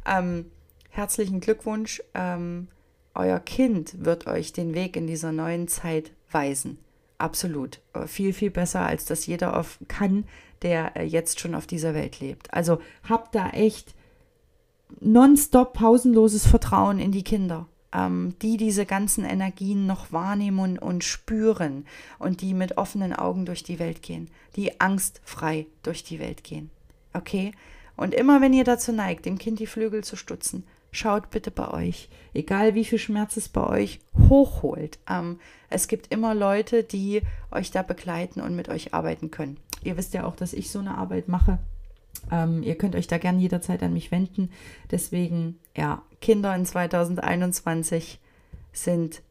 ähm, 0.05 0.51
herzlichen 0.89 1.39
Glückwunsch. 1.39 2.01
Ähm, 2.13 2.67
euer 3.13 3.39
Kind 3.39 4.05
wird 4.05 4.27
euch 4.27 4.53
den 4.53 4.73
Weg 4.73 4.95
in 4.95 5.07
dieser 5.07 5.31
neuen 5.31 5.67
Zeit 5.67 6.11
weisen. 6.31 6.77
Absolut. 7.17 7.81
Viel, 8.05 8.31
viel 8.31 8.51
besser, 8.51 8.81
als 8.81 9.05
das 9.05 9.25
jeder 9.25 9.57
auf 9.57 9.79
kann, 9.87 10.25
der 10.61 10.95
äh, 10.95 11.03
jetzt 11.03 11.39
schon 11.39 11.55
auf 11.55 11.65
dieser 11.65 11.93
Welt 11.93 12.19
lebt. 12.19 12.53
Also 12.53 12.79
habt 13.09 13.33
da 13.33 13.49
echt 13.49 13.95
nonstop 14.99 15.73
pausenloses 15.73 16.47
Vertrauen 16.47 16.99
in 16.99 17.11
die 17.11 17.23
Kinder, 17.23 17.67
ähm, 17.93 18.35
die 18.41 18.57
diese 18.57 18.85
ganzen 18.85 19.25
Energien 19.25 19.85
noch 19.85 20.11
wahrnehmen 20.11 20.77
und 20.77 21.03
spüren 21.03 21.85
und 22.19 22.41
die 22.41 22.53
mit 22.53 22.77
offenen 22.77 23.13
Augen 23.13 23.45
durch 23.45 23.63
die 23.63 23.79
Welt 23.79 24.01
gehen, 24.01 24.29
die 24.55 24.79
angstfrei 24.79 25.67
durch 25.83 26.03
die 26.03 26.19
Welt 26.19 26.43
gehen. 26.43 26.69
Okay? 27.13 27.51
Und 27.95 28.13
immer 28.13 28.41
wenn 28.41 28.53
ihr 28.53 28.63
dazu 28.63 28.91
neigt, 28.91 29.25
dem 29.25 29.37
Kind 29.37 29.59
die 29.59 29.67
Flügel 29.67 30.03
zu 30.03 30.15
stutzen, 30.15 30.63
schaut 30.91 31.29
bitte 31.29 31.51
bei 31.51 31.69
euch, 31.69 32.09
egal 32.33 32.75
wie 32.75 32.85
viel 32.85 32.99
Schmerz 32.99 33.37
es 33.37 33.49
bei 33.49 33.65
euch 33.65 33.99
hochholt. 34.29 34.99
Ähm, 35.09 35.39
es 35.69 35.87
gibt 35.87 36.11
immer 36.11 36.33
Leute, 36.33 36.83
die 36.83 37.21
euch 37.51 37.71
da 37.71 37.81
begleiten 37.81 38.41
und 38.41 38.55
mit 38.55 38.69
euch 38.69 38.93
arbeiten 38.93 39.31
können. 39.31 39.57
Ihr 39.83 39.97
wisst 39.97 40.13
ja 40.13 40.25
auch, 40.25 40.35
dass 40.35 40.53
ich 40.53 40.71
so 40.71 40.79
eine 40.79 40.97
Arbeit 40.97 41.27
mache. 41.27 41.59
Ähm, 42.31 42.63
ihr 42.63 42.75
könnt 42.75 42.95
euch 42.95 43.07
da 43.07 43.17
gerne 43.17 43.39
jederzeit 43.39 43.81
an 43.83 43.93
mich 43.93 44.11
wenden. 44.11 44.49
Deswegen, 44.91 45.59
ja, 45.75 46.01
Kinder 46.21 46.55
in 46.55 46.65
2021 46.65 48.19
sind 48.73 49.21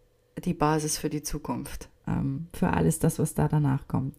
die 0.45 0.55
Basis 0.55 0.99
für 0.99 1.11
die 1.11 1.23
Zukunft, 1.23 1.89
ähm, 2.07 2.49
für 2.53 2.73
alles 2.73 2.99
das, 2.99 3.19
was 3.19 3.35
da 3.35 3.49
danach 3.49 3.89
kommt. 3.89 4.17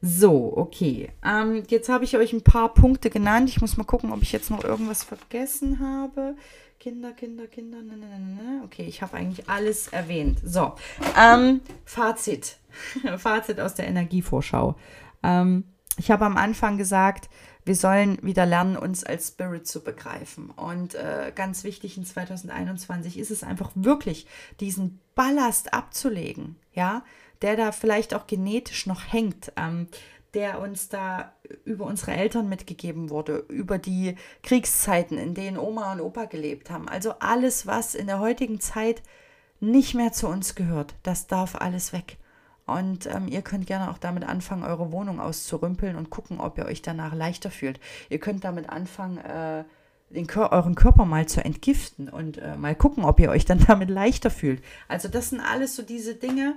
So, 0.00 0.56
okay. 0.56 1.10
Ähm, 1.24 1.64
jetzt 1.68 1.88
habe 1.88 2.04
ich 2.04 2.16
euch 2.16 2.32
ein 2.32 2.42
paar 2.42 2.72
Punkte 2.72 3.10
genannt. 3.10 3.48
Ich 3.48 3.60
muss 3.60 3.76
mal 3.76 3.84
gucken, 3.84 4.12
ob 4.12 4.22
ich 4.22 4.30
jetzt 4.30 4.50
noch 4.50 4.62
irgendwas 4.62 5.02
vergessen 5.02 5.80
habe. 5.80 6.36
Kinder, 6.78 7.10
Kinder, 7.12 7.48
Kinder. 7.48 7.82
Ne, 7.82 7.96
ne, 7.96 8.06
ne, 8.06 8.18
ne. 8.18 8.62
Okay, 8.64 8.84
ich 8.84 9.02
habe 9.02 9.16
eigentlich 9.16 9.48
alles 9.48 9.88
erwähnt. 9.88 10.38
So, 10.44 10.74
ähm, 11.20 11.60
Fazit. 11.84 12.58
Fazit 13.18 13.58
aus 13.58 13.74
der 13.74 13.88
Energievorschau. 13.88 14.76
Ähm, 15.24 15.64
ich 15.96 16.12
habe 16.12 16.24
am 16.24 16.36
Anfang 16.36 16.78
gesagt, 16.78 17.28
wir 17.68 17.76
sollen 17.76 18.18
wieder 18.22 18.46
lernen, 18.46 18.76
uns 18.78 19.04
als 19.04 19.28
Spirit 19.28 19.68
zu 19.68 19.84
begreifen. 19.84 20.50
Und 20.50 20.94
äh, 20.94 21.32
ganz 21.34 21.64
wichtig 21.64 21.98
in 21.98 22.06
2021 22.06 23.18
ist 23.18 23.30
es 23.30 23.44
einfach 23.44 23.70
wirklich, 23.74 24.26
diesen 24.58 25.00
Ballast 25.14 25.74
abzulegen, 25.74 26.56
ja, 26.72 27.04
der 27.42 27.56
da 27.56 27.70
vielleicht 27.70 28.14
auch 28.14 28.26
genetisch 28.26 28.86
noch 28.86 29.12
hängt, 29.12 29.52
ähm, 29.56 29.86
der 30.32 30.60
uns 30.60 30.88
da 30.88 31.32
über 31.64 31.84
unsere 31.84 32.12
Eltern 32.12 32.48
mitgegeben 32.48 33.10
wurde, 33.10 33.44
über 33.48 33.76
die 33.76 34.16
Kriegszeiten, 34.42 35.18
in 35.18 35.34
denen 35.34 35.58
Oma 35.58 35.92
und 35.92 36.00
Opa 36.00 36.24
gelebt 36.24 36.70
haben. 36.70 36.88
Also 36.88 37.16
alles, 37.20 37.66
was 37.66 37.94
in 37.94 38.06
der 38.06 38.18
heutigen 38.18 38.60
Zeit 38.60 39.02
nicht 39.60 39.94
mehr 39.94 40.12
zu 40.12 40.26
uns 40.26 40.54
gehört, 40.54 40.94
das 41.02 41.26
darf 41.26 41.54
alles 41.54 41.92
weg. 41.92 42.16
Und 42.68 43.06
ähm, 43.06 43.28
ihr 43.28 43.40
könnt 43.40 43.66
gerne 43.66 43.90
auch 43.90 43.96
damit 43.96 44.24
anfangen, 44.24 44.62
eure 44.62 44.92
Wohnung 44.92 45.20
auszurümpeln 45.20 45.96
und 45.96 46.10
gucken, 46.10 46.38
ob 46.38 46.58
ihr 46.58 46.66
euch 46.66 46.82
danach 46.82 47.14
leichter 47.14 47.50
fühlt. 47.50 47.80
Ihr 48.10 48.18
könnt 48.18 48.44
damit 48.44 48.68
anfangen, 48.68 49.16
äh, 49.16 49.64
den 50.10 50.28
euren 50.30 50.74
Körper 50.74 51.06
mal 51.06 51.26
zu 51.26 51.42
entgiften 51.42 52.10
und 52.10 52.36
äh, 52.36 52.56
mal 52.56 52.74
gucken, 52.74 53.04
ob 53.04 53.20
ihr 53.20 53.30
euch 53.30 53.46
dann 53.46 53.64
damit 53.66 53.88
leichter 53.88 54.30
fühlt. 54.30 54.62
Also 54.86 55.08
das 55.08 55.30
sind 55.30 55.40
alles 55.40 55.76
so 55.76 55.82
diese 55.82 56.14
Dinge. 56.14 56.56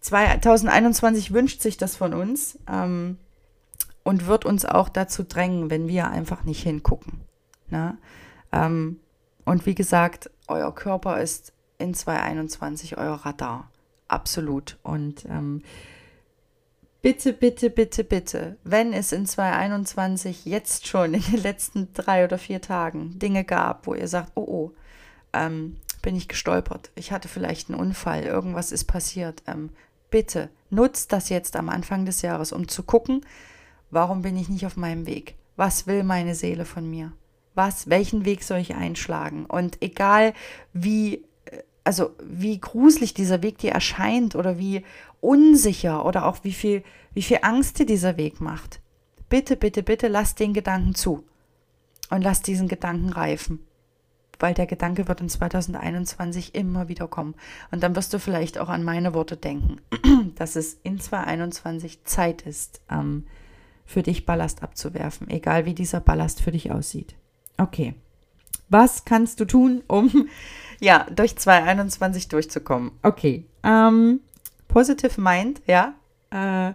2021 0.00 1.32
wünscht 1.32 1.60
sich 1.60 1.76
das 1.76 1.96
von 1.96 2.14
uns 2.14 2.56
ähm, 2.70 3.18
und 4.04 4.26
wird 4.26 4.44
uns 4.44 4.64
auch 4.64 4.88
dazu 4.88 5.24
drängen, 5.24 5.68
wenn 5.68 5.88
wir 5.88 6.10
einfach 6.10 6.44
nicht 6.44 6.62
hingucken. 6.62 7.22
Ne? 7.70 7.98
Ähm, 8.52 9.00
und 9.44 9.66
wie 9.66 9.74
gesagt, 9.74 10.30
euer 10.46 10.72
Körper 10.72 11.20
ist 11.20 11.52
in 11.78 11.92
2021 11.92 12.98
euer 12.98 13.14
Radar. 13.14 13.68
Absolut. 14.08 14.78
Und 14.82 15.24
ähm, 15.26 15.62
bitte, 17.02 17.32
bitte, 17.32 17.70
bitte, 17.70 18.04
bitte, 18.04 18.56
wenn 18.64 18.92
es 18.92 19.12
in 19.12 19.26
2021 19.26 20.44
jetzt 20.44 20.86
schon 20.86 21.14
in 21.14 21.22
den 21.22 21.42
letzten 21.42 21.92
drei 21.92 22.24
oder 22.24 22.38
vier 22.38 22.60
Tagen 22.60 23.18
Dinge 23.18 23.44
gab, 23.44 23.86
wo 23.86 23.94
ihr 23.94 24.08
sagt, 24.08 24.32
oh 24.34 24.44
oh, 24.46 24.72
ähm, 25.32 25.76
bin 26.02 26.16
ich 26.16 26.28
gestolpert, 26.28 26.90
ich 26.94 27.12
hatte 27.12 27.28
vielleicht 27.28 27.70
einen 27.70 27.80
Unfall, 27.80 28.24
irgendwas 28.24 28.72
ist 28.72 28.84
passiert, 28.84 29.42
ähm, 29.46 29.70
bitte 30.10 30.50
nutzt 30.70 31.12
das 31.12 31.28
jetzt 31.28 31.56
am 31.56 31.68
Anfang 31.68 32.04
des 32.04 32.22
Jahres, 32.22 32.52
um 32.52 32.68
zu 32.68 32.82
gucken, 32.82 33.24
warum 33.90 34.22
bin 34.22 34.36
ich 34.36 34.48
nicht 34.48 34.66
auf 34.66 34.76
meinem 34.76 35.06
Weg? 35.06 35.34
Was 35.56 35.86
will 35.86 36.02
meine 36.02 36.34
Seele 36.34 36.64
von 36.64 36.88
mir? 36.88 37.12
Was, 37.54 37.88
welchen 37.88 38.24
Weg 38.24 38.42
soll 38.42 38.58
ich 38.58 38.74
einschlagen? 38.74 39.46
Und 39.46 39.80
egal 39.82 40.34
wie 40.72 41.24
also 41.84 42.12
wie 42.22 42.58
gruselig 42.58 43.14
dieser 43.14 43.42
Weg 43.42 43.58
dir 43.58 43.72
erscheint 43.72 44.34
oder 44.34 44.58
wie 44.58 44.82
unsicher 45.20 46.04
oder 46.04 46.26
auch 46.26 46.38
wie 46.42 46.52
viel, 46.52 46.82
wie 47.12 47.22
viel 47.22 47.38
Angst 47.42 47.78
dir 47.78 47.86
dieser 47.86 48.16
Weg 48.16 48.40
macht. 48.40 48.80
Bitte, 49.28 49.56
bitte, 49.56 49.82
bitte 49.82 50.08
lass 50.08 50.34
den 50.34 50.54
Gedanken 50.54 50.94
zu 50.94 51.24
und 52.10 52.22
lass 52.22 52.42
diesen 52.42 52.68
Gedanken 52.68 53.10
reifen, 53.10 53.66
weil 54.38 54.54
der 54.54 54.66
Gedanke 54.66 55.08
wird 55.08 55.20
in 55.20 55.28
2021 55.28 56.54
immer 56.54 56.88
wieder 56.88 57.06
kommen. 57.06 57.34
Und 57.70 57.82
dann 57.82 57.96
wirst 57.96 58.12
du 58.14 58.18
vielleicht 58.18 58.58
auch 58.58 58.68
an 58.68 58.82
meine 58.82 59.14
Worte 59.14 59.36
denken, 59.36 59.80
dass 60.36 60.56
es 60.56 60.74
in 60.82 60.98
2021 61.00 62.04
Zeit 62.04 62.42
ist, 62.42 62.80
ähm, 62.90 63.26
für 63.86 64.02
dich 64.02 64.24
Ballast 64.24 64.62
abzuwerfen, 64.62 65.28
egal 65.28 65.66
wie 65.66 65.74
dieser 65.74 66.00
Ballast 66.00 66.40
für 66.40 66.52
dich 66.52 66.70
aussieht. 66.70 67.14
Okay. 67.58 67.94
Was 68.68 69.04
kannst 69.04 69.40
du 69.40 69.44
tun, 69.44 69.82
um 69.86 70.28
ja, 70.80 71.06
durch 71.14 71.36
2021 71.36 72.28
durchzukommen. 72.28 72.92
Okay. 73.02 73.44
Ähm, 73.62 74.20
Positive 74.68 75.20
Mind, 75.20 75.62
ja. 75.66 75.94
Äh, 76.30 76.74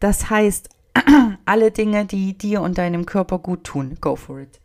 das 0.00 0.30
heißt, 0.30 0.70
alle 1.44 1.70
Dinge, 1.70 2.06
die 2.06 2.36
dir 2.36 2.62
und 2.62 2.78
deinem 2.78 3.06
Körper 3.06 3.38
gut 3.38 3.64
tun, 3.64 3.98
go 4.00 4.16
for 4.16 4.40
it. 4.40 4.60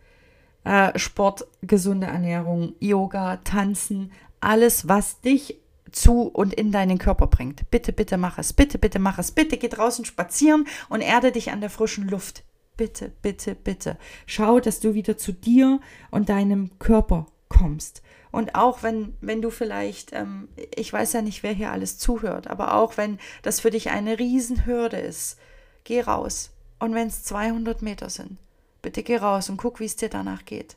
Äh, 0.63 0.97
Sport, 0.97 1.45
gesunde 1.61 2.07
Ernährung, 2.07 2.73
Yoga, 2.79 3.37
Tanzen, 3.37 4.11
alles, 4.39 4.87
was 4.87 5.21
dich 5.21 5.59
zu 5.91 6.23
und 6.23 6.53
in 6.53 6.71
deinen 6.71 6.97
Körper 6.97 7.27
bringt. 7.27 7.69
Bitte, 7.69 7.93
bitte 7.93 8.17
mach 8.17 8.37
es. 8.37 8.53
Bitte, 8.53 8.77
bitte 8.77 8.99
mach 8.99 9.17
es. 9.17 9.31
Bitte 9.31 9.57
geh 9.57 9.69
draußen 9.69 10.05
spazieren 10.05 10.67
und 10.89 11.01
erde 11.01 11.31
dich 11.31 11.51
an 11.51 11.61
der 11.61 11.69
frischen 11.69 12.07
Luft. 12.07 12.43
Bitte, 12.77 13.11
bitte, 13.21 13.55
bitte. 13.55 13.97
Schau, 14.25 14.59
dass 14.59 14.79
du 14.79 14.93
wieder 14.93 15.17
zu 15.17 15.31
dir 15.31 15.79
und 16.11 16.29
deinem 16.29 16.77
Körper 16.79 17.27
kommst. 17.47 18.01
Und 18.31 18.53
auch 18.53 18.83
wenn, 18.83 19.15
wenn 19.21 19.41
du 19.41 19.49
vielleicht, 19.49 20.11
ähm, 20.11 20.49
ich 20.75 20.91
weiß 20.91 21.13
ja 21.13 21.21
nicht, 21.21 21.41
wer 21.41 21.53
hier 21.53 21.71
alles 21.71 21.97
zuhört, 21.97 22.47
aber 22.47 22.73
auch 22.73 22.97
wenn 22.97 23.17
das 23.43 23.61
für 23.61 23.71
dich 23.71 23.91
eine 23.91 24.19
Riesenhürde 24.19 24.97
ist, 24.97 25.39
geh 25.85 26.01
raus. 26.01 26.51
Und 26.79 26.93
wenn 26.93 27.07
es 27.07 27.23
200 27.23 27.81
Meter 27.81 28.09
sind, 28.09 28.37
bitte 28.81 29.03
geh 29.03 29.17
raus 29.17 29.49
und 29.49 29.55
guck, 29.55 29.79
wie 29.79 29.85
es 29.85 29.95
dir 29.95 30.09
danach 30.09 30.43
geht. 30.43 30.75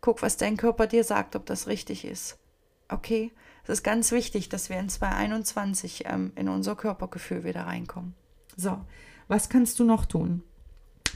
Guck, 0.00 0.22
was 0.22 0.36
dein 0.36 0.56
Körper 0.56 0.86
dir 0.86 1.02
sagt, 1.02 1.34
ob 1.34 1.46
das 1.46 1.66
richtig 1.66 2.04
ist. 2.04 2.38
Okay? 2.88 3.32
Es 3.64 3.70
ist 3.70 3.82
ganz 3.82 4.12
wichtig, 4.12 4.48
dass 4.48 4.70
wir 4.70 4.78
in 4.78 4.88
2021 4.88 6.04
ähm, 6.06 6.32
in 6.36 6.48
unser 6.48 6.76
Körpergefühl 6.76 7.42
wieder 7.42 7.62
reinkommen. 7.62 8.14
So, 8.56 8.78
was 9.26 9.48
kannst 9.48 9.78
du 9.80 9.84
noch 9.84 10.06
tun? 10.06 10.42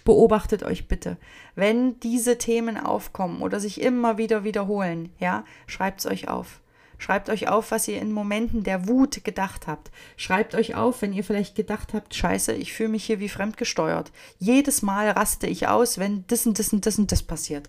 Beobachtet 0.04 0.62
euch 0.62 0.86
bitte. 0.88 1.16
Wenn 1.54 1.98
diese 2.00 2.38
Themen 2.38 2.76
aufkommen 2.78 3.42
oder 3.42 3.60
sich 3.60 3.80
immer 3.80 4.18
wieder 4.18 4.44
wiederholen, 4.44 5.10
ja, 5.18 5.44
schreibt 5.66 6.00
es 6.00 6.06
euch 6.06 6.28
auf. 6.28 6.60
Schreibt 6.98 7.28
euch 7.28 7.48
auf, 7.48 7.70
was 7.70 7.88
ihr 7.88 8.00
in 8.00 8.12
Momenten 8.12 8.62
der 8.62 8.86
Wut 8.88 9.24
gedacht 9.24 9.66
habt. 9.66 9.90
Schreibt 10.16 10.54
euch 10.54 10.74
auf, 10.74 11.02
wenn 11.02 11.12
ihr 11.12 11.24
vielleicht 11.24 11.56
gedacht 11.56 11.92
habt, 11.92 12.14
scheiße, 12.14 12.52
ich 12.52 12.72
fühle 12.72 12.90
mich 12.90 13.04
hier 13.04 13.20
wie 13.20 13.28
fremdgesteuert. 13.28 14.12
Jedes 14.38 14.82
Mal 14.82 15.10
raste 15.10 15.46
ich 15.46 15.66
aus, 15.66 15.98
wenn 15.98 16.24
das 16.28 16.46
und 16.46 16.58
das 16.58 16.72
und 16.72 16.86
das 16.86 16.98
und 16.98 17.10
das 17.10 17.22
passiert. 17.22 17.68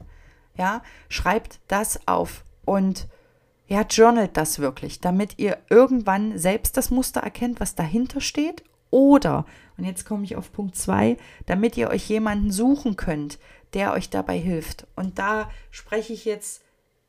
Ja, 0.58 0.84
schreibt 1.10 1.60
das 1.68 2.08
auf 2.08 2.46
und 2.66 3.08
ja, 3.68 3.82
journalt 3.82 4.38
das 4.38 4.60
wirklich, 4.60 5.02
damit 5.02 5.34
ihr 5.38 5.58
irgendwann 5.70 6.38
selbst 6.38 6.78
das 6.78 6.92
Muster 6.92 7.22
erkennt, 7.22 7.60
was 7.60 7.76
dahinter 7.76 8.22
steht 8.22 8.64
oder, 8.96 9.46
und 9.78 9.84
jetzt 9.84 10.06
komme 10.06 10.24
ich 10.24 10.38
auf 10.38 10.54
Punkt 10.54 10.78
2, 10.78 11.18
damit 11.48 11.76
ihr 11.76 11.90
euch 11.90 12.08
jemanden 12.08 12.50
suchen 12.50 12.96
könnt, 12.96 13.40
der 13.74 13.92
euch 13.92 14.10
dabei 14.10 14.38
hilft. 14.38 14.88
Und 14.96 15.20
da 15.20 15.52
spreche 15.70 16.14
ich 16.14 16.24
jetzt 16.24 16.64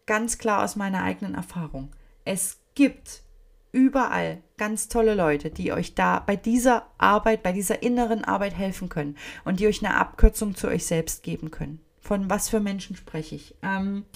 ganz 0.05 0.39
klar 0.39 0.65
aus 0.65 0.75
meiner 0.75 1.05
eigenen 1.05 1.37
Erfahrung. 1.37 1.93
Es 2.25 2.59
gibt 2.75 3.23
überall 3.71 4.43
ganz 4.57 4.89
tolle 4.89 5.15
Leute, 5.15 5.51
die 5.51 5.73
euch 5.73 5.95
da 5.95 6.19
bei 6.19 6.35
dieser 6.35 6.91
Arbeit, 6.99 7.45
bei 7.45 7.53
dieser 7.53 7.85
inneren 7.85 8.25
Arbeit 8.25 8.59
helfen 8.59 8.89
können 8.89 9.17
und 9.45 9.61
die 9.61 9.69
euch 9.69 9.85
eine 9.87 9.95
Abkürzung 9.95 10.57
zu 10.57 10.67
euch 10.67 10.87
selbst 10.87 11.23
geben 11.23 11.53
können. 11.53 11.79
Von 12.01 12.29
was 12.29 12.49
für 12.49 12.59
Menschen 12.59 12.97
spreche 12.97 13.37
ich? 13.37 13.55
Ähm, 13.63 14.07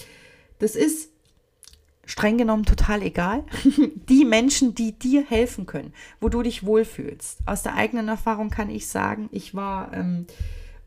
das 0.59 0.75
ist 0.75 1.09
streng 2.11 2.37
genommen 2.37 2.65
total 2.65 3.01
egal. 3.03 3.45
die 4.09 4.25
Menschen, 4.25 4.75
die 4.75 4.91
dir 4.91 5.23
helfen 5.23 5.65
können, 5.65 5.93
wo 6.19 6.27
du 6.27 6.41
dich 6.41 6.65
wohlfühlst. 6.65 7.39
Aus 7.45 7.63
der 7.63 7.75
eigenen 7.75 8.09
Erfahrung 8.09 8.49
kann 8.49 8.69
ich 8.69 8.87
sagen, 8.87 9.29
ich 9.31 9.55
war 9.55 9.93
ähm, 9.93 10.27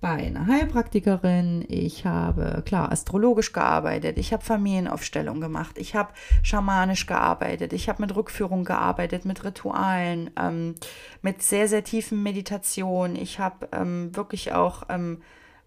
bei 0.02 0.10
einer 0.10 0.46
Heilpraktikerin, 0.46 1.64
ich 1.66 2.04
habe 2.04 2.62
klar 2.66 2.92
astrologisch 2.92 3.54
gearbeitet, 3.54 4.18
ich 4.18 4.34
habe 4.34 4.44
Familienaufstellung 4.44 5.40
gemacht, 5.40 5.78
ich 5.78 5.94
habe 5.94 6.12
schamanisch 6.42 7.06
gearbeitet, 7.06 7.72
ich 7.72 7.88
habe 7.88 8.02
mit 8.02 8.14
Rückführung 8.14 8.64
gearbeitet, 8.64 9.24
mit 9.24 9.44
Ritualen, 9.44 10.28
ähm, 10.38 10.74
mit 11.22 11.42
sehr, 11.42 11.68
sehr 11.68 11.84
tiefen 11.84 12.22
Meditationen. 12.22 13.16
Ich 13.16 13.38
habe 13.38 13.66
ähm, 13.72 14.14
wirklich 14.14 14.52
auch 14.52 14.82
ähm, 14.90 15.22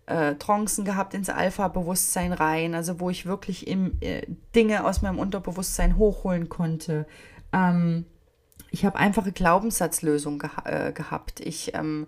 äh, 0.08 0.36
Trancen 0.36 0.86
gehabt 0.86 1.14
ins 1.14 1.30
Alpha-Bewusstsein 1.30 2.34
rein, 2.34 2.74
also 2.74 3.00
wo 3.00 3.10
ich 3.10 3.26
wirklich 3.26 3.68
im, 3.68 3.98
äh, 4.02 4.24
Dinge 4.56 4.86
aus 4.86 5.02
meinem 5.02 5.20
Unterbewusstsein 5.20 5.98
hochholen 5.98 6.50
konnte. 6.50 7.06
Ähm, 7.54 8.06
ich 8.72 8.86
habe 8.86 8.98
einfache 8.98 9.32
Glaubenssatzlösungen 9.32 10.40
geha 10.40 10.64
äh, 10.66 10.92
gehabt. 10.92 11.40
Ich 11.40 11.74
ähm, 11.76 12.08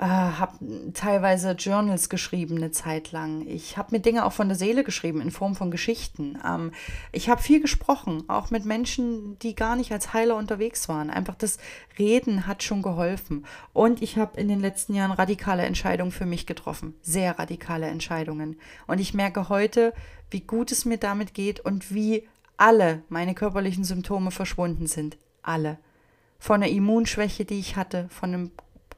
äh, 0.00 0.04
habe 0.04 0.92
teilweise 0.94 1.50
Journals 1.50 2.08
geschrieben 2.08 2.56
eine 2.56 2.70
Zeit 2.70 3.12
lang. 3.12 3.46
Ich 3.46 3.76
habe 3.76 3.94
mir 3.94 4.00
Dinge 4.00 4.24
auch 4.24 4.32
von 4.32 4.48
der 4.48 4.56
Seele 4.56 4.82
geschrieben 4.82 5.20
in 5.20 5.30
Form 5.30 5.54
von 5.54 5.70
Geschichten. 5.70 6.38
Ähm, 6.42 6.72
ich 7.12 7.28
habe 7.28 7.42
viel 7.42 7.60
gesprochen, 7.60 8.24
auch 8.26 8.50
mit 8.50 8.64
Menschen, 8.64 9.38
die 9.40 9.54
gar 9.54 9.76
nicht 9.76 9.92
als 9.92 10.14
Heiler 10.14 10.36
unterwegs 10.36 10.88
waren. 10.88 11.10
Einfach 11.10 11.34
das 11.34 11.58
Reden 11.98 12.46
hat 12.46 12.62
schon 12.62 12.80
geholfen. 12.80 13.44
Und 13.74 14.00
ich 14.00 14.16
habe 14.16 14.40
in 14.40 14.48
den 14.48 14.60
letzten 14.60 14.94
Jahren 14.94 15.12
radikale 15.12 15.64
Entscheidungen 15.64 16.12
für 16.12 16.24
mich 16.24 16.46
getroffen. 16.46 16.94
Sehr 17.02 17.38
radikale 17.38 17.86
Entscheidungen. 17.86 18.58
Und 18.86 19.00
ich 19.00 19.12
merke 19.12 19.50
heute, 19.50 19.92
wie 20.30 20.40
gut 20.40 20.72
es 20.72 20.86
mir 20.86 20.96
damit 20.96 21.34
geht 21.34 21.60
und 21.60 21.92
wie 21.92 22.26
alle 22.56 23.02
meine 23.10 23.34
körperlichen 23.34 23.84
Symptome 23.84 24.30
verschwunden 24.30 24.86
sind. 24.86 25.18
Alle. 25.42 25.76
Von 26.38 26.62
der 26.62 26.70
Immunschwäche, 26.70 27.44
die 27.44 27.58
ich 27.58 27.76
hatte, 27.76 28.08
von 28.08 28.32
einem 28.32 28.50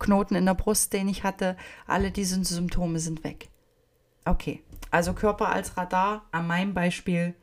Knoten 0.02 0.34
in 0.34 0.46
der 0.46 0.54
Brust, 0.54 0.92
den 0.92 1.08
ich 1.08 1.24
hatte, 1.24 1.56
alle 1.86 2.10
diese 2.10 2.42
Symptome 2.44 2.98
sind 2.98 3.24
weg. 3.24 3.48
Okay, 4.24 4.62
also 4.90 5.14
Körper 5.14 5.50
als 5.50 5.76
Radar 5.76 6.26
an 6.32 6.46
meinem 6.46 6.74
Beispiel 6.74 7.34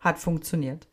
hat 0.00 0.18
funktioniert. 0.18 0.86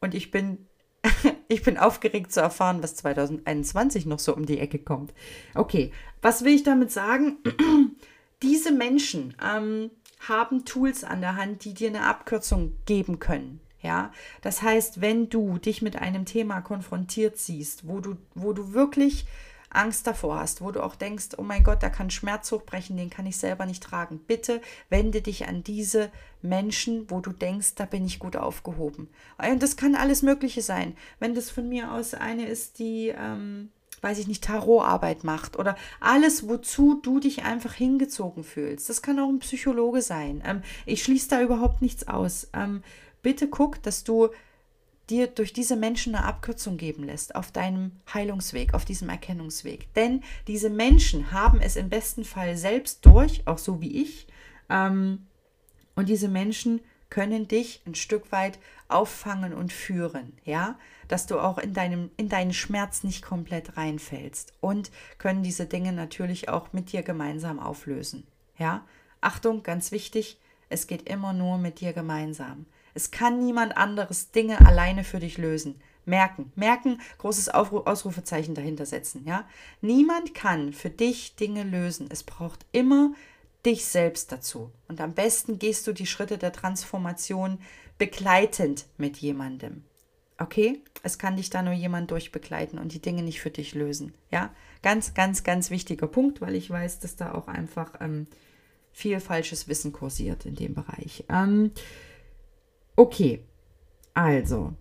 Und 0.00 0.14
ich 0.14 0.30
bin, 0.30 0.66
ich 1.48 1.62
bin 1.62 1.78
aufgeregt 1.78 2.32
zu 2.32 2.40
erfahren, 2.40 2.82
was 2.82 2.96
2021 2.96 4.06
noch 4.06 4.18
so 4.18 4.34
um 4.34 4.46
die 4.46 4.58
Ecke 4.58 4.78
kommt. 4.78 5.12
Okay, 5.54 5.92
was 6.22 6.44
will 6.44 6.54
ich 6.54 6.62
damit 6.62 6.90
sagen? 6.90 7.38
Diese 8.42 8.72
Menschen 8.72 9.34
ähm, 9.42 9.90
haben 10.28 10.64
Tools 10.64 11.04
an 11.04 11.20
der 11.20 11.36
Hand, 11.36 11.64
die 11.64 11.74
dir 11.74 11.88
eine 11.88 12.04
Abkürzung 12.04 12.76
geben 12.84 13.18
können. 13.18 13.60
Ja, 13.82 14.10
das 14.40 14.62
heißt, 14.62 15.00
wenn 15.00 15.28
du 15.28 15.58
dich 15.58 15.80
mit 15.80 15.96
einem 15.96 16.24
Thema 16.24 16.60
konfrontiert 16.60 17.38
siehst, 17.38 17.86
wo 17.86 18.00
du, 18.00 18.16
wo 18.34 18.52
du 18.52 18.72
wirklich 18.72 19.26
Angst 19.76 20.06
davor 20.06 20.38
hast, 20.38 20.60
wo 20.60 20.70
du 20.70 20.82
auch 20.82 20.96
denkst, 20.96 21.30
oh 21.36 21.42
mein 21.42 21.64
Gott, 21.64 21.82
da 21.82 21.88
kann 21.88 22.10
Schmerz 22.10 22.50
hochbrechen, 22.50 22.96
den 22.96 23.10
kann 23.10 23.26
ich 23.26 23.36
selber 23.36 23.66
nicht 23.66 23.82
tragen. 23.82 24.18
Bitte 24.26 24.60
wende 24.88 25.22
dich 25.22 25.46
an 25.46 25.62
diese 25.62 26.10
Menschen, 26.42 27.10
wo 27.10 27.20
du 27.20 27.32
denkst, 27.32 27.74
da 27.76 27.84
bin 27.84 28.04
ich 28.04 28.18
gut 28.18 28.36
aufgehoben. 28.36 29.08
Und 29.38 29.62
das 29.62 29.76
kann 29.76 29.94
alles 29.94 30.22
Mögliche 30.22 30.62
sein. 30.62 30.96
Wenn 31.18 31.34
das 31.34 31.50
von 31.50 31.68
mir 31.68 31.92
aus 31.92 32.14
eine 32.14 32.46
ist, 32.46 32.78
die, 32.78 33.14
ähm, 33.16 33.70
weiß 34.00 34.18
ich 34.18 34.26
nicht, 34.26 34.44
Tarotarbeit 34.44 35.24
macht 35.24 35.58
oder 35.58 35.76
alles, 36.00 36.48
wozu 36.48 37.00
du 37.02 37.20
dich 37.20 37.44
einfach 37.44 37.74
hingezogen 37.74 38.44
fühlst. 38.44 38.88
Das 38.88 39.02
kann 39.02 39.18
auch 39.18 39.28
ein 39.28 39.40
Psychologe 39.40 40.02
sein. 40.02 40.42
Ähm, 40.44 40.62
ich 40.84 41.02
schließe 41.02 41.28
da 41.28 41.42
überhaupt 41.42 41.82
nichts 41.82 42.08
aus. 42.08 42.48
Ähm, 42.52 42.82
bitte 43.22 43.48
guck, 43.48 43.82
dass 43.82 44.04
du 44.04 44.28
dir 45.10 45.28
durch 45.28 45.52
diese 45.52 45.76
Menschen 45.76 46.14
eine 46.14 46.24
Abkürzung 46.24 46.76
geben 46.76 47.04
lässt 47.04 47.34
auf 47.34 47.52
deinem 47.52 47.92
Heilungsweg, 48.12 48.74
auf 48.74 48.84
diesem 48.84 49.08
Erkennungsweg. 49.08 49.92
Denn 49.94 50.22
diese 50.46 50.70
Menschen 50.70 51.32
haben 51.32 51.60
es 51.60 51.76
im 51.76 51.88
besten 51.88 52.24
Fall 52.24 52.56
selbst 52.56 53.04
durch, 53.06 53.46
auch 53.46 53.58
so 53.58 53.80
wie 53.80 54.02
ich. 54.02 54.26
Ähm, 54.68 55.26
und 55.94 56.08
diese 56.08 56.28
Menschen 56.28 56.80
können 57.08 57.46
dich 57.46 57.82
ein 57.86 57.94
Stück 57.94 58.32
weit 58.32 58.58
auffangen 58.88 59.54
und 59.54 59.72
führen, 59.72 60.32
ja, 60.44 60.78
dass 61.08 61.26
du 61.26 61.38
auch 61.38 61.58
in 61.58 61.72
deinem 61.72 62.10
in 62.16 62.28
deinen 62.28 62.52
Schmerz 62.52 63.04
nicht 63.04 63.22
komplett 63.22 63.76
reinfällst 63.76 64.52
und 64.60 64.90
können 65.18 65.42
diese 65.42 65.66
Dinge 65.66 65.92
natürlich 65.92 66.48
auch 66.48 66.72
mit 66.72 66.92
dir 66.92 67.02
gemeinsam 67.02 67.58
auflösen, 67.60 68.26
ja. 68.58 68.84
Achtung, 69.20 69.62
ganz 69.62 69.92
wichtig, 69.92 70.38
es 70.68 70.86
geht 70.86 71.08
immer 71.08 71.32
nur 71.32 71.58
mit 71.58 71.80
dir 71.80 71.92
gemeinsam. 71.92 72.66
Es 72.96 73.10
kann 73.10 73.44
niemand 73.44 73.76
anderes 73.76 74.30
Dinge 74.30 74.66
alleine 74.66 75.04
für 75.04 75.20
dich 75.20 75.36
lösen. 75.36 75.80
Merken, 76.06 76.50
merken, 76.54 77.00
großes 77.18 77.50
Aufruf, 77.50 77.86
Ausrufezeichen 77.86 78.54
dahinter 78.54 78.86
setzen, 78.86 79.26
ja? 79.26 79.46
Niemand 79.82 80.34
kann 80.34 80.72
für 80.72 80.88
dich 80.88 81.36
Dinge 81.36 81.62
lösen. 81.62 82.08
Es 82.10 82.22
braucht 82.22 82.64
immer 82.72 83.12
dich 83.66 83.84
selbst 83.84 84.32
dazu. 84.32 84.72
Und 84.88 85.02
am 85.02 85.12
besten 85.12 85.58
gehst 85.58 85.86
du 85.86 85.92
die 85.92 86.06
Schritte 86.06 86.38
der 86.38 86.52
Transformation 86.52 87.58
begleitend 87.98 88.86
mit 88.96 89.18
jemandem. 89.18 89.84
Okay? 90.38 90.80
Es 91.02 91.18
kann 91.18 91.36
dich 91.36 91.50
da 91.50 91.60
nur 91.62 91.74
jemand 91.74 92.10
durchbegleiten 92.10 92.78
und 92.78 92.94
die 92.94 93.02
Dinge 93.02 93.22
nicht 93.22 93.40
für 93.42 93.50
dich 93.50 93.74
lösen. 93.74 94.14
Ja? 94.30 94.54
Ganz, 94.82 95.12
ganz, 95.12 95.44
ganz 95.44 95.70
wichtiger 95.70 96.06
Punkt, 96.06 96.40
weil 96.40 96.54
ich 96.54 96.70
weiß, 96.70 97.00
dass 97.00 97.16
da 97.16 97.34
auch 97.34 97.48
einfach 97.48 97.92
ähm, 98.00 98.26
viel 98.92 99.20
falsches 99.20 99.68
Wissen 99.68 99.92
kursiert 99.92 100.46
in 100.46 100.54
dem 100.54 100.74
Bereich. 100.74 101.24
Ähm, 101.28 101.72
Okay, 102.96 103.44
also 104.14 104.72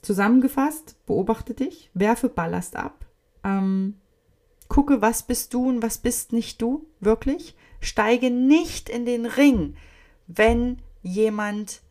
zusammengefasst, 0.00 0.96
beobachte 1.06 1.54
dich, 1.54 1.90
werfe 1.92 2.28
Ballast 2.28 2.76
ab, 2.76 3.04
ähm, 3.44 3.96
gucke, 4.68 5.02
was 5.02 5.24
bist 5.24 5.52
du 5.52 5.68
und 5.68 5.82
was 5.82 5.98
bist 5.98 6.32
nicht 6.32 6.62
du, 6.62 6.86
wirklich. 7.00 7.56
Steige 7.80 8.30
nicht 8.30 8.88
in 8.88 9.04
den 9.04 9.26
Ring, 9.26 9.74
wenn 10.28 10.78
jemand 11.02 11.82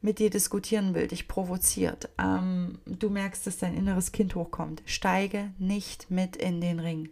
mit 0.00 0.18
dir 0.18 0.30
diskutieren 0.30 0.94
will, 0.94 1.08
dich 1.08 1.28
provoziert. 1.28 2.08
Ähm, 2.18 2.78
du 2.86 3.10
merkst, 3.10 3.46
dass 3.46 3.58
dein 3.58 3.74
inneres 3.74 4.12
Kind 4.12 4.34
hochkommt. 4.34 4.82
Steige 4.86 5.52
nicht 5.58 6.10
mit 6.10 6.36
in 6.36 6.60
den 6.60 6.78
Ring. 6.80 7.08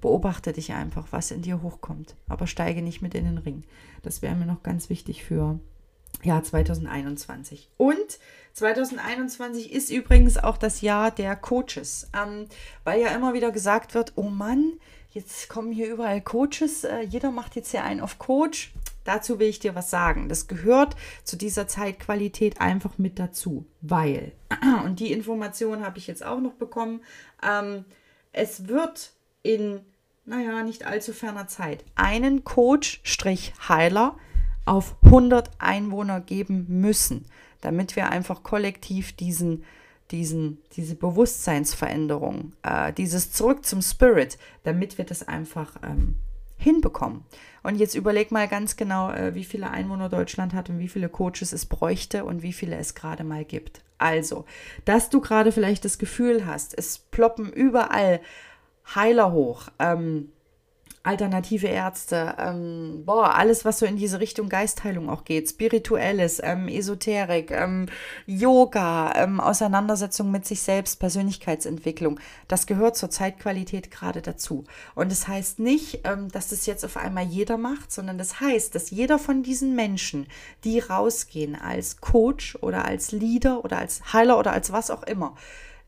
Beobachte 0.00 0.52
dich 0.52 0.72
einfach, 0.72 1.08
was 1.10 1.30
in 1.30 1.42
dir 1.42 1.62
hochkommt. 1.62 2.16
Aber 2.28 2.46
steige 2.46 2.80
nicht 2.80 3.02
mit 3.02 3.14
in 3.14 3.24
den 3.24 3.38
Ring. 3.38 3.64
Das 4.02 4.22
wäre 4.22 4.36
mir 4.36 4.46
noch 4.46 4.62
ganz 4.62 4.88
wichtig 4.88 5.24
für 5.24 5.58
Jahr 6.22 6.42
2021. 6.42 7.68
Und 7.76 8.18
2021 8.54 9.72
ist 9.72 9.90
übrigens 9.90 10.36
auch 10.36 10.56
das 10.56 10.80
Jahr 10.80 11.10
der 11.10 11.36
Coaches, 11.36 12.08
ähm, 12.16 12.46
weil 12.84 13.00
ja 13.00 13.08
immer 13.08 13.34
wieder 13.34 13.52
gesagt 13.52 13.94
wird, 13.94 14.12
oh 14.16 14.24
Mann, 14.24 14.72
jetzt 15.10 15.48
kommen 15.48 15.72
hier 15.72 15.88
überall 15.88 16.20
Coaches, 16.20 16.84
äh, 16.84 17.00
jeder 17.02 17.30
macht 17.30 17.56
jetzt 17.56 17.70
hier 17.70 17.84
einen 17.84 18.00
auf 18.00 18.18
Coach. 18.18 18.72
Dazu 19.04 19.38
will 19.38 19.48
ich 19.48 19.58
dir 19.58 19.74
was 19.74 19.90
sagen. 19.90 20.28
Das 20.28 20.48
gehört 20.48 20.96
zu 21.24 21.36
dieser 21.36 21.66
Zeitqualität 21.66 22.60
einfach 22.60 22.98
mit 22.98 23.18
dazu, 23.18 23.64
weil, 23.80 24.32
und 24.84 25.00
die 25.00 25.12
Information 25.12 25.84
habe 25.84 25.98
ich 25.98 26.06
jetzt 26.06 26.24
auch 26.24 26.40
noch 26.40 26.54
bekommen, 26.54 27.00
ähm, 27.42 27.84
es 28.32 28.68
wird 28.68 29.12
in, 29.42 29.80
naja, 30.26 30.62
nicht 30.62 30.84
allzu 30.84 31.12
ferner 31.12 31.48
Zeit 31.48 31.84
einen 31.94 32.44
Coach-Heiler 32.44 34.16
auf 34.68 34.96
100 35.02 35.50
Einwohner 35.58 36.20
geben 36.20 36.66
müssen, 36.68 37.24
damit 37.60 37.96
wir 37.96 38.10
einfach 38.10 38.42
kollektiv 38.42 39.16
diesen, 39.16 39.64
diesen, 40.10 40.58
diese 40.72 40.94
Bewusstseinsveränderung, 40.94 42.52
äh, 42.62 42.92
dieses 42.92 43.32
Zurück 43.32 43.64
zum 43.64 43.82
Spirit, 43.82 44.38
damit 44.64 44.98
wir 44.98 45.04
das 45.04 45.26
einfach 45.26 45.76
ähm, 45.82 46.16
hinbekommen. 46.56 47.24
Und 47.62 47.76
jetzt 47.76 47.94
überleg 47.94 48.30
mal 48.30 48.48
ganz 48.48 48.76
genau, 48.76 49.10
äh, 49.10 49.34
wie 49.34 49.44
viele 49.44 49.70
Einwohner 49.70 50.08
Deutschland 50.08 50.52
hat 50.54 50.68
und 50.70 50.78
wie 50.78 50.88
viele 50.88 51.08
Coaches 51.08 51.52
es 51.52 51.66
bräuchte 51.66 52.24
und 52.24 52.42
wie 52.42 52.52
viele 52.52 52.76
es 52.76 52.94
gerade 52.94 53.24
mal 53.24 53.44
gibt. 53.44 53.82
Also, 53.96 54.44
dass 54.84 55.10
du 55.10 55.20
gerade 55.20 55.50
vielleicht 55.50 55.84
das 55.84 55.98
Gefühl 55.98 56.46
hast, 56.46 56.76
es 56.76 56.98
ploppen 56.98 57.52
überall 57.52 58.20
Heiler 58.94 59.32
hoch, 59.32 59.68
ähm, 59.78 60.30
alternative 61.08 61.68
Ärzte, 61.68 62.34
ähm, 62.38 63.02
boah, 63.06 63.34
alles, 63.34 63.64
was 63.64 63.78
so 63.78 63.86
in 63.86 63.96
diese 63.96 64.20
Richtung 64.20 64.50
Geistheilung 64.50 65.08
auch 65.08 65.24
geht, 65.24 65.48
Spirituelles, 65.48 66.38
ähm, 66.44 66.68
Esoterik, 66.68 67.50
ähm, 67.50 67.86
Yoga, 68.26 69.14
ähm, 69.16 69.40
Auseinandersetzung 69.40 70.30
mit 70.30 70.44
sich 70.44 70.60
selbst, 70.60 71.00
Persönlichkeitsentwicklung, 71.00 72.20
das 72.46 72.66
gehört 72.66 72.96
zur 72.96 73.08
Zeitqualität 73.08 73.90
gerade 73.90 74.20
dazu. 74.20 74.64
Und 74.94 75.10
das 75.10 75.26
heißt 75.26 75.60
nicht, 75.60 76.00
ähm, 76.04 76.28
dass 76.30 76.48
das 76.48 76.66
jetzt 76.66 76.84
auf 76.84 76.98
einmal 76.98 77.24
jeder 77.24 77.56
macht, 77.56 77.90
sondern 77.90 78.18
das 78.18 78.40
heißt, 78.40 78.74
dass 78.74 78.90
jeder 78.90 79.18
von 79.18 79.42
diesen 79.42 79.74
Menschen, 79.74 80.26
die 80.64 80.78
rausgehen 80.78 81.56
als 81.56 82.02
Coach 82.02 82.56
oder 82.60 82.84
als 82.84 83.12
Leader 83.12 83.64
oder 83.64 83.78
als 83.78 84.12
Heiler 84.12 84.38
oder 84.38 84.52
als 84.52 84.72
was 84.72 84.90
auch 84.90 85.04
immer, 85.04 85.34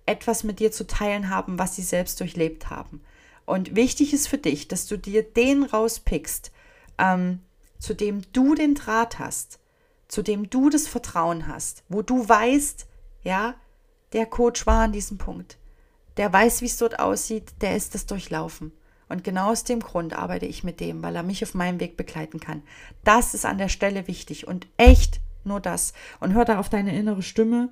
etwas 0.07 0.45
mit 0.45 0.61
dir 0.61 0.73
zu 0.73 0.87
teilen 0.87 1.29
haben, 1.29 1.59
was 1.59 1.77
sie 1.77 1.83
selbst 1.83 2.18
durchlebt 2.21 2.71
haben. 2.71 3.03
Und 3.51 3.75
wichtig 3.75 4.13
ist 4.13 4.29
für 4.29 4.39
dich, 4.39 4.69
dass 4.69 4.87
du 4.87 4.97
dir 4.97 5.25
den 5.25 5.65
rauspickst, 5.65 6.53
ähm, 6.99 7.41
zu 7.81 7.95
dem 7.95 8.23
du 8.33 8.55
den 8.55 8.77
Draht 8.77 9.19
hast, 9.19 9.59
zu 10.07 10.23
dem 10.23 10.49
du 10.51 10.71
das 10.71 10.87
Vertrauen 10.87 11.49
hast, 11.49 11.83
wo 11.89 12.01
du 12.01 12.29
weißt, 12.29 12.87
ja, 13.25 13.57
der 14.13 14.27
Coach 14.27 14.69
war 14.69 14.85
an 14.85 14.93
diesem 14.93 15.19
Punkt. 15.19 15.59
Der 16.17 16.33
weiß, 16.33 16.61
wie 16.61 16.67
es 16.67 16.77
dort 16.77 17.01
aussieht, 17.01 17.55
der 17.61 17.75
ist 17.75 17.97
das 17.97 18.07
durchlaufen. 18.07 18.71
Und 19.09 19.25
genau 19.25 19.51
aus 19.51 19.65
dem 19.65 19.81
Grund 19.81 20.17
arbeite 20.17 20.47
ich 20.47 20.63
mit 20.63 20.79
dem, 20.79 21.03
weil 21.03 21.17
er 21.17 21.25
mich 21.25 21.43
auf 21.43 21.55
meinem 21.55 21.81
Weg 21.81 21.97
begleiten 21.97 22.39
kann. 22.39 22.63
Das 23.03 23.35
ist 23.35 23.45
an 23.45 23.59
der 23.59 23.69
Stelle 23.69 24.07
wichtig 24.07 24.47
und 24.47 24.69
echt 24.77 25.21
nur 25.43 25.59
das. 25.59 25.93
Und 26.21 26.35
hör 26.35 26.45
da 26.45 26.61
auf 26.61 26.69
deine 26.69 26.97
innere 26.97 27.23
Stimme 27.23 27.71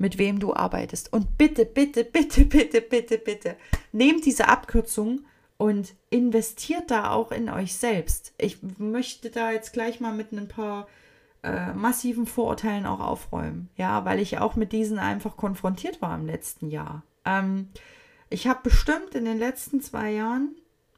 mit 0.00 0.18
wem 0.18 0.40
du 0.40 0.54
arbeitest. 0.54 1.12
Und 1.12 1.36
bitte, 1.36 1.64
bitte, 1.66 2.04
bitte, 2.04 2.44
bitte, 2.46 2.80
bitte, 2.80 3.18
bitte, 3.18 3.56
nehmt 3.92 4.24
diese 4.24 4.48
Abkürzung 4.48 5.26
und 5.58 5.94
investiert 6.08 6.90
da 6.90 7.10
auch 7.10 7.30
in 7.30 7.50
euch 7.50 7.74
selbst. 7.74 8.32
Ich 8.38 8.58
möchte 8.78 9.30
da 9.30 9.52
jetzt 9.52 9.72
gleich 9.72 10.00
mal 10.00 10.14
mit 10.14 10.32
ein 10.32 10.48
paar 10.48 10.88
äh, 11.42 11.72
massiven 11.74 12.26
Vorurteilen 12.26 12.86
auch 12.86 13.00
aufräumen. 13.00 13.68
Ja, 13.76 14.04
weil 14.06 14.20
ich 14.20 14.38
auch 14.38 14.56
mit 14.56 14.72
diesen 14.72 14.98
einfach 14.98 15.36
konfrontiert 15.36 16.00
war 16.00 16.14
im 16.14 16.26
letzten 16.26 16.70
Jahr. 16.70 17.02
Ähm, 17.26 17.68
ich 18.30 18.46
habe 18.46 18.60
bestimmt 18.62 19.14
in 19.14 19.26
den 19.26 19.38
letzten 19.38 19.82
zwei 19.82 20.12
Jahren, 20.12 20.54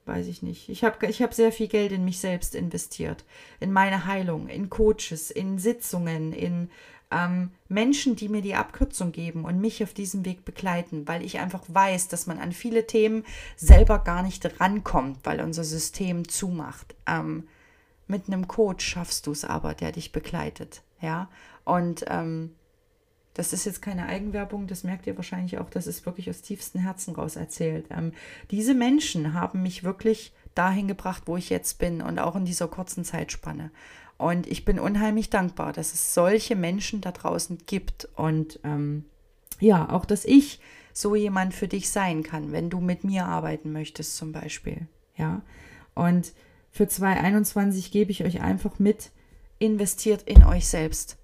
weiß 0.07 0.29
ich 0.29 0.43
nicht, 0.43 0.69
ich 0.69 0.85
habe 0.85 1.07
ich 1.07 1.23
hab 1.23 1.35
sehr 1.35 1.51
viel 1.51 1.69
Geld 1.69 1.91
in 1.91 2.05
mich 2.05 2.21
selbst 2.21 2.55
investiert. 2.55 3.25
In 3.59 3.73
meine 3.73 4.07
Heilung, 4.07 4.49
in 4.49 4.71
Coaches, 4.71 5.33
in 5.33 5.59
Sitzungen, 5.59 6.33
in 6.33 6.71
ähm, 7.13 7.51
Menschen, 7.69 8.17
die 8.17 8.29
mir 8.29 8.43
die 8.43 8.55
Abkürzung 8.55 9.13
geben 9.13 9.45
und 9.45 9.61
mich 9.61 9.83
auf 9.83 9.95
diesem 9.95 10.25
Weg 10.25 10.45
begleiten, 10.45 11.07
weil 11.07 11.23
ich 11.23 11.39
einfach 11.39 11.63
weiß, 11.69 12.09
dass 12.09 12.27
man 12.27 12.39
an 12.39 12.53
viele 12.53 12.87
Themen 12.87 13.25
selber 13.57 13.99
gar 13.99 14.23
nicht 14.23 14.61
rankommt, 14.61 15.19
weil 15.25 15.41
unser 15.41 15.65
System 15.65 16.29
zumacht. 16.29 16.95
Ähm, 17.07 17.49
mit 18.07 18.27
einem 18.27 18.49
Coach 18.49 18.85
schaffst 18.85 19.27
du 19.27 19.33
es 19.33 19.45
aber, 19.45 19.75
der 19.75 19.93
dich 19.93 20.13
begleitet, 20.13 20.83
ja. 21.01 21.29
Und 21.65 22.05
ähm, 22.09 22.55
das 23.35 23.53
ist 23.53 23.65
jetzt 23.65 23.81
keine 23.81 24.07
Eigenwerbung, 24.07 24.67
das 24.67 24.85
merkt 24.85 25.07
ihr 25.07 25.17
wahrscheinlich 25.17 25.59
auch, 25.59 25.71
das 25.71 25.87
ist 25.87 26.05
wirklich 26.05 26.29
aus 26.29 26.43
tiefstem 26.43 26.83
Herzen 26.83 27.15
raus 27.15 27.37
erzählt. 27.37 27.87
Ähm, 27.91 28.13
diese 28.51 28.75
Menschen 28.75 29.33
haben 29.33 29.63
mich 29.63 29.85
wirklich 29.85 30.33
dahin 30.55 30.89
gebracht, 30.89 31.23
wo 31.27 31.37
ich 31.37 31.49
jetzt 31.49 31.79
bin 31.79 32.03
und 32.03 32.19
auch 32.19 32.37
in 32.37 32.45
dieser 32.45 32.69
kurzen 32.69 33.05
Zeitspanne. 33.05 33.71
Und 34.23 34.47
ich 34.47 34.65
bin 34.65 34.79
unheimlich 34.79 35.31
dankbar, 35.31 35.73
dass 35.73 35.93
es 35.95 36.15
solche 36.15 36.55
Menschen 36.55 37.01
da 37.01 37.11
draußen 37.11 37.59
gibt 37.67 38.09
und 38.15 38.61
ähm, 38.63 39.05
ja, 39.59 39.91
auch 39.91 40.05
dass 40.05 40.25
ich 40.25 40.61
so 40.93 41.17
jemand 41.17 41.55
für 41.55 41.67
dich 41.67 41.91
sein 41.91 42.23
kann, 42.23 42.53
wenn 42.53 42.71
du 42.71 42.79
mit 42.79 43.03
mir 43.03 43.27
arbeiten 43.27 43.73
möchtest 43.73 44.17
zum 44.17 44.31
Beispiel. 44.31 44.87
Ja, 45.17 45.43
und 45.97 46.35
für 46.71 46.87
2021 46.87 47.91
gebe 47.91 48.13
ich 48.13 48.23
euch 48.23 48.41
einfach 48.41 48.79
mit, 48.79 49.11
investiert 49.59 50.23
in 50.23 50.45
euch 50.45 50.69
selbst. 50.69 51.17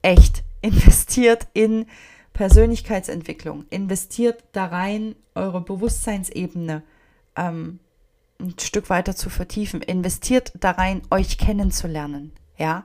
Echt 0.00 0.42
investiert 0.62 1.48
in 1.52 1.84
Persönlichkeitsentwicklung, 2.32 3.66
investiert 3.68 4.42
da 4.52 4.64
rein, 4.64 5.16
eure 5.34 5.60
Bewusstseinsebene 5.60 6.82
ähm, 7.36 7.78
ein 8.40 8.54
Stück 8.58 8.88
weiter 8.88 9.14
zu 9.14 9.28
vertiefen, 9.28 9.82
investiert 9.82 10.52
da 10.60 10.70
rein, 10.70 11.02
euch 11.10 11.36
kennenzulernen. 11.36 12.32
Ja, 12.58 12.84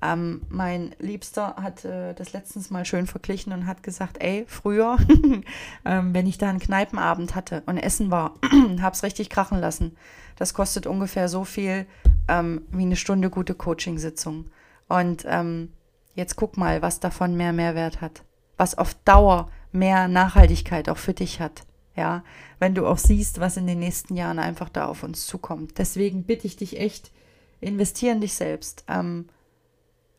ähm, 0.00 0.42
mein 0.48 0.94
Liebster 1.00 1.56
hat 1.56 1.84
äh, 1.84 2.14
das 2.14 2.32
letztens 2.32 2.70
mal 2.70 2.84
schön 2.84 3.06
verglichen 3.06 3.52
und 3.52 3.66
hat 3.66 3.82
gesagt, 3.82 4.22
ey, 4.22 4.44
früher, 4.46 4.96
ähm, 5.84 6.14
wenn 6.14 6.26
ich 6.26 6.38
da 6.38 6.48
einen 6.48 6.60
Kneipenabend 6.60 7.34
hatte 7.34 7.62
und 7.66 7.78
Essen 7.78 8.10
war, 8.10 8.34
hab's 8.80 9.02
richtig 9.02 9.28
krachen 9.28 9.58
lassen. 9.58 9.96
Das 10.36 10.54
kostet 10.54 10.86
ungefähr 10.86 11.28
so 11.28 11.44
viel 11.44 11.84
ähm, 12.28 12.62
wie 12.70 12.82
eine 12.82 12.96
Stunde 12.96 13.28
gute 13.28 13.54
Coachingsitzung. 13.54 14.46
Und 14.88 15.24
ähm, 15.26 15.70
Jetzt 16.18 16.34
guck 16.34 16.56
mal, 16.56 16.82
was 16.82 16.98
davon 16.98 17.36
mehr 17.36 17.52
Mehrwert 17.52 18.00
hat. 18.00 18.24
Was 18.56 18.76
auf 18.76 18.94
Dauer 19.04 19.52
mehr 19.70 20.08
Nachhaltigkeit 20.08 20.88
auch 20.88 20.96
für 20.96 21.14
dich 21.14 21.40
hat. 21.40 21.62
Ja, 21.94 22.24
wenn 22.58 22.74
du 22.74 22.88
auch 22.88 22.98
siehst, 22.98 23.38
was 23.38 23.56
in 23.56 23.68
den 23.68 23.78
nächsten 23.78 24.16
Jahren 24.16 24.40
einfach 24.40 24.68
da 24.68 24.86
auf 24.86 25.04
uns 25.04 25.28
zukommt. 25.28 25.78
Deswegen 25.78 26.24
bitte 26.24 26.48
ich 26.48 26.56
dich 26.56 26.80
echt, 26.80 27.12
investiere 27.60 28.14
in 28.14 28.20
dich 28.20 28.34
selbst. 28.34 28.84
Ähm, 28.88 29.28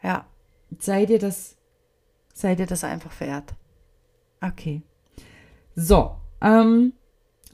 ja, 0.02 0.26
sei 0.80 1.06
dir 1.06 1.20
das, 1.20 1.56
sei 2.34 2.56
dir 2.56 2.66
das 2.66 2.84
einfach 2.84 3.20
wert. 3.20 3.54
Okay. 4.42 4.82
So, 5.76 6.16
ähm, 6.42 6.94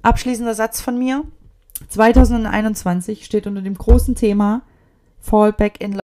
abschließender 0.02 0.56
Satz 0.56 0.82
von 0.82 0.98
mir. 0.98 1.24
2021 1.90 3.26
steht 3.26 3.48
unter 3.48 3.62
dem 3.62 3.78
großen 3.78 4.16
Thema 4.16 4.62
Fall 5.20 5.52
Back 5.54 5.82
in 5.82 5.94
Love. 5.94 6.02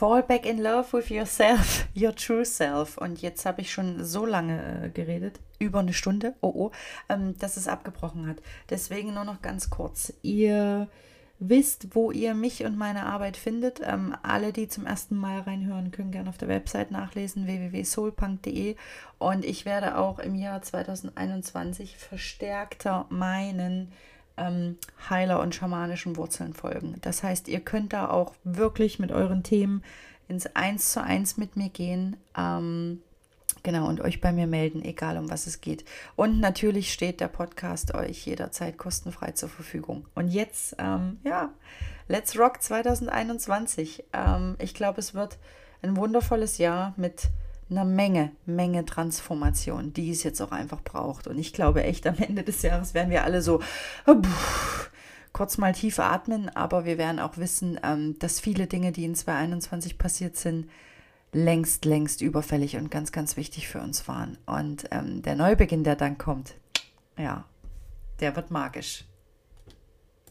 Fall 0.00 0.22
back 0.22 0.46
in 0.46 0.62
love 0.62 0.94
with 0.94 1.10
yourself, 1.10 1.86
your 1.94 2.14
true 2.14 2.46
self. 2.46 2.96
Und 2.96 3.20
jetzt 3.20 3.44
habe 3.44 3.60
ich 3.60 3.70
schon 3.70 4.02
so 4.02 4.24
lange 4.24 4.86
äh, 4.86 4.88
geredet, 4.88 5.40
über 5.58 5.80
eine 5.80 5.92
Stunde, 5.92 6.34
oh 6.40 6.52
oh, 6.54 6.70
ähm, 7.10 7.36
dass 7.38 7.58
es 7.58 7.68
abgebrochen 7.68 8.26
hat. 8.26 8.38
Deswegen 8.70 9.12
nur 9.12 9.24
noch 9.24 9.42
ganz 9.42 9.68
kurz. 9.68 10.14
Ihr 10.22 10.88
wisst, 11.40 11.94
wo 11.94 12.10
ihr 12.12 12.34
mich 12.34 12.64
und 12.64 12.76
meine 12.76 13.06
Arbeit 13.06 13.36
findet. 13.36 13.80
Ähm, 13.82 14.14
alle, 14.22 14.52
die 14.52 14.68
zum 14.68 14.86
ersten 14.86 15.16
Mal 15.16 15.40
reinhören, 15.40 15.90
können 15.90 16.12
gerne 16.12 16.28
auf 16.28 16.38
der 16.38 16.48
Website 16.48 16.90
nachlesen, 16.90 17.46
www.soulpunk.de. 17.46 18.76
Und 19.18 19.44
ich 19.44 19.64
werde 19.64 19.96
auch 19.96 20.18
im 20.18 20.34
Jahr 20.34 20.62
2021 20.62 21.96
verstärkter 21.96 23.06
meinen 23.08 23.90
ähm, 24.36 24.76
Heiler 25.08 25.40
und 25.40 25.54
schamanischen 25.54 26.16
Wurzeln 26.16 26.52
folgen. 26.52 26.96
Das 27.00 27.22
heißt, 27.22 27.48
ihr 27.48 27.60
könnt 27.60 27.94
da 27.94 28.10
auch 28.10 28.34
wirklich 28.44 28.98
mit 28.98 29.10
euren 29.10 29.42
Themen 29.42 29.82
ins 30.28 30.54
Eins 30.54 30.92
zu 30.92 31.02
eins 31.02 31.38
mit 31.38 31.56
mir 31.56 31.70
gehen. 31.70 32.16
Ähm, 32.36 33.02
genau, 33.62 33.88
und 33.88 34.00
euch 34.00 34.20
bei 34.20 34.32
mir 34.32 34.46
melden, 34.46 34.82
egal 34.82 35.16
um 35.18 35.30
was 35.30 35.46
es 35.46 35.60
geht. 35.60 35.84
Und 36.16 36.40
natürlich 36.40 36.92
steht 36.92 37.20
der 37.20 37.28
Podcast 37.28 37.94
euch 37.94 38.26
jederzeit 38.26 38.78
kostenfrei 38.78 39.32
zur 39.32 39.48
Verfügung. 39.48 40.06
Und 40.14 40.28
jetzt, 40.28 40.76
ähm, 40.78 41.18
ja, 41.24 41.50
Let's 42.08 42.36
Rock 42.38 42.60
2021. 42.60 44.04
Ähm, 44.12 44.56
ich 44.58 44.74
glaube, 44.74 44.98
es 44.98 45.14
wird 45.14 45.38
ein 45.82 45.96
wundervolles 45.96 46.58
Jahr 46.58 46.92
mit 46.96 47.28
einer 47.70 47.84
Menge, 47.84 48.32
Menge 48.46 48.84
Transformation, 48.84 49.92
die 49.92 50.10
es 50.10 50.24
jetzt 50.24 50.40
auch 50.40 50.50
einfach 50.50 50.82
braucht. 50.82 51.26
Und 51.28 51.38
ich 51.38 51.52
glaube 51.52 51.84
echt, 51.84 52.06
am 52.06 52.16
Ende 52.18 52.42
des 52.42 52.62
Jahres 52.62 52.94
werden 52.94 53.10
wir 53.10 53.24
alle 53.24 53.42
so 53.42 53.60
pff, 54.08 54.90
kurz 55.32 55.58
mal 55.58 55.72
tief 55.72 55.98
atmen, 56.00 56.48
aber 56.54 56.84
wir 56.84 56.98
werden 56.98 57.20
auch 57.20 57.36
wissen, 57.36 57.78
ähm, 57.82 58.18
dass 58.18 58.40
viele 58.40 58.66
Dinge, 58.66 58.92
die 58.92 59.04
in 59.04 59.14
2021 59.14 59.98
passiert 59.98 60.36
sind, 60.36 60.68
längst, 61.32 61.84
längst 61.84 62.20
überfällig 62.20 62.76
und 62.76 62.90
ganz, 62.90 63.12
ganz 63.12 63.36
wichtig 63.36 63.68
für 63.68 63.80
uns 63.80 64.06
waren. 64.08 64.38
Und 64.46 64.86
ähm, 64.90 65.22
der 65.22 65.34
Neubeginn, 65.34 65.84
der 65.84 65.96
dann 65.96 66.18
kommt, 66.18 66.54
ja, 67.16 67.44
der 68.20 68.36
wird 68.36 68.50
magisch. 68.50 69.04